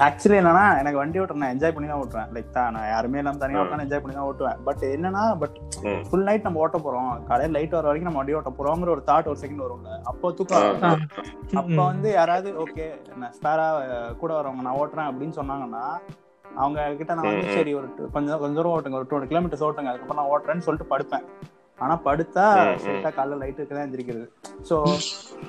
ஆக்சுவலி 0.05 0.37
என்னன்னா 0.39 0.65
எனக்கு 0.81 0.99
வண்டி 0.99 1.21
ஓட்டுற 1.21 1.39
நான் 1.39 1.53
என்ஜாய் 1.55 1.75
பண்ணி 1.75 1.89
தான் 1.89 2.01
ஓட்டுவேன் 2.03 2.29
லைக் 2.35 2.51
தான் 2.55 2.73
நான் 2.75 2.87
யாருமே 2.91 3.21
இல்லாம 3.21 3.41
தனியா 3.41 3.59
ஆ. 3.59 3.63
ஓட்டலாம் 3.63 3.85
என்ஜாய் 3.85 4.03
பண்ணி 4.03 4.17
தான் 4.17 4.29
ஓட்டுவேன் 4.29 4.61
பட் 4.67 4.83
என்னன்னா 4.91 5.23
பட். 5.41 5.57
ஃபுல் 6.07 6.27
நைட் 6.29 6.47
நம்ம 6.47 6.63
ஓட்ட 6.63 6.79
போறோம் 6.85 7.11
காலையில 7.29 7.55
லைட் 7.57 7.77
வர 7.77 7.89
வரைக்கும் 7.89 8.09
நம்ம 8.09 8.21
வண்டி 8.21 8.37
ஓட்ட 8.39 8.53
போறோங்கிற 8.59 8.93
ஒரு 8.95 9.05
தாட் 9.09 9.31
ஒரு 9.33 9.41
செகண்ட் 9.43 9.65
வரும்ல 9.65 9.93
அப்போ 10.11 10.31
தூக்கம். 10.39 10.69
அப்ப 11.57 11.79
வந்து 11.83 12.11
யாராவது 12.15 12.51
ஓகே 12.65 12.87
நான் 13.17 13.35
ஸ்பேரா 13.37 13.69
கூட 14.21 14.33
வரவங்க 14.35 14.67
நான் 14.67 14.81
ஓட்டுறேன் 14.81 15.11
அப்படின்னு 15.11 15.37
சொன்னாங்கன்னா 15.39 15.85
அவங்க 16.57 16.79
கிட்ட 16.95 17.13
நான் 17.15 17.31
வந்து. 17.31 17.57
சரி 17.57 17.73
ஒரு 17.75 17.89
கொஞ்சம் 18.15 18.41
கொஞ்சம் 18.41 18.59
தூரம் 18.59 18.75
ஓட்டுங்க 18.75 18.99
ஒரு 18.99 19.09
டூ 19.11 19.21
கிலோமீட்டர்ஸ் 19.29 19.67
ஓட்டுங்க 19.67 19.91
அதுக்கப்புறம் 19.91 20.21
நான் 20.23 20.33
ஓட்டுறேன்னு 20.33 20.67
சொல்லிட்டு 20.67 20.93
படுப்பேன் 20.93 21.27
ஆனா 21.85 21.95
படுத்தா. 22.07 22.47
ஸ்ட்ரெயிட்டா 22.81 23.11
காலைல 23.17 23.39
லைட் 23.43 23.59
இருக்குதான் 23.61 23.87
எந்திரிக்கிறது 23.87 24.27
ஸோ 24.69 24.77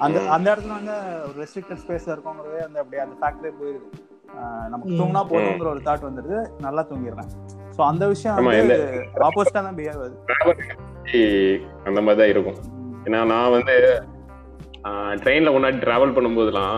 அந்த. 0.05 0.17
அந்த 0.35 0.45
இடத்துல 0.51 0.77
வந்து 0.79 0.95
ஒரு 1.27 1.35
ரெஸ்ட்ரிக்டட் 1.43 1.81
ஸ்பேஸ்ல 1.83 2.13
இருக்கோங்கிறதே 2.15 2.61
வந்து 2.67 2.81
அப்படியே 2.83 3.03
அந்த 3.05 3.15
ஃபேக்டரே 3.21 3.51
போயிருது 3.59 3.87
நமக்கு. 4.73 4.97
தூங்கினா 4.99 5.23
போதுங்கிற 5.31 5.69
ஒரு 5.73 5.81
தாட் 5.87 6.07
வந்துருது 6.09 6.37
நல்லா 6.65 6.83
தூங்கிடுறேன் 6.91 7.31
ஸோ 7.75 7.81
அந்த 7.91 8.03
விஷயம் 8.13 8.49
வந்து 8.49 8.77
ஆப்போசிட்டா 9.27 9.61
தான் 9.67 9.77
பிஹேவ் 9.79 10.01
ஆகுது 10.03 10.17
அந்த 11.89 11.99
மாதிரி 12.05 12.19
தான் 12.21 12.31
இருக்கும். 12.33 12.59
ஏன்னா 13.07 13.19
நான் 13.33 13.53
வந்து 13.57 13.75
ட்ரெயின்ல 15.23 15.49
முன்னாடி 15.55 15.77
டிராவல் 15.83 16.15
பண்ணும்போதெல்லாம் 16.15 16.77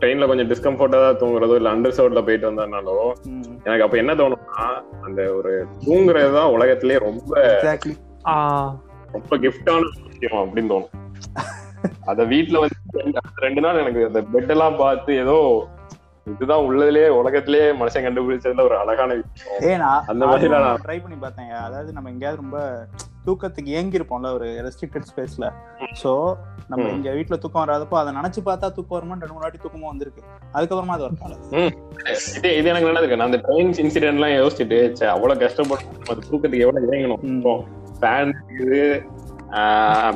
ட்ரெயின்ல 0.00 0.26
கொஞ்சம் 0.30 0.48
டிஸ்கம்ஃபர்ட்டா 0.50 0.98
தான் 1.04 1.20
தூங்குறதோ 1.20 1.54
இல்ல 1.60 1.68
அண்டர் 1.74 1.96
சவுட்ல 1.98 2.20
போயிட்டு 2.26 2.48
வந்தனாலோ. 2.48 2.96
எனக்கு 3.66 3.84
அப்ப 3.86 3.96
என்ன 4.02 4.14
தோணும்னா 4.20 4.66
அந்த 5.06 5.20
ஒரு 5.38 5.52
தூங்குறது 5.86 6.32
தான் 6.38 6.52
உலகத்திலேயே 6.56 6.98
ரொம்ப 7.06 7.32
ரொம்ப 9.16 9.48
கிஃப்டான 9.48 9.80
விஷயம் 10.18 10.56
அப்படின்னு 10.56 10.70
தோணும். 10.72 10.88
அத 12.04 12.24
வீட்ல 12.24 12.58
வந்து 12.58 13.10
ரெண்டு- 13.40 13.60
நாள் 13.60 13.78
எனக்கு 13.78 14.06
அந்த 14.06 14.20
பெட் 14.20 14.48
எல்லாம் 14.48 14.76
பார்த்து 14.76 15.16
ஏதோ 15.16 15.66
இதுதான் 16.24 16.60
உள்ளதுலயே 16.60 17.08
உலகத்திலேயே 17.08 17.70
மனுஷன் 17.70 18.02
கண்டுபிடிச்சதுல 18.02 18.60
ஒரு 18.60 18.78
அழகான 18.78 19.14
விஷயம். 19.14 19.80
அந்த 20.06 20.26
மாதிரி 20.26 20.48
நான் 20.48 20.80
ட்ரை 20.82 21.00
பண்ணி 21.00 21.16
பார்த்தேன். 21.20 21.50
அதாவது 21.50 21.92
நம்ம 21.92 22.08
எங்கேயாவது 22.08 22.42
ரொம்ப 22.42 22.86
தூக்கத்துக்கு 23.26 23.64
ஏங்கி 23.64 23.98
இருப்போம்ல 23.98 24.34
ஒரு 24.34 24.46
ரெஸ்ட்ரிக்டட் 24.46 25.02
ஸ்பேஸ்ல 25.16 25.52
சோ 26.02 26.34
நம்ம. 26.68 26.88
இங்க 26.88 27.10
வீட்ல 27.10 27.36
தூக்கம் 27.36 27.66
வராதப்போ 27.66 27.94
அதை 27.94 28.14
நினைச்சு 28.14 28.48
பார்த்தா 28.48 28.72
தூக்கம் 28.72 28.86
வருமா? 28.88 29.10
ரெண்டு 29.10 29.26
மூணு 29.26 29.38
வாட்டி 29.38 29.58
தூக்கமும் 29.58 29.88
வந்திருக்கு. 29.88 30.22
அதுக்கப்புறமா 30.54 30.92
அது 30.92 31.02
ஒரு 31.02 31.12
இது 32.36 32.56
இது 32.56 32.64
எனக்கு 32.64 32.88
நடந்திருக்கு 32.88 33.16
நான் 33.16 33.32
அந்த 33.32 33.48
ட்ரெயின் 33.48 33.84
இன்சிடென்ட் 33.84 34.20
எல்லாம் 34.20 34.30
யோசிச்சுட்டு 34.30 34.94
ச்சே, 35.00 35.06
அவ்வளவு 35.06 35.40
கஷ்டப்பட்டு 35.40 35.84
தூக்கத்துக்கு 36.04 36.58
எவ்வளவு 36.58 36.92
இறங்கணும். 36.92 37.20
ம். 37.20 37.36
இப்போ 37.36 37.64
ஃபேன் 37.98 38.32
இருக்குது 38.36 38.80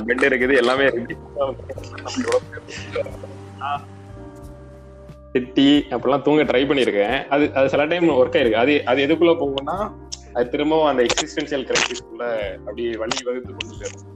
பெட் 0.09 0.25
இருக்குது 0.29 0.55
எல்லாமே 0.63 0.87
இருக்கு 0.87 1.17
திட்டி 5.35 5.67
அப்படிலாம் 5.95 6.25
தூங்க 6.27 6.45
ட்ரை 6.45 6.63
பண்ணிருக்கேன் 6.69 7.17
அது 7.35 7.45
அது 7.59 7.67
சில 7.73 7.83
டைம் 7.87 8.07
ஒர்க் 8.15 8.37
ஆயிருக்கு. 8.39 8.63
அது 8.63 8.73
அது 8.91 9.05
எதுக்குள்ள 9.07 9.33
போகும்னா 9.43 9.77
அது 10.37 10.47
திரும்பவும் 10.53 10.89
அந்த 10.91 11.03
எக்ஸிஸ்டன்சியல் 11.09 11.67
கிரைசிஸ்குள்ள 11.69 12.25
அப்படியே 12.59 12.91
வழி 13.03 13.19
வகுத்து 13.29 13.53
கொண்டு 13.53 13.77
போயிடும் 13.81 14.07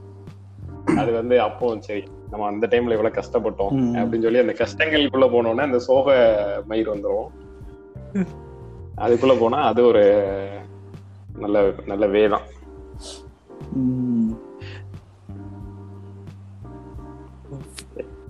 அது 1.01 1.11
வந்து 1.11 1.35
அப்போ 1.45 1.67
சரி 1.87 2.01
நம்ம 2.31 2.47
அந்த 2.47 2.65
டைம்ல 2.71 2.95
இவ்வளவு 2.97 3.17
கஷ்டப்பட்டோம். 3.19 3.71
அப்படின்னு 3.99 4.25
சொல்லி 4.27 4.43
அந்த 4.43 4.55
கஷ்டங்களுக்குள்ள 4.61 5.27
போனோம்னா 5.35 5.67
அந்த 5.69 5.79
சோக 5.87 6.07
மயிர் 6.71 6.93
வந்துரும். 6.93 7.29
அதுக்குள்ள 9.03 9.33
போனா 9.39 9.57
அது 9.69 9.81
ஒரு 9.87 10.03
நல்ல 11.37 11.57
நல்ல 11.87 12.05
வே 12.13 12.21
தான். 12.33 12.45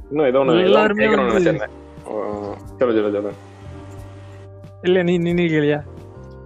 இன்னும் 0.10 0.28
ஏதோ 0.28 0.40
ஒண்ணு 0.42 0.66
எல்லாருமே 0.68 1.10
நினைச்சிருந்தேன் 1.14 1.76
சொல்லு 2.80 2.96
சொல்லு 2.98 3.16
சொல்லு 3.18 3.34
இல்ல 4.84 5.04
நீ 5.04 5.14
நீ 5.18 5.32
நீ 5.34 5.46
கேளியா 5.48 5.80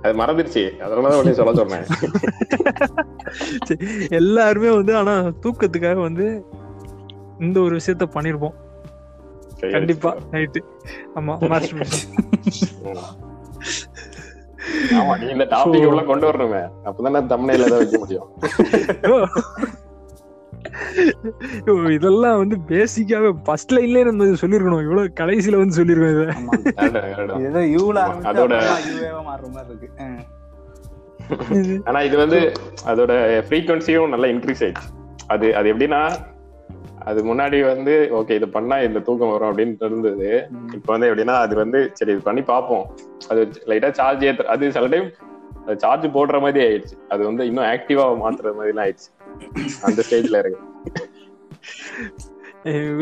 அது 0.03 0.13
மறந்துருச்சு 0.19 0.63
அதனாலதான் 0.83 1.39
சொல்ல 1.39 1.53
சொன்னேன் 1.53 1.87
எல்லாருமே 4.11 4.69
வந்து 4.69 4.93
ஆனா 4.95 5.15
தூக்கத்துக்காக 5.43 5.99
வந்து 6.01 6.27
இந்த 7.39 7.57
ஒரு 7.59 7.73
விஷயத்த 7.79 8.07
பண்ணிருப்போம் 8.15 8.57
கண்டிப்பா 9.73 10.11
நைட்டு 10.31 10.61
ஆமா 11.17 11.33
masturbation. 11.51 12.05
ம். 14.91 14.95
ஆமா 14.95 15.19
நீ 15.19 15.27
இந்த 15.27 15.45
டாபிக் 15.45 15.85
உள்ள 15.85 16.01
கொண்டு 16.01 16.31
வரணுமே. 16.31 16.69
அப்பதானே 16.85 17.21
தமிழ்ல 17.21 17.51
ஏதாவது 17.51 17.77
வைக்க 17.77 17.97
முடியும். 17.97 18.29
இதெல்லாம் 21.91 22.37
வந்து 22.37 22.57
பேசிக்காவே 22.67 23.35
ஃபர்ஸ்ட் 23.43 23.71
லைன்லயே 23.71 24.05
நம்ம 24.05 24.25
சொல்லிருக்கணும். 24.25 24.81
இவ்வளவு 24.81 25.11
கடைசியில 25.19 25.57
வந்து 25.57 25.83
சொல்லிருக்கோம் 25.83 27.39
இதை. 27.39 27.75
யூல 27.75 27.97
அதோட- 28.29 28.63
யூவேவா 28.89 29.19
மாறுற 29.19 29.49
மாதிரி 29.49 29.77
இருக்கு. 29.77 29.91
ஆனா 31.85 32.01
இது 32.01 32.17
வந்து 32.17 32.51
அதோட 32.85 33.11
ஃப்ரீக்வன்சியும் 33.49 34.07
நல்லா 34.07 34.27
இன்க்ரீஸ் 34.27 34.59
ஆயிடுச்சு. 34.59 34.87
அது 35.27 35.55
அது 35.55 35.73
எப்படின்னா 35.73 36.11
அது 37.09 37.19
முன்னாடி 37.27 37.57
வந்து 37.71 37.93
ஓகே 38.17 38.33
இது 38.39 38.47
பண்ணா 38.55 38.75
இந்த 38.87 38.99
தூக்கம் 39.07 39.31
வரும் 39.33 39.49
அப்படின்னு 39.49 39.85
இருந்தது. 39.89 40.29
இப்போ 40.77 40.89
வந்து 40.93 41.07
எப்படின்னா 41.09 41.35
அது 41.45 41.53
வந்து 41.63 41.79
சரி 41.99 42.11
இது 42.15 42.21
பண்ணி 42.27 42.41
பார்ப்போம். 42.51 42.85
அது 43.31 43.41
லைட்டா 43.71 43.89
சார்ஜ் 43.99 44.25
ஏத்து 44.29 44.51
அது 44.53 44.71
சில 44.77 44.89
டைம் 44.93 45.07
சார்ஜ் 45.83 46.05
போடுற 46.17 46.37
மாதிரி 46.45 46.59
ஆயிடுச்சு. 46.67 46.95
அது 47.13 47.21
வந்து 47.29 47.43
இன்னும் 47.49 47.69
ஆக்டிவா 47.73 48.05
மாத்துற 48.23 48.53
மாதிரி 48.59 48.81
ஆயிடுச்சு. 48.85 49.09
அந்த 49.87 50.03
ஸ்டேஜ்ல 50.07 50.41
இருக்கு. 50.43 50.59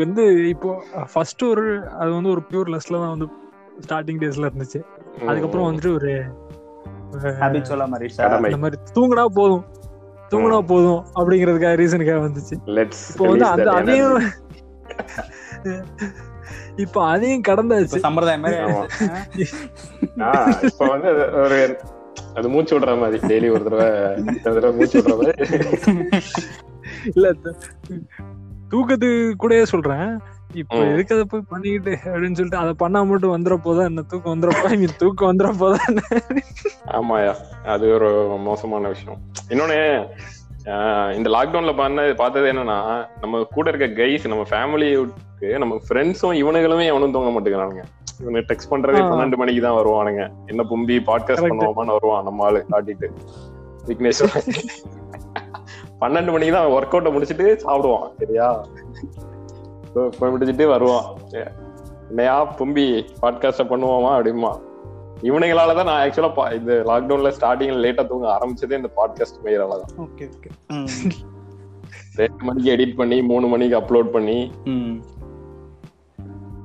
வந்து 0.02 0.24
இப்போ 0.54 0.70
ஃபர்ஸ்ட் 1.12 1.42
ஒரு 1.52 1.66
அது 2.00 2.10
வந்து 2.16 2.30
ஒரு 2.34 2.42
பியூர் 2.50 2.70
லெஸ்ல 2.74 3.00
தான் 3.04 3.14
வந்து 3.14 3.28
ஸ்டார்டிங் 3.86 4.20
டேஸ்ல 4.22 4.48
இருந்துச்சு. 4.50 4.80
அதுக்கப்புறம் 5.28 5.68
வந்துட்டு 5.68 5.92
ஒரு 5.98 6.12
மாதிரி 8.64 8.78
தூங்குனா 8.96 9.24
போதும். 9.40 9.64
தூங்குனா 10.30 10.58
போதும் 10.72 11.02
அப்படிங்கறதுக்காக 11.18 11.76
ரீசனுக்காக 11.82 12.22
வந்துச்சு. 12.26 12.54
இப்போ 13.12 13.24
வந்து 13.30 13.46
அந்த 13.54 13.70
அதையும் 13.80 14.16
இப்போ 16.84 17.00
அதையும் 17.12 17.44
கடந்தாச்சு. 17.48 17.98
சம்பிரதாயம்? 18.06 18.44
இப்ப 20.68 20.86
வந்து 20.92 21.08
அது 21.12 21.24
ஒரு 21.44 21.58
அது 22.36 22.46
மூச்சு 22.48 22.72
விடுற 22.74 22.92
மாதிரி 23.00 23.18
டெய்லி 23.30 23.48
ஒரு 23.56 23.64
தடவை 24.44 24.70
மூச்சு 24.78 24.96
விடுற 24.98 25.14
மாதிரி. 25.18 25.32
இல்ல 27.16 27.26
தூக்கத்துக்கு 28.72 29.34
கூடயே 29.42 29.64
சொல்றேன். 29.72 30.08
இப்போ. 30.54 30.76
எதுக்கு 30.92 31.14
அதை 31.14 31.24
போய் 31.30 31.48
பண்ணிக்கிட்டு 31.48 31.92
அப்படின்னு 32.10 32.38
சொல்லிட்டு 32.38 32.60
அதை 32.62 32.72
பண்ணா 32.82 33.02
மட்டும் 33.02 33.34
வந்துட 33.34 33.56
போதா 33.66 33.82
என்ன? 33.84 34.02
தூக்கம் 34.02 34.34
வந்துட 34.34 34.52
போதா? 34.56 34.70
இங்க 34.76 34.88
தூக்கம் 35.02 35.30
வந்துட 35.30 35.50
போதா? 35.58 35.78
ஆமாயா 36.98 37.32
அது 37.74 37.86
ஒரு 37.94 38.10
மோசமான 38.48 38.88
விஷயம். 38.88 39.20
இன்னொன்னு 39.48 39.78
இந்த 41.16 41.28
லாக்டவுன்ல 41.34 41.72
பண்ண 41.76 42.06
பார்த்தது 42.22 42.46
என்னன்னா 42.52 42.78
நம்ம 43.20 43.42
கூட 43.54 43.70
இருக்க 43.72 44.02
கைஸ் 44.02 44.24
நம்ம 44.32 44.46
ஃபேமிலிக்கு 44.50 45.50
நம்ம 45.62 45.74
ஃப்ரெண்ட்ஸும் 45.88 46.38
இவனுங்களுமே 46.42 46.86
எவனும் 46.92 47.14
தூங்க 47.16 47.30
மாட்டேங்கிறானுங்க. 47.34 47.84
இவனு 48.22 48.42
டெக்ஸ்ட் 48.48 48.70
பண்றதே. 48.70 49.02
பன்னெண்டு 49.12 49.36
மணிக்கு 49.40 49.62
தான் 49.66 49.78
வருவானுங்க. 49.78 50.22
என்ன 50.46 50.64
பும்பி 50.72 50.96
பாட்காஸ்ட். 51.10 51.48
பண்ணுவோமான்னு 51.52 51.96
வருவான் 51.96 52.26
நம்ம 52.28 52.44
ஆளு 52.48 52.64
காட்டிட்டு. 52.70 53.08
விக்னேஷ் 53.86 54.22
பன்னெண்டு 56.02 56.32
மணிக்கு 56.34 56.54
தான் 56.56 56.72
ஒர்க் 56.76 56.94
அவுட்டை 56.96 57.12
முடிச்சிட்டு 57.12 57.46
சாப்பிடுவான் 57.64 58.08
சரியா? 58.18 58.48
முடிச்சுட்டு 59.94 60.66
வருவான். 60.66 61.06
என்னையா 62.10 62.36
பும்பி 62.58 62.84
பாட்காஸ்ட 63.22 63.64
பண்ணுவோமா 63.64 64.10
அப்படிமா 64.14 64.52
இவனுங்களால 65.22 65.74
தான் 65.74 65.88
நான் 65.90 66.02
ஆக்சுவலா 66.04 66.44
இந்த 66.52 66.72
லாக்டவுன்ல 66.86 67.30
ஸ்டார்டிங்ல 67.36 67.82
லேட்டா 67.84 68.04
தூங்க 68.06 68.26
ஆரம்பிச்சதே 68.36 68.78
இந்த 68.78 68.90
பாட்காஸ்ட் 68.96 69.42
மெயிலால 69.44 69.78
தான் 69.82 69.94
ரெண்டு 72.16 72.44
மணிக்கு 72.44 72.70
எடிட் 72.74 72.96
பண்ணி 72.96 73.22
மூணு 73.22 73.46
மணிக்கு 73.48 73.76
அப்லோட் 73.78 74.10
பண்ணி 74.10 74.38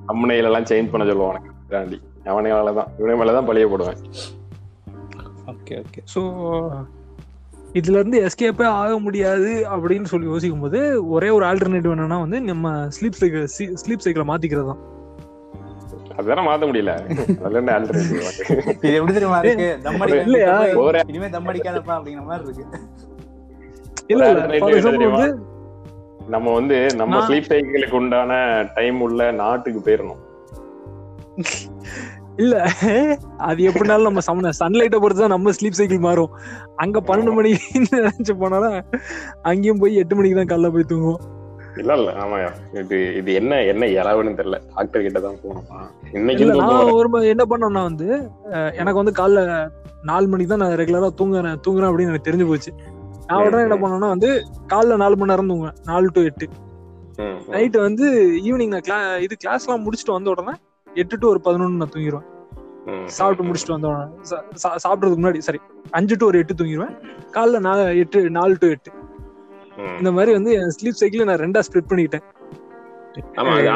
அம்மனையில 0.07 0.49
எல்லாம் 0.51 0.69
சேஞ்ச் 0.71 0.91
பண்ண 0.91 1.03
சொல்லுவானுங்க 1.05 1.51
தாண்டி 1.69 1.99
அவனுங்களால 2.25 2.73
தான் 2.73 2.91
இவனுங்க 2.99 3.19
மேல 3.19 3.33
தான் 3.33 3.49
பழிய 3.49 3.67
போடுவேன் 3.67 3.99
ஓகே 5.47 5.75
ஓகே 5.79 6.01
ஸோ 6.15 6.21
இதுல 7.79 7.99
இருந்து 7.99 8.17
எஸ்கேப்பே 8.27 8.65
ஆக 8.79 8.91
முடியாது 9.05 9.51
அப்படின்னு 9.75 10.09
சொல்லி 10.11 10.27
யோசிக்கும் 10.31 10.63
போது 10.65 10.79
ஒரே 11.15 11.29
ஒரு 11.37 11.45
ஆல்டர்னேட்டிவ் 11.49 11.93
என்னன்னா 11.95 12.17
வந்து 12.23 12.39
நம்ம 12.49 12.73
ஸ்லீப் 12.97 13.19
சைக்கிள் 13.21 13.45
ஸ்லீப் 13.83 14.03
சைக்கிளை 14.05 14.25
மாத்திக்கிறது 14.31 14.69
தான் 14.71 14.81
அதெல்லாம் 16.17 16.47
மாத்த 16.47 16.65
முடியல. 16.69 16.91
அதுல 17.43 17.55
இருந்து 17.57 17.73
ஆல்டர்னேட்டிவ்? 17.75 18.19
இது 18.83 18.97
எப்படி 18.97 19.13
தெரியுமா 19.17 19.39
இருக்கு? 19.43 19.69
தம்மடி 19.85 20.17
இல்லையா? 20.25 20.51
இனிமே 21.11 21.29
தம்மடிக்காதப்பா 21.35 21.93
அப்படிங்கிற 21.97 22.25
மாதிரி 22.29 22.45
இருக்கு. 22.47 22.65
இல்ல 24.13 24.23
இல்ல 24.29 25.25
நம்ம 26.35 26.47
வந்து 26.57 26.77
நம்ம 27.01 27.21
ஸ்லீப் 27.27 27.49
சைக்கிளுக்கு 27.51 27.97
உண்டான 28.01 28.33
டைம் 28.77 28.99
உள்ள 29.07 29.31
நாட்டுக்கு 29.41 29.79
போயிடணும் 29.87 30.21
இல்ல. 32.41 32.53
அது 33.47 33.59
எப்படினாலும் 33.69 34.07
நம்ம 34.09 34.21
சம 34.27 34.51
சன்லைட்டை 34.59 34.99
பொறுத்து 35.01 35.23
தான் 35.23 35.33
நம்ம 35.35 35.51
ஸ்லீப் 35.57 35.77
சைக்கிள் 35.79 36.05
மாறும். 36.07 36.31
அங்க 36.83 36.99
பன்னெண்டு 37.09 37.35
மணிக்கு 37.37 37.79
நினைச்சு 37.97 38.33
போனாலும் 38.41 38.77
அங்கேயும் 39.49 39.81
போய் 39.83 39.99
எட்டு 40.01 40.17
மணிக்கு 40.19 40.39
தான் 40.39 40.51
காலைல 40.51 40.71
போய் 40.75 40.89
தூங்குவோம். 40.91 41.21
இல்ல 41.81 41.91
இல்ல. 41.99 42.09
ஆமா 42.23 42.37
இது 42.81 42.97
இது 43.19 43.29
என்ன 43.39 43.61
என்ன 43.71 43.83
இளவுன்னு 43.99 44.37
தெரியல. 44.39 44.57
டாக்டர் 44.75 45.05
கிட்ட 45.05 45.19
தான் 45.25 45.37
இல்ல 45.43 46.17
இன்னைக்கு 46.19 46.49
நான் 46.61 46.91
ஒரு 46.97 47.09
என்ன 47.33 47.45
பண்ணேன்னா 47.51 47.83
வந்து 47.89 48.07
எனக்கு 48.81 49.01
வந்து 49.01 49.15
காலைல 49.21 49.41
நாலு 50.11 50.25
மணிக்கு 50.31 50.51
தான் 50.53 50.63
நான் 50.65 50.77
ரெகுலரா 50.81 51.09
தூங்குறேன் 51.21 51.61
தூங்குறேன் 51.65 51.89
அப்படின்னு 51.89 52.11
எனக்கு 52.11 52.27
தெரிஞ்சு 52.29 52.49
போச்சு. 52.51 52.71
நான் 53.29 53.43
உடனே 53.47 53.63
என்ன 53.67 53.77
பண்ணேன்னா 53.83 54.09
வந்து 54.15 54.29
காலைல 54.73 54.97
நாலு 55.03 55.15
மணி 55.19 55.31
நேரம் 55.33 55.51
தூங்குவேன். 55.51 55.77
நாலு 55.89 56.07
டு 56.17 56.23
எட்டு. 56.29 56.47
நைட்டு 57.53 57.79
வந்து 57.87 58.05
ஈவினிங் 58.47 58.73
நான் 58.75 58.85
கிளா 58.87 58.97
இது 59.25 59.35
கிளாஸ் 59.43 59.65
எல்லாம் 59.65 59.83
முடிச்சுட்டு 59.85 60.15
வந்த 60.15 60.29
உடனே 60.33 60.53
எட்டு 60.95 61.17
டு 61.19 61.29
ஒரு 61.29 61.41
பதினொன்று 61.41 61.77
நான் 61.77 61.93
தூங்கிடுவேன் 61.93 62.29
சாப்பிட்டு 63.09 63.43
முடிச்சுட்டு 63.43 63.71
வந்த 63.71 63.87
உடனே 63.87 64.05
சா- 64.29 64.43
சா- 64.63 64.77
சாப்பிடுறதுக்கு 64.83 65.21
முன்னாடி 65.21 65.37
சரி 65.39 65.59
அஞ்சு 65.91 66.15
டு 66.17 66.25
ஒரு 66.25 66.37
எட்டு 66.37 66.53
தூங்கிடுவேன் 66.53 66.93
காலைல 67.33 67.59
நாலு 67.59 67.97
எட்டு 67.97 68.29
நாலு 68.29 68.55
டு 68.59 68.67
எட்டு. 68.67 68.91
இந்த 69.99 70.11
மாதிரி 70.11 70.31
வந்து 70.33 70.53
என் 70.53 70.73
ஸ்லீப் 70.75 70.99
சைக்கிள் 70.99 71.23
நான் 71.23 71.39
ரெண்டா 71.39 71.59
ஸ்ப்ளிட் 71.59 71.89
பண்ணிக்கிட்டேன். 71.89 72.25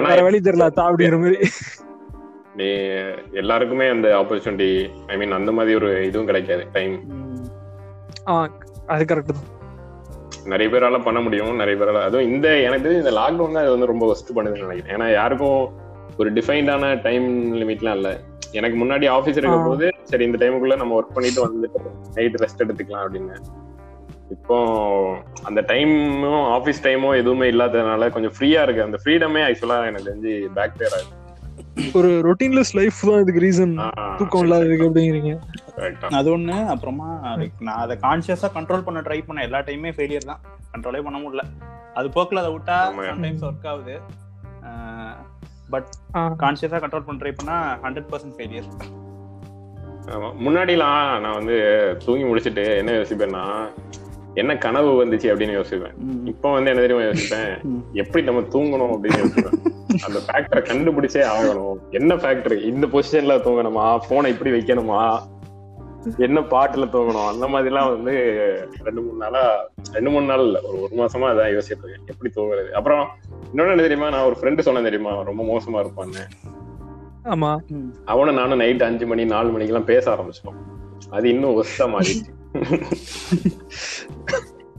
வேற 0.05 0.21
வழி 0.21 0.39
தெரியல 0.39 0.67
அப்படிங்கிற 0.83 1.19
மாதிரி. 1.19 1.37
நீ 2.55 2.67
எல்லாருக்குமே 3.33 3.87
அந்த 3.87 4.07
ஆப்பர்ச்சுனிட்டி 4.17 4.69
ஐ 5.07 5.17
மீன் 5.17 5.31
அந்த 5.31 5.51
மாதிரி 5.51 5.75
ஒரு 5.75 6.05
இதுவும் 6.05 6.25
கிடைக்காது 6.25 6.67
டைம் 6.71 6.95
ஆ 8.27 8.35
அது 8.87 9.03
கரெக்ட் 9.05 9.31
தான். 9.31 9.43
நிறைய 10.45 10.73
பேரால 10.73 11.03
பண்ண 11.03 11.19
முடியும் 11.19 11.55
நிறைய 11.55 11.77
பேரால 11.79 12.01
அதுவும் 12.01 12.29
இந்த 12.29 12.57
எனக்கு 12.59 12.87
தெரிஞ்சு 12.87 13.03
இந்த 13.03 13.11
லாக்டவுன் 13.11 13.53
தான் 13.53 13.63
இது 13.63 13.71
வந்து 13.71 13.85
ரொம்ப 13.85 14.05
ஒஸ்ட் 14.13 14.35
பண்ணுதுன்னு 14.35 14.65
நினைக்கிறேன். 14.65 14.91
ஏன்னா 14.95 15.11
யாருக்கும் 15.11 15.59
ஒரு 16.17 16.33
டிஃபைன்டான 16.33 17.01
டைம் 17.01 17.27
லிமிட்லாம் 17.61 17.95
இல்ல. 17.99 18.11
எனக்கு 18.51 18.77
முன்னாடி 18.83 19.05
ஆபீஸ் 19.09 19.37
இருக்கும் 19.37 19.69
போது 19.69 19.87
சரி 20.03 20.25
இந்த 20.25 20.37
டைமுக்குள்ள 20.43 20.75
நம்ம 20.81 20.99
ஒர்க் 20.99 21.15
பண்ணிட்டு 21.15 21.41
வந்துட்டு 21.45 21.79
நைட் 22.15 22.37
ரெஸ்ட் 22.43 22.63
எடுத்துக்கலாம் 22.65 23.05
அப்படின்னு. 23.05 23.37
இப்போ 24.35 24.57
அந்த 25.43 25.59
டைமும் 25.67 26.45
ஆபீஸ் 26.55 26.85
டைமும் 26.87 27.17
எதுவுமே 27.21 27.45
இல்லாததுனால 27.51 28.09
கொஞ்சம் 28.15 28.33
ஃப்ரீயா 28.37 28.61
இருக்கு. 28.65 28.85
அந்த 28.87 28.97
ஃப்ரீடமே 29.03 29.41
ஆக்சுவலா 29.47 29.77
எனக்கு 29.89 30.09
தெரிஞ்சு 30.09 30.33
பேக் 30.57 30.77
பேர் 30.81 30.95
ஆகுது. 30.97 31.13
ஒரு 31.97 32.09
ரொட்டீன்லெஸ் 32.27 32.73
லைஃப் 32.79 32.99
தான் 33.09 33.21
இதுக்கு 33.21 33.43
ரீசன் 33.45 33.75
தூக்கம் 34.17 34.43
இல்லாததுக்கு 34.45 34.87
அப்படிங்கிறீங்க. 34.87 35.33
அது 36.19 36.29
ஒண்ணு. 36.37 36.57
அப்புறமா 36.73 37.09
நான் 37.67 37.81
அதை 37.83 37.97
கான்சியஸா 38.01 38.47
கண்ட்ரோல் 38.57 38.85
பண்ண 38.87 39.01
ட்ரை 39.07 39.19
பண்ண 39.25 39.43
எல்லா 39.47 39.59
டைமே 39.59 39.91
ஃபெயிலியர் 39.97 40.29
தான். 40.31 40.41
கண்ட்ரோலே 40.73 41.01
பண்ண 41.07 41.19
முடியல. 41.19 41.45
அது 41.93 42.07
போக்குல 42.15 42.41
அதை 42.43 42.51
விட்டா. 42.55 42.77
சம்டைம்ஸ் 43.11 43.45
ஒர்க் 43.49 43.67
ஆகுது. 43.73 43.97
பட். 45.69 45.89
கான்சியஸா 46.13 46.79
கண்ட்ரோல் 46.83 47.21
ட்ரை 47.23 47.33
பண்ணா 47.35 47.57
ஹண்ட்ரட் 47.83 48.09
பர்சன்ட் 48.11 48.35
ஃபெயிலியர் 48.37 48.69
ஆமா. 50.15 50.27
முன்னாடிலாம் 50.43 51.19
நான் 51.23 51.37
வந்து 51.39 51.55
தூங்கி 52.05 52.23
முடிச்சிட்டு 52.23 52.63
என்ன 52.77 52.91
யோசிப்பேன்னா 52.91 53.43
என்ன 54.33 54.57
கனவு 54.57 54.89
வந்துச்சு 55.05 55.29
அப்படின்னு 55.31 55.55
யோசிப்பேன். 55.57 55.95
இப்போ 56.25 56.47
வந்து 56.51 56.69
என்ன 56.71 56.81
தெரியுமா 56.81 57.05
யோசிப்பேன். 57.05 57.53
எப்படி 58.01 58.23
நம்ம 58.23 58.41
தூங்கணும் 58.55 58.93
அப்படின்னு 58.93 59.21
யோசிப்பேன். 59.23 59.57
அந்த 60.05 60.19
ஃபேக்டரை 60.25 60.61
கண்டுபிடிச்சே 60.69 61.21
ஆகணும். 61.33 61.77
என்ன 61.89 62.15
ஃபேக்டர் 62.15 62.55
இந்த 62.71 62.87
பொசிஷன்ல 62.87 63.35
தூங்கணுமா? 63.45 63.85
போனை 64.09 64.31
இப்படி 64.31 64.51
வைக்கணுமா? 64.51 65.01
என்ன 66.17 66.39
பாட்டுல 66.39 66.85
தூங்கணும்? 66.93 67.27
அந்த 67.27 67.47
மாதிரிலாம் 67.47 67.89
வந்து 67.89 68.13
ரெண்டு 68.83 69.01
மூணு 69.01 69.17
நாளா 69.17 69.69
ரெண்டு 69.91 70.09
மூணு 70.09 70.25
நாள் 70.25 70.39
இல்ல. 70.39 70.61
ஒரு 70.61 70.81
ஒரு 70.81 70.95
மாசமா 70.95 71.31
அதான் 71.31 71.55
யோசிச்சுட்டு 71.55 71.83
இருக்கேன். 71.83 72.05
எப்படி 72.05 72.31
தூங்குறது? 72.35 72.69
அப்புறம் 72.69 73.07
இன்னொன்னு 73.53 73.69
என்ன 73.69 73.81
தெரியுமா? 73.81 74.09
நான் 74.09 74.25
ஒரு 74.25 74.35
ஃப்ரெண்டு 74.41 74.59
சொன்னேன் 74.59 74.83
தெரியுமா? 74.83 75.21
ரொம்ப 75.21 75.43
மோசமா 75.43 75.85
இருப்பான்னு. 75.85 76.23
ஆமா. 77.23 77.57
அவனும் 78.05 78.35
நானும் 78.35 78.57
நைட் 78.57 78.83
அஞ்சு 78.83 79.05
மணி 79.05 79.25
நாலு 79.25 79.49
மணிக்கெல்லாம் 79.49 79.85
பேச 79.85 80.15
ஆரம்பிச்சிட்டோம். 80.15 80.59
அது 81.09 81.29
இன்னும் 81.29 81.63
ஒஸ்டா 81.63 81.85
மாறிடுச்சு. 81.85 82.31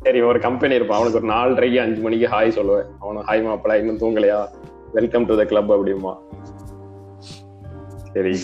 சரி 0.03 0.21
ஒரு 0.21 0.41
கம்பெனி 0.41 0.75
இருப்பான். 0.75 1.01
அவனுக்கு 1.01 1.21
ஒரு 1.23 1.35
நாலரைக்கு 1.35 1.81
அஞ்சு 1.81 2.01
மணிக்கு 2.01 2.27
ஹாய் 2.27 2.57
சொல்லுவேன். 2.59 2.87
அவனும் 3.01 3.27
ஹாய் 3.27 3.51
மாப்பிள 3.51 3.79
இன்னும் 3.79 3.99
தூங்கலையா? 3.99 4.49
வெல்கம் 4.93 5.27
டு 5.27 5.37
த 5.37 5.45
கிளப் 5.45 5.73
அப்படிமா 5.73 6.17
சரி. 8.13 8.39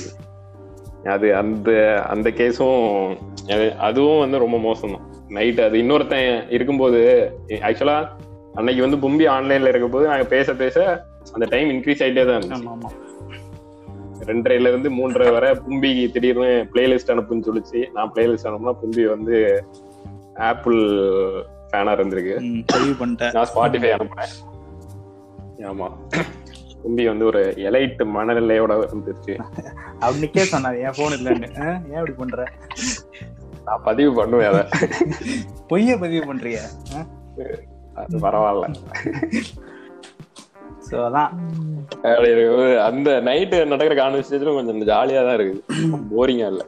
அது 1.12 1.36
அந்த 1.36 1.70
அந்த 2.08 2.30
கேஸும் 2.30 2.82
அதுவும் 3.78 4.18
வந்து 4.18 4.38
ரொம்ப 4.38 4.58
மோசம் 4.58 4.92
தான் 4.94 5.06
நைட் 5.28 5.60
அது 5.60 5.76
இன்னொருத்தன் 5.78 6.50
இருக்கும்போது 6.50 7.00
ஆக்சுவலா 7.68 7.96
அன்னைக்கு 8.54 8.82
வந்து 8.86 8.98
பும்பி 9.04 9.24
ஆன்லைன்ல 9.36 9.72
இருக்கும்போது 9.72 10.06
நாங்க 10.06 10.24
பேச 10.24 10.54
பேச 10.54 11.06
அந்த 11.32 11.46
டைம் 11.50 11.68
இன்க்ரீஸ் 11.70 12.02
ஆயிட்டே 12.04 12.24
தான் 12.26 12.38
இருந்துச்சு. 12.38 13.00
ரெண்டரைல 14.30 14.68
இருந்து 14.68 14.90
மூன்றரை 14.90 15.32
வரை 15.32 15.50
பும்பி 15.50 16.10
திடீர்னு 16.12 16.50
பிளேலிஸ்ட் 16.72 17.12
அனுப்புன்னு 17.14 17.46
சொல்லிச்சு. 17.48 17.80
நான் 17.92 18.12
பிளேலிஸ்ட் 18.14 18.48
அனுப்புனா 18.50 18.74
பும்பி 18.82 19.04
வந்து 19.08 19.36
ஆப்பிள் 20.50 20.78
ஃபேனா 21.70 21.94
இருந்திருக்கு. 21.98 22.36
நான் 23.36 23.50
ஸ்பாட்டிஃபை 23.52 23.90
அனுப்புனேன். 23.96 24.34
ஆமா. 25.72 25.88
பும்பி 26.84 27.04
வந்து 27.10 27.24
ஒரு 27.30 27.42
எலைட் 27.68 28.00
மனநிலையோட 28.16 28.72
வந்துருச்சு 28.92 29.34
அவனுக்கே 30.06 30.44
சொன்னாரு 30.52 30.78
என் 30.86 30.98
போன் 31.00 31.18
இல்லைன்னு. 31.18 31.50
ஏன் 31.92 32.00
இப்படி 32.00 32.16
பண்ற? 32.22 32.46
நான் 33.66 33.84
பதிவு 33.84 34.10
பண்ணுவேன் 34.14 34.50
அதை. 34.52 34.64
பொய்ய 35.70 35.98
பதிவு 36.00 36.24
பண்றிய 36.30 36.58
அது 38.02 38.18
பரவாயில்ல. 38.26 38.66
அதான். 41.06 41.30
அந்த 42.88 43.10
நைட்டு 43.28 43.56
நடக்கிற 43.70 43.94
கான்வர்சேஷனும் 44.00 44.58
கொஞ்சம் 44.58 44.80
ஜாலியா 44.90 45.20
தான் 45.26 45.36
இருக்குது. 45.38 45.62
போரிங்கா 46.10 46.48
இல்ல. 46.52 46.64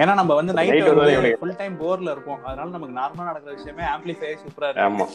ஏன்னா 0.00 0.14
நம்ம 0.20 0.34
வந்து 0.38 0.56
நைட் 0.58 1.38
ஃபுல் 1.40 1.58
டைம் 1.60 1.76
போர்ல 1.82 2.14
இருப்போம். 2.14 2.40
அதனால 2.44 2.70
நமக்கு 2.76 2.98
நார்மலா 3.00 3.28
நடக்கிற 3.30 3.54
விஷயமே 3.58 3.84
ஆம்பிளிஃபை 3.94 4.32
சூப்பரா 4.44 4.70
இருக்கு. 4.70 4.86
ஆமா. 4.88 5.06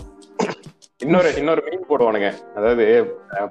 இன்னொரு 1.01 1.29
இன்னொரு 1.39 1.61
மீன் 1.65 1.83
போடுவானுங்க. 1.89 2.29
அதாவது 2.55 2.85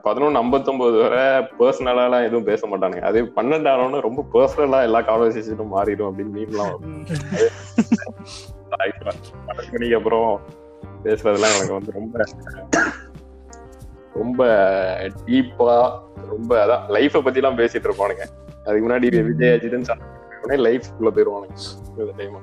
பதினொன்னு 0.04 0.40
ஐம்பத்தொன்பது 0.40 0.96
வரை 1.02 1.26
பர்சனலா 1.58 2.18
எதுவும் 2.28 2.48
பேச 2.48 2.68
மாட்டானுங்க. 2.68 3.02
அது 3.10 3.18
பன்னெண்டு 3.36 3.68
ஆனோன்னு 3.72 4.00
ரொம்ப 4.06 4.24
பர்சனலா 4.32 4.78
எல்லா 4.86 5.00
கான்வர்சேஷனும் 5.00 5.74
மாறிடும் 5.74 6.08
அப்படின்னு 6.08 6.34
மீன்லாம் 6.38 6.72
வரும். 6.72 6.96
மணிக்கு 9.72 9.96
அப்புறம் 9.98 10.28
பேசுறதெல்லாம் 11.04 11.54
எனக்கு 11.56 11.78
வந்து 11.78 11.96
ரொம்ப 11.98 12.24
ரொம்ப 14.14 14.42
டீப்பா 15.26 15.78
ரொம்ப 16.32 16.52
அதான் 16.64 16.84
லைஃப 16.96 17.22
பத்தி 17.22 17.40
எல்லாம் 17.42 17.58
பேசிட்டு 17.62 17.88
இருப்பானுங்க. 17.90 18.26
அதுக்கு 18.66 18.84
முன்னாடி 18.88 19.08
விஜய் 19.30 19.54
அஜித்னு 19.56 20.60
லைஃப் 20.68 20.92
குள்ள 20.98 21.10
போயிருவானுங்க. 21.16 21.56
இந்த 21.90 22.12
டைம் 22.20 22.36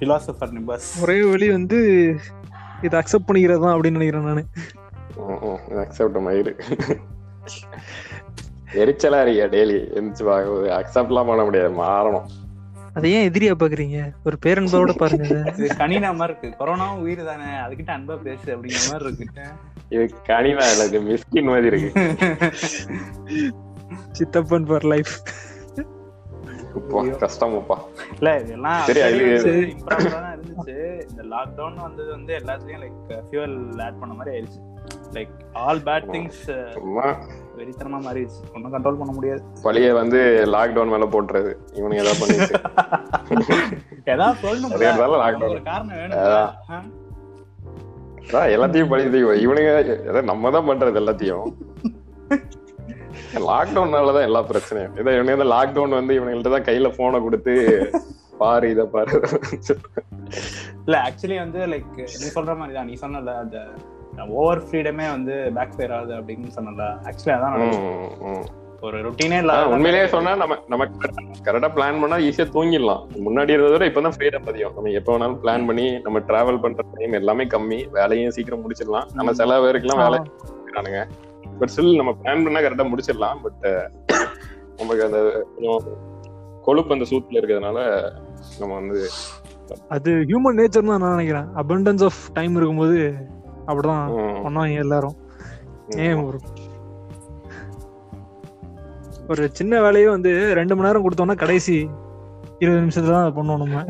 பிலாசபர் 0.00 0.52
நிபஸ் 0.56 0.88
ஒரே 1.02 1.16
வழி 1.30 1.46
வந்து 1.56 1.78
இதை 2.86 2.94
அக்செப்ட் 3.00 3.28
பண்ணிக்கிறது 3.28 3.62
தான் 3.64 3.76
அப்படின்னு 3.76 3.98
நினைக்கிறேன் 3.98 4.28
நானு. 4.30 4.44
அக்செப்ட் 5.84 6.18
மயிறு 6.26 6.52
எரிச்சலா 8.82 9.18
இருக்கியா 9.24 9.46
டெய்லி 9.54 9.78
எந்திரிச்சு 9.98 10.26
பார்க்கும்போது 10.30 10.68
அக்செப்ட்லாம் 10.80 11.28
பண்ண 11.30 11.42
முடியாது. 11.48 11.70
மாறணும். 11.84 12.26
அதை 12.96 13.08
ஏன் 13.16 13.26
எதிரியா 13.30 13.54
பாக்குறீங்க 13.60 13.98
ஒரு 14.26 14.36
பேரன்போட 14.44 14.92
பாருங்க 15.00 15.26
இதை. 15.28 15.68
கனினா 15.82 16.10
மாதிரி 16.20 16.34
இருக்கு. 16.34 16.48
கொரோனாவும் 16.60 17.02
உயிர் 17.04 17.22
தானே. 17.30 17.48
அதுகிட்ட 17.64 17.90
அன்பா 17.96 18.16
பேசு 18.26 18.48
அப்படிங்கிற 18.54 18.84
மாதிரி 18.90 19.04
இருக்கு. 19.08 19.26
இது 19.94 20.04
கனினா 20.30 20.64
எனக்கு 20.74 20.98
மிஸ்கின் 21.08 21.50
மாதிரி 21.52 21.68
இருக்கு. 21.72 21.90
சித்தப்பன் 24.18 24.66
ஃபார் 24.70 24.86
லைஃப் 24.92 25.12
கஷ்டமாப்பா 27.22 27.76
இல்ல 28.18 28.40
இதெல்லாம் 28.40 28.80
இருந்துச்சு. 30.34 30.74
இந்த 31.10 31.22
லாக்டவுன் 31.36 31.80
வந்தது 31.80 32.10
வந்து 32.10 32.32
எல்லாத்துலயும் 32.36 32.82
லைக் 32.84 32.98
ஃபியூவல் 33.30 33.82
ஆட் 33.84 33.98
பண்ண 33.98 34.14
மாதிரி 34.14 34.36
ஆயிடுச்சு. 34.36 34.60
லைக் 35.12 35.32
ஆல் 35.52 35.78
பேட் 35.78 36.08
திங்ஸ் 36.12 36.42
வெறித்தனமா 37.58 37.98
மாறிடுச்சு. 38.06 38.40
ஒன்றும் 38.54 38.72
கண்ட்ரோல் 38.74 39.00
பண்ண 39.02 39.12
முடியாது. 39.12 39.42
பழிய 39.64 39.92
வந்து 39.92 40.20
லாக்டவுன் 40.46 40.92
மேல 40.92 41.06
போட்டுறது. 41.14 41.52
இவனுங்க 41.74 42.00
ஏதாவது 42.04 42.20
பண்ணிட்டு. 42.20 42.60
ஏதாவது 44.12 44.38
சொல்லணும். 44.42 45.50
ஒரு 45.50 45.62
காரணம் 45.62 45.96
வேணும் 45.96 46.96
எல்லாத்தையும் 48.54 48.88
பழி 48.88 49.04
இவனுங்க 49.46 50.22
நம்ம 50.22 50.50
தான் 50.50 50.68
பண்றது 50.68 50.98
எல்லாத்தையும். 51.02 51.46
லாக்டவுன்னாலதான் 53.46 54.22
எல்லா 54.22 54.44
பிரச்சனையும். 54.44 54.98
இதை 54.98 55.14
இவனுங்க 55.14 55.36
வந்து 55.36 55.52
லாக்டவுன் 55.54 55.88
வந்து 55.88 56.20
இவனுங்கள்ட்ட 56.20 56.50
தான் 56.50 56.62
கையில 56.62 56.96
போனை 56.96 57.20
கொடுத்து 57.20 57.54
பாரு 58.38 58.70
இத 58.70 58.84
பாரு. 58.84 59.20
இல்ல 60.84 60.96
ஆக்சுவலி 61.06 61.38
வந்து 61.38 61.58
லைக் 61.66 61.96
நீ 61.96 62.28
சொல்ற 62.34 62.56
மாதிரி 62.56 62.76
தான் 62.76 62.86
நீ 62.86 62.96
சொன்னல 63.00 63.34
அந்த 63.38 63.58
ஓவர் 64.28 64.62
ஃப்ரீடமே 64.62 65.10
வந்து 65.10 65.50
பேக் 65.54 65.74
ஃபயர் 65.76 65.92
ஆகுது 65.92 66.14
அப்படின்னு 66.14 66.56
சொன்னல. 66.56 66.84
ஆக்சுவலி 67.04 67.34
அதான். 67.36 68.48
ஒரு 68.80 68.98
ரொட்டீனே 69.04 69.28
ஆனா, 69.28 69.38
இல்லாத 69.38 69.68
உண்மையிலேயே 69.68 70.08
சொன்னா 70.08 70.34
நம்ம 70.34 70.56
நம்ம 70.66 70.84
கரெக்டா 71.44 71.68
பிளான் 71.76 72.00
பண்ணா 72.00 72.16
ஈஸியா 72.16 72.44
தூங்கிடலாம். 72.56 73.02
முன்னாடி 73.26 73.48
இருந்ததை 73.48 73.70
விட 73.70 73.86
இப்பதான் 73.86 74.16
ஃப்ரீடம் 74.16 74.48
அதிகம். 74.48 74.74
நம்ம 74.74 74.90
எப்ப 74.90 75.18
வேணாலும் 75.18 75.38
பிளான் 75.42 75.66
பண்ணி 75.66 75.98
நம்ம 75.98 76.18
டிராவல் 76.18 76.60
பண்ற 76.60 76.84
டைம் 76.94 77.12
எல்லாமே 77.12 77.44
கம்மி. 77.44 77.90
வேலையும் 77.90 78.30
சீக்கிரம் 78.30 78.62
முடிச்சிடலாம். 78.64 79.08
நம்ம 79.14 79.32
சில 79.32 79.58
பேருக்குலாம் 79.58 80.02
வேலை 80.04 80.20
இருக்கிறானுங்க 80.52 81.00
பட் 81.60 81.72
ஸ்டில் 81.74 81.98
நம்ம 82.00 82.14
பிளான் 82.22 82.44
பண்ணா 82.46 82.62
கரெக்டா 82.64 82.86
முடிச்சிடலாம். 82.92 83.40
பட் 83.46 83.64
நமக்கு 84.80 85.04
அந்த 85.08 85.20
கொஞ்சம் 85.54 85.80
கொழுப்பு 86.66 86.94
அந்த 86.96 87.06
சூத்துல 87.10 87.40
இருக்கிறதுனால 87.40 87.78
நம்ம 88.60 88.72
வந்து 88.80 89.00
அது 89.94 90.10
ஹியூமன் 90.28 90.58
நேச்சர் 90.58 90.88
தான் 90.90 91.02
நான் 91.02 91.16
நினைக்கிறேன். 91.16 91.48
அபண்டன்ஸ் 91.62 92.04
ஆஃப் 92.08 92.20
டைம் 92.36 92.54
இருக்கும்போது 92.58 92.98
அப்படிதான் 93.68 94.04
பண்ணுவாங்க 94.44 94.84
எல்லாரும். 94.84 95.16
ஏன் 96.04 96.22
ஒரு 96.26 96.38
ஒரு 99.32 99.42
சின்ன 99.58 99.80
வேலையே 99.84 100.08
வந்து 100.14 100.30
ரெண்டு 100.58 100.74
மணி 100.74 100.88
நேரம் 100.88 101.04
கொடுத்தோம்னா 101.06 101.36
கடைசி 101.42 101.76
இருபது 102.62 102.82
நிமிஷத்துல 102.84 103.16
தான் 103.16 103.36
பண்ணுவோம் 103.38 103.62
நம்ம. 103.64 103.84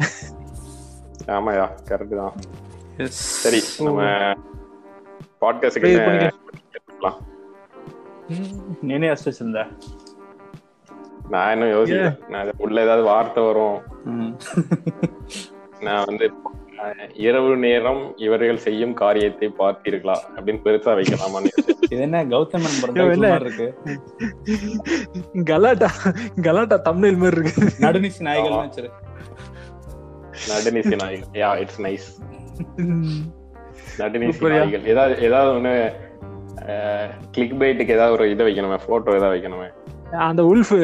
ஆமாயா 1.37 1.67
கரெக்ட் 1.91 2.21
தான். 2.23 2.35
Yes. 3.01 3.17
சரி 3.43 3.61
நம்ம 3.87 4.01
பண்ணிக்க. 5.43 6.31
நீனே 8.89 9.07
யோசிச்சு 9.11 9.31
வச்சிருந்த 9.31 9.61
நான் 11.33 11.51
இன்னும் 11.55 11.75
யோசிக்கல 11.77 12.11
நான் 12.35 12.51
உள்ள 12.65 12.77
ஏதாவது 12.87 13.05
வார்த்தை 13.09 13.41
வரும். 13.47 13.79
நான் 15.87 16.07
வந்து 16.09 16.27
இரவு 17.27 17.53
நேரம் 17.65 18.03
இவர்கள் 18.27 18.65
செய்யும் 18.67 18.95
காரியத்தை 19.01 19.49
பார்த்தீர்களா 19.61 20.17
அப்படின்னு 20.35 20.63
பெருசா 20.67 20.93
வைக்கலாமான்னு. 20.99 21.51
இது 21.91 22.01
என்ன 22.07 22.19
கௌதமன். 22.33 22.77
மாதிரி 23.23 23.45
இருக்கு 23.45 23.69
கலாட்டா 25.51 25.91
கலாட்டா 26.47 26.79
தமிழ் 26.89 27.21
மாதிரி 27.23 27.41
இருக்கு. 27.41 27.65
நடுநிசி 27.85 28.21
வச்சிரு. 28.27 28.91
நடுநிசி 30.51 30.95
நாய்கள் 31.03 31.41
யா 31.43 31.51
இட்ஸ் 31.63 31.81
நைஸ். 31.87 32.09
நடுநிசி. 34.01 34.53
நாய்கள் 34.57 34.87
ஏதாவது 34.95 35.17
ஏதாவது 35.29 35.53
ஒண்ணு 35.59 35.75
கிளிக் 37.35 37.57
பைட்டுக்கு 37.61 37.97
ஏதாவது 37.97 38.17
ஒரு 38.17 38.25
இதை 38.31 38.45
வைக்கணுமே 38.49 38.79
போட்டோ 38.87 39.17
ஏதாவது 39.19 39.35
வைக்கணுமே. 39.37 39.69
அந்த 40.29 40.43
உல்ஃப் 40.43 40.75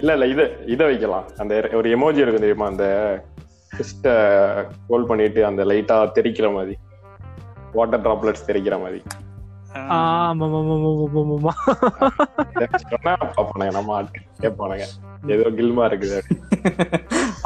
இல்ல 0.00 0.12
இல்ல 0.16 0.26
இத 0.26 0.42
இதை 0.66 0.84
வைக்கலாம். 0.86 1.26
அந்த 1.38 1.54
ஒரு 1.72 1.88
எமோஜி 1.96 2.22
இருக்கும் 2.22 2.44
தெரியுமா? 2.44 2.66
அந்த 2.66 2.86
ஃபிஸ்ட 3.74 4.06
ஹோல்ட் 4.88 5.10
பண்ணிட்டு 5.10 5.40
அந்த 5.50 5.64
லைட்டா 5.64 5.96
தெரிக்கிற 6.18 6.48
மாதிரி. 6.54 6.74
வாட்டர் 7.72 8.04
டிராப்லெட்ஸ் 8.06 8.48
தெரிக்கிற 8.48 8.76
மாதிரி. 8.84 9.00
ஆமா 9.74 10.46
ஆமா 10.46 10.58
ஆமா 10.60 10.90
ஆமா 11.20 11.34
ஆமா 11.36 11.52
சொன்னா 12.92 13.12
பாப்பானுங்க 13.36 13.72
நம்ம 13.72 13.94
ஆட்கள் 13.98 14.26
கேட்பானுங்க. 14.42 14.86
ஏதோ 15.26 15.46
கில்மா 15.58 15.84
இருக்குது. 15.90 16.18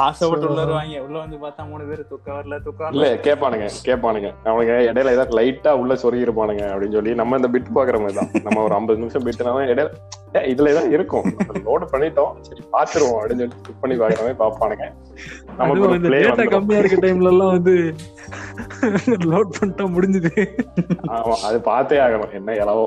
ஆசைப்பட்டு 0.05 0.47
உள்ள 0.47 0.59
வருவாங்க 0.63 0.99
உள்ள 1.05 1.17
வந்து 1.21 1.37
பார்த்தா 1.43 1.61
மூணு 1.69 1.83
பேர் 1.89 2.01
தூக்க 2.09 2.27
வரல 2.35 2.57
தூக்க 2.65 2.89
இல்ல 2.93 3.05
வரல 3.05 3.21
கேட்பானுங்க 3.27 3.67
கேட்பானுங்க 3.87 4.29
அவனுங்க 4.49 4.73
இடையில 4.89 5.13
ஏதாவது 5.15 5.37
லைட்டா 5.39 5.71
உள்ள 5.81 5.93
சொருகி 6.03 6.25
இருப்பானுங்க 6.25 6.63
அப்படின்னு 6.73 6.97
சொல்லி 6.97 7.13
நம்ம 7.21 7.39
இந்த 7.39 7.49
பிட் 7.55 7.71
பாக்குற 7.77 7.99
மாதிரி 8.03 8.17
தான். 8.19 8.29
நம்ம 8.47 8.61
ஒரு 8.67 8.75
ஐம்பது 8.77 9.01
நிமிஷம் 9.01 9.25
பிட்னாலும் 9.27 9.71
இடையில 9.73 9.89
இதுல 10.51 10.71
ஏதாவது 10.73 10.93
இருக்கும். 10.97 11.27
லோடு 11.67 11.85
பண்ணிட்டோம். 11.93 12.33
சரி 12.47 12.63
பாத்துருவோம் 12.75 13.17
அப்படின்னு 13.19 13.41
சொல்லி 13.43 13.57
கிளிக் 13.65 13.81
பண்ணி 13.83 13.97
பாக்குற 14.01 14.21
மாதிரி 14.25 14.39
பாப்பானுங்க 14.43 14.85
நமக்கு 15.59 16.13
டேட்டா. 16.15 16.45
கம்மியா 16.55 16.81
இருக்க 16.83 16.99
டைம்ல 17.07 17.33
எல்லாம் 17.33 17.53
வந்து 17.55 17.75
லோட் 19.33 19.55
பண்ணிட்டா 19.57 19.87
முடிஞ்சது. 19.97 20.33
ஆமா 21.17 21.35
அது 21.49 21.59
பார்த்தே 21.71 21.99
ஆகணும். 22.05 22.33
என்ன 22.39 22.57
இலவோ 22.63 22.85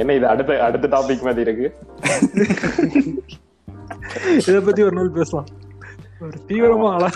என்ன 0.00 0.14
இது 0.18 0.26
அடுத்த 0.32 0.58
அடுத்த 0.68 0.88
டாபிக் 0.96 1.26
மாதிரி 1.28 1.46
இருக்கு. 1.46 1.68
இத 4.48 4.56
பத்தி 4.60 4.82
ஒரு 4.82 4.96
நாள் 4.98 5.16
பேசலாம். 5.18 5.48
ஒரு 6.26 6.38
தீவிரமா 6.48 6.88
ஆளா 6.94 7.08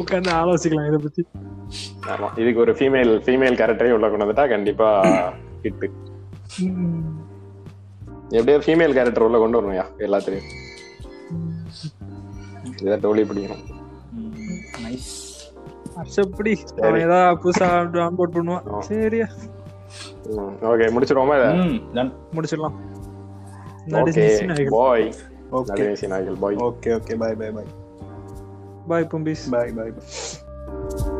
உட்காந்து 0.00 0.30
ஆலோசிக்கலாம் 0.40 0.88
இத 0.90 0.98
பத்தி 0.98 1.22
ஆமா 2.12 2.28
இதுக்கு 2.40 2.60
ஒரு 2.60 2.72
ஃபீமேல் 2.78 3.12
ஃபீமேல் 3.24 3.58
கேரக்டரே 3.60 3.94
உள்ள 3.96 4.08
கொண்டு 4.08 4.24
வந்துட்டா 4.24 4.46
கண்டிப்பா 4.48 4.88
ஹிட் 5.64 5.86
எப்படியோ 8.30 8.58
ஃபீமேல் 8.66 8.96
கேரக்டர் 8.98 9.26
உள்ள 9.26 9.38
கொண்டு 9.38 9.58
வரணும்யா 9.58 9.84
எல்லாத்துலயும். 10.06 10.48
இதை 12.82 12.96
டோலி 13.04 13.24
பிடிக்கணும் 13.28 13.64
நைஸ் 14.84 15.10
அர்ஷப்படி 16.00 16.52
அவன் 16.84 17.02
ஏதாவது 17.06 17.40
புதுசா 17.42 17.66
பண்ணுவான். 18.36 18.64
சரியா. 18.88 19.26
ஓகே 20.70 20.86
முடிச்சிருவோமா 20.94 21.36
இதை? 21.40 21.50
ம் 21.60 21.76
டன் 21.96 22.12
முடிச்சிடலாம். 22.36 22.76
ஓகே 24.00 24.24
பாய் 24.76 25.06
ஓகே 25.54 25.88
நாய்கள் 26.12 26.38
பாய் 26.40 26.60
ஓகே 26.66 26.92
ஓகே 26.94 27.16
பாய் 27.16 27.36
பாய் 27.36 27.52
பாய் 27.52 27.70
பாய் 28.88 29.10
பும்பிஸ் 29.12 29.44
பாய் 29.50 29.74
பாய் 29.76 29.92
பாய் 29.98 31.13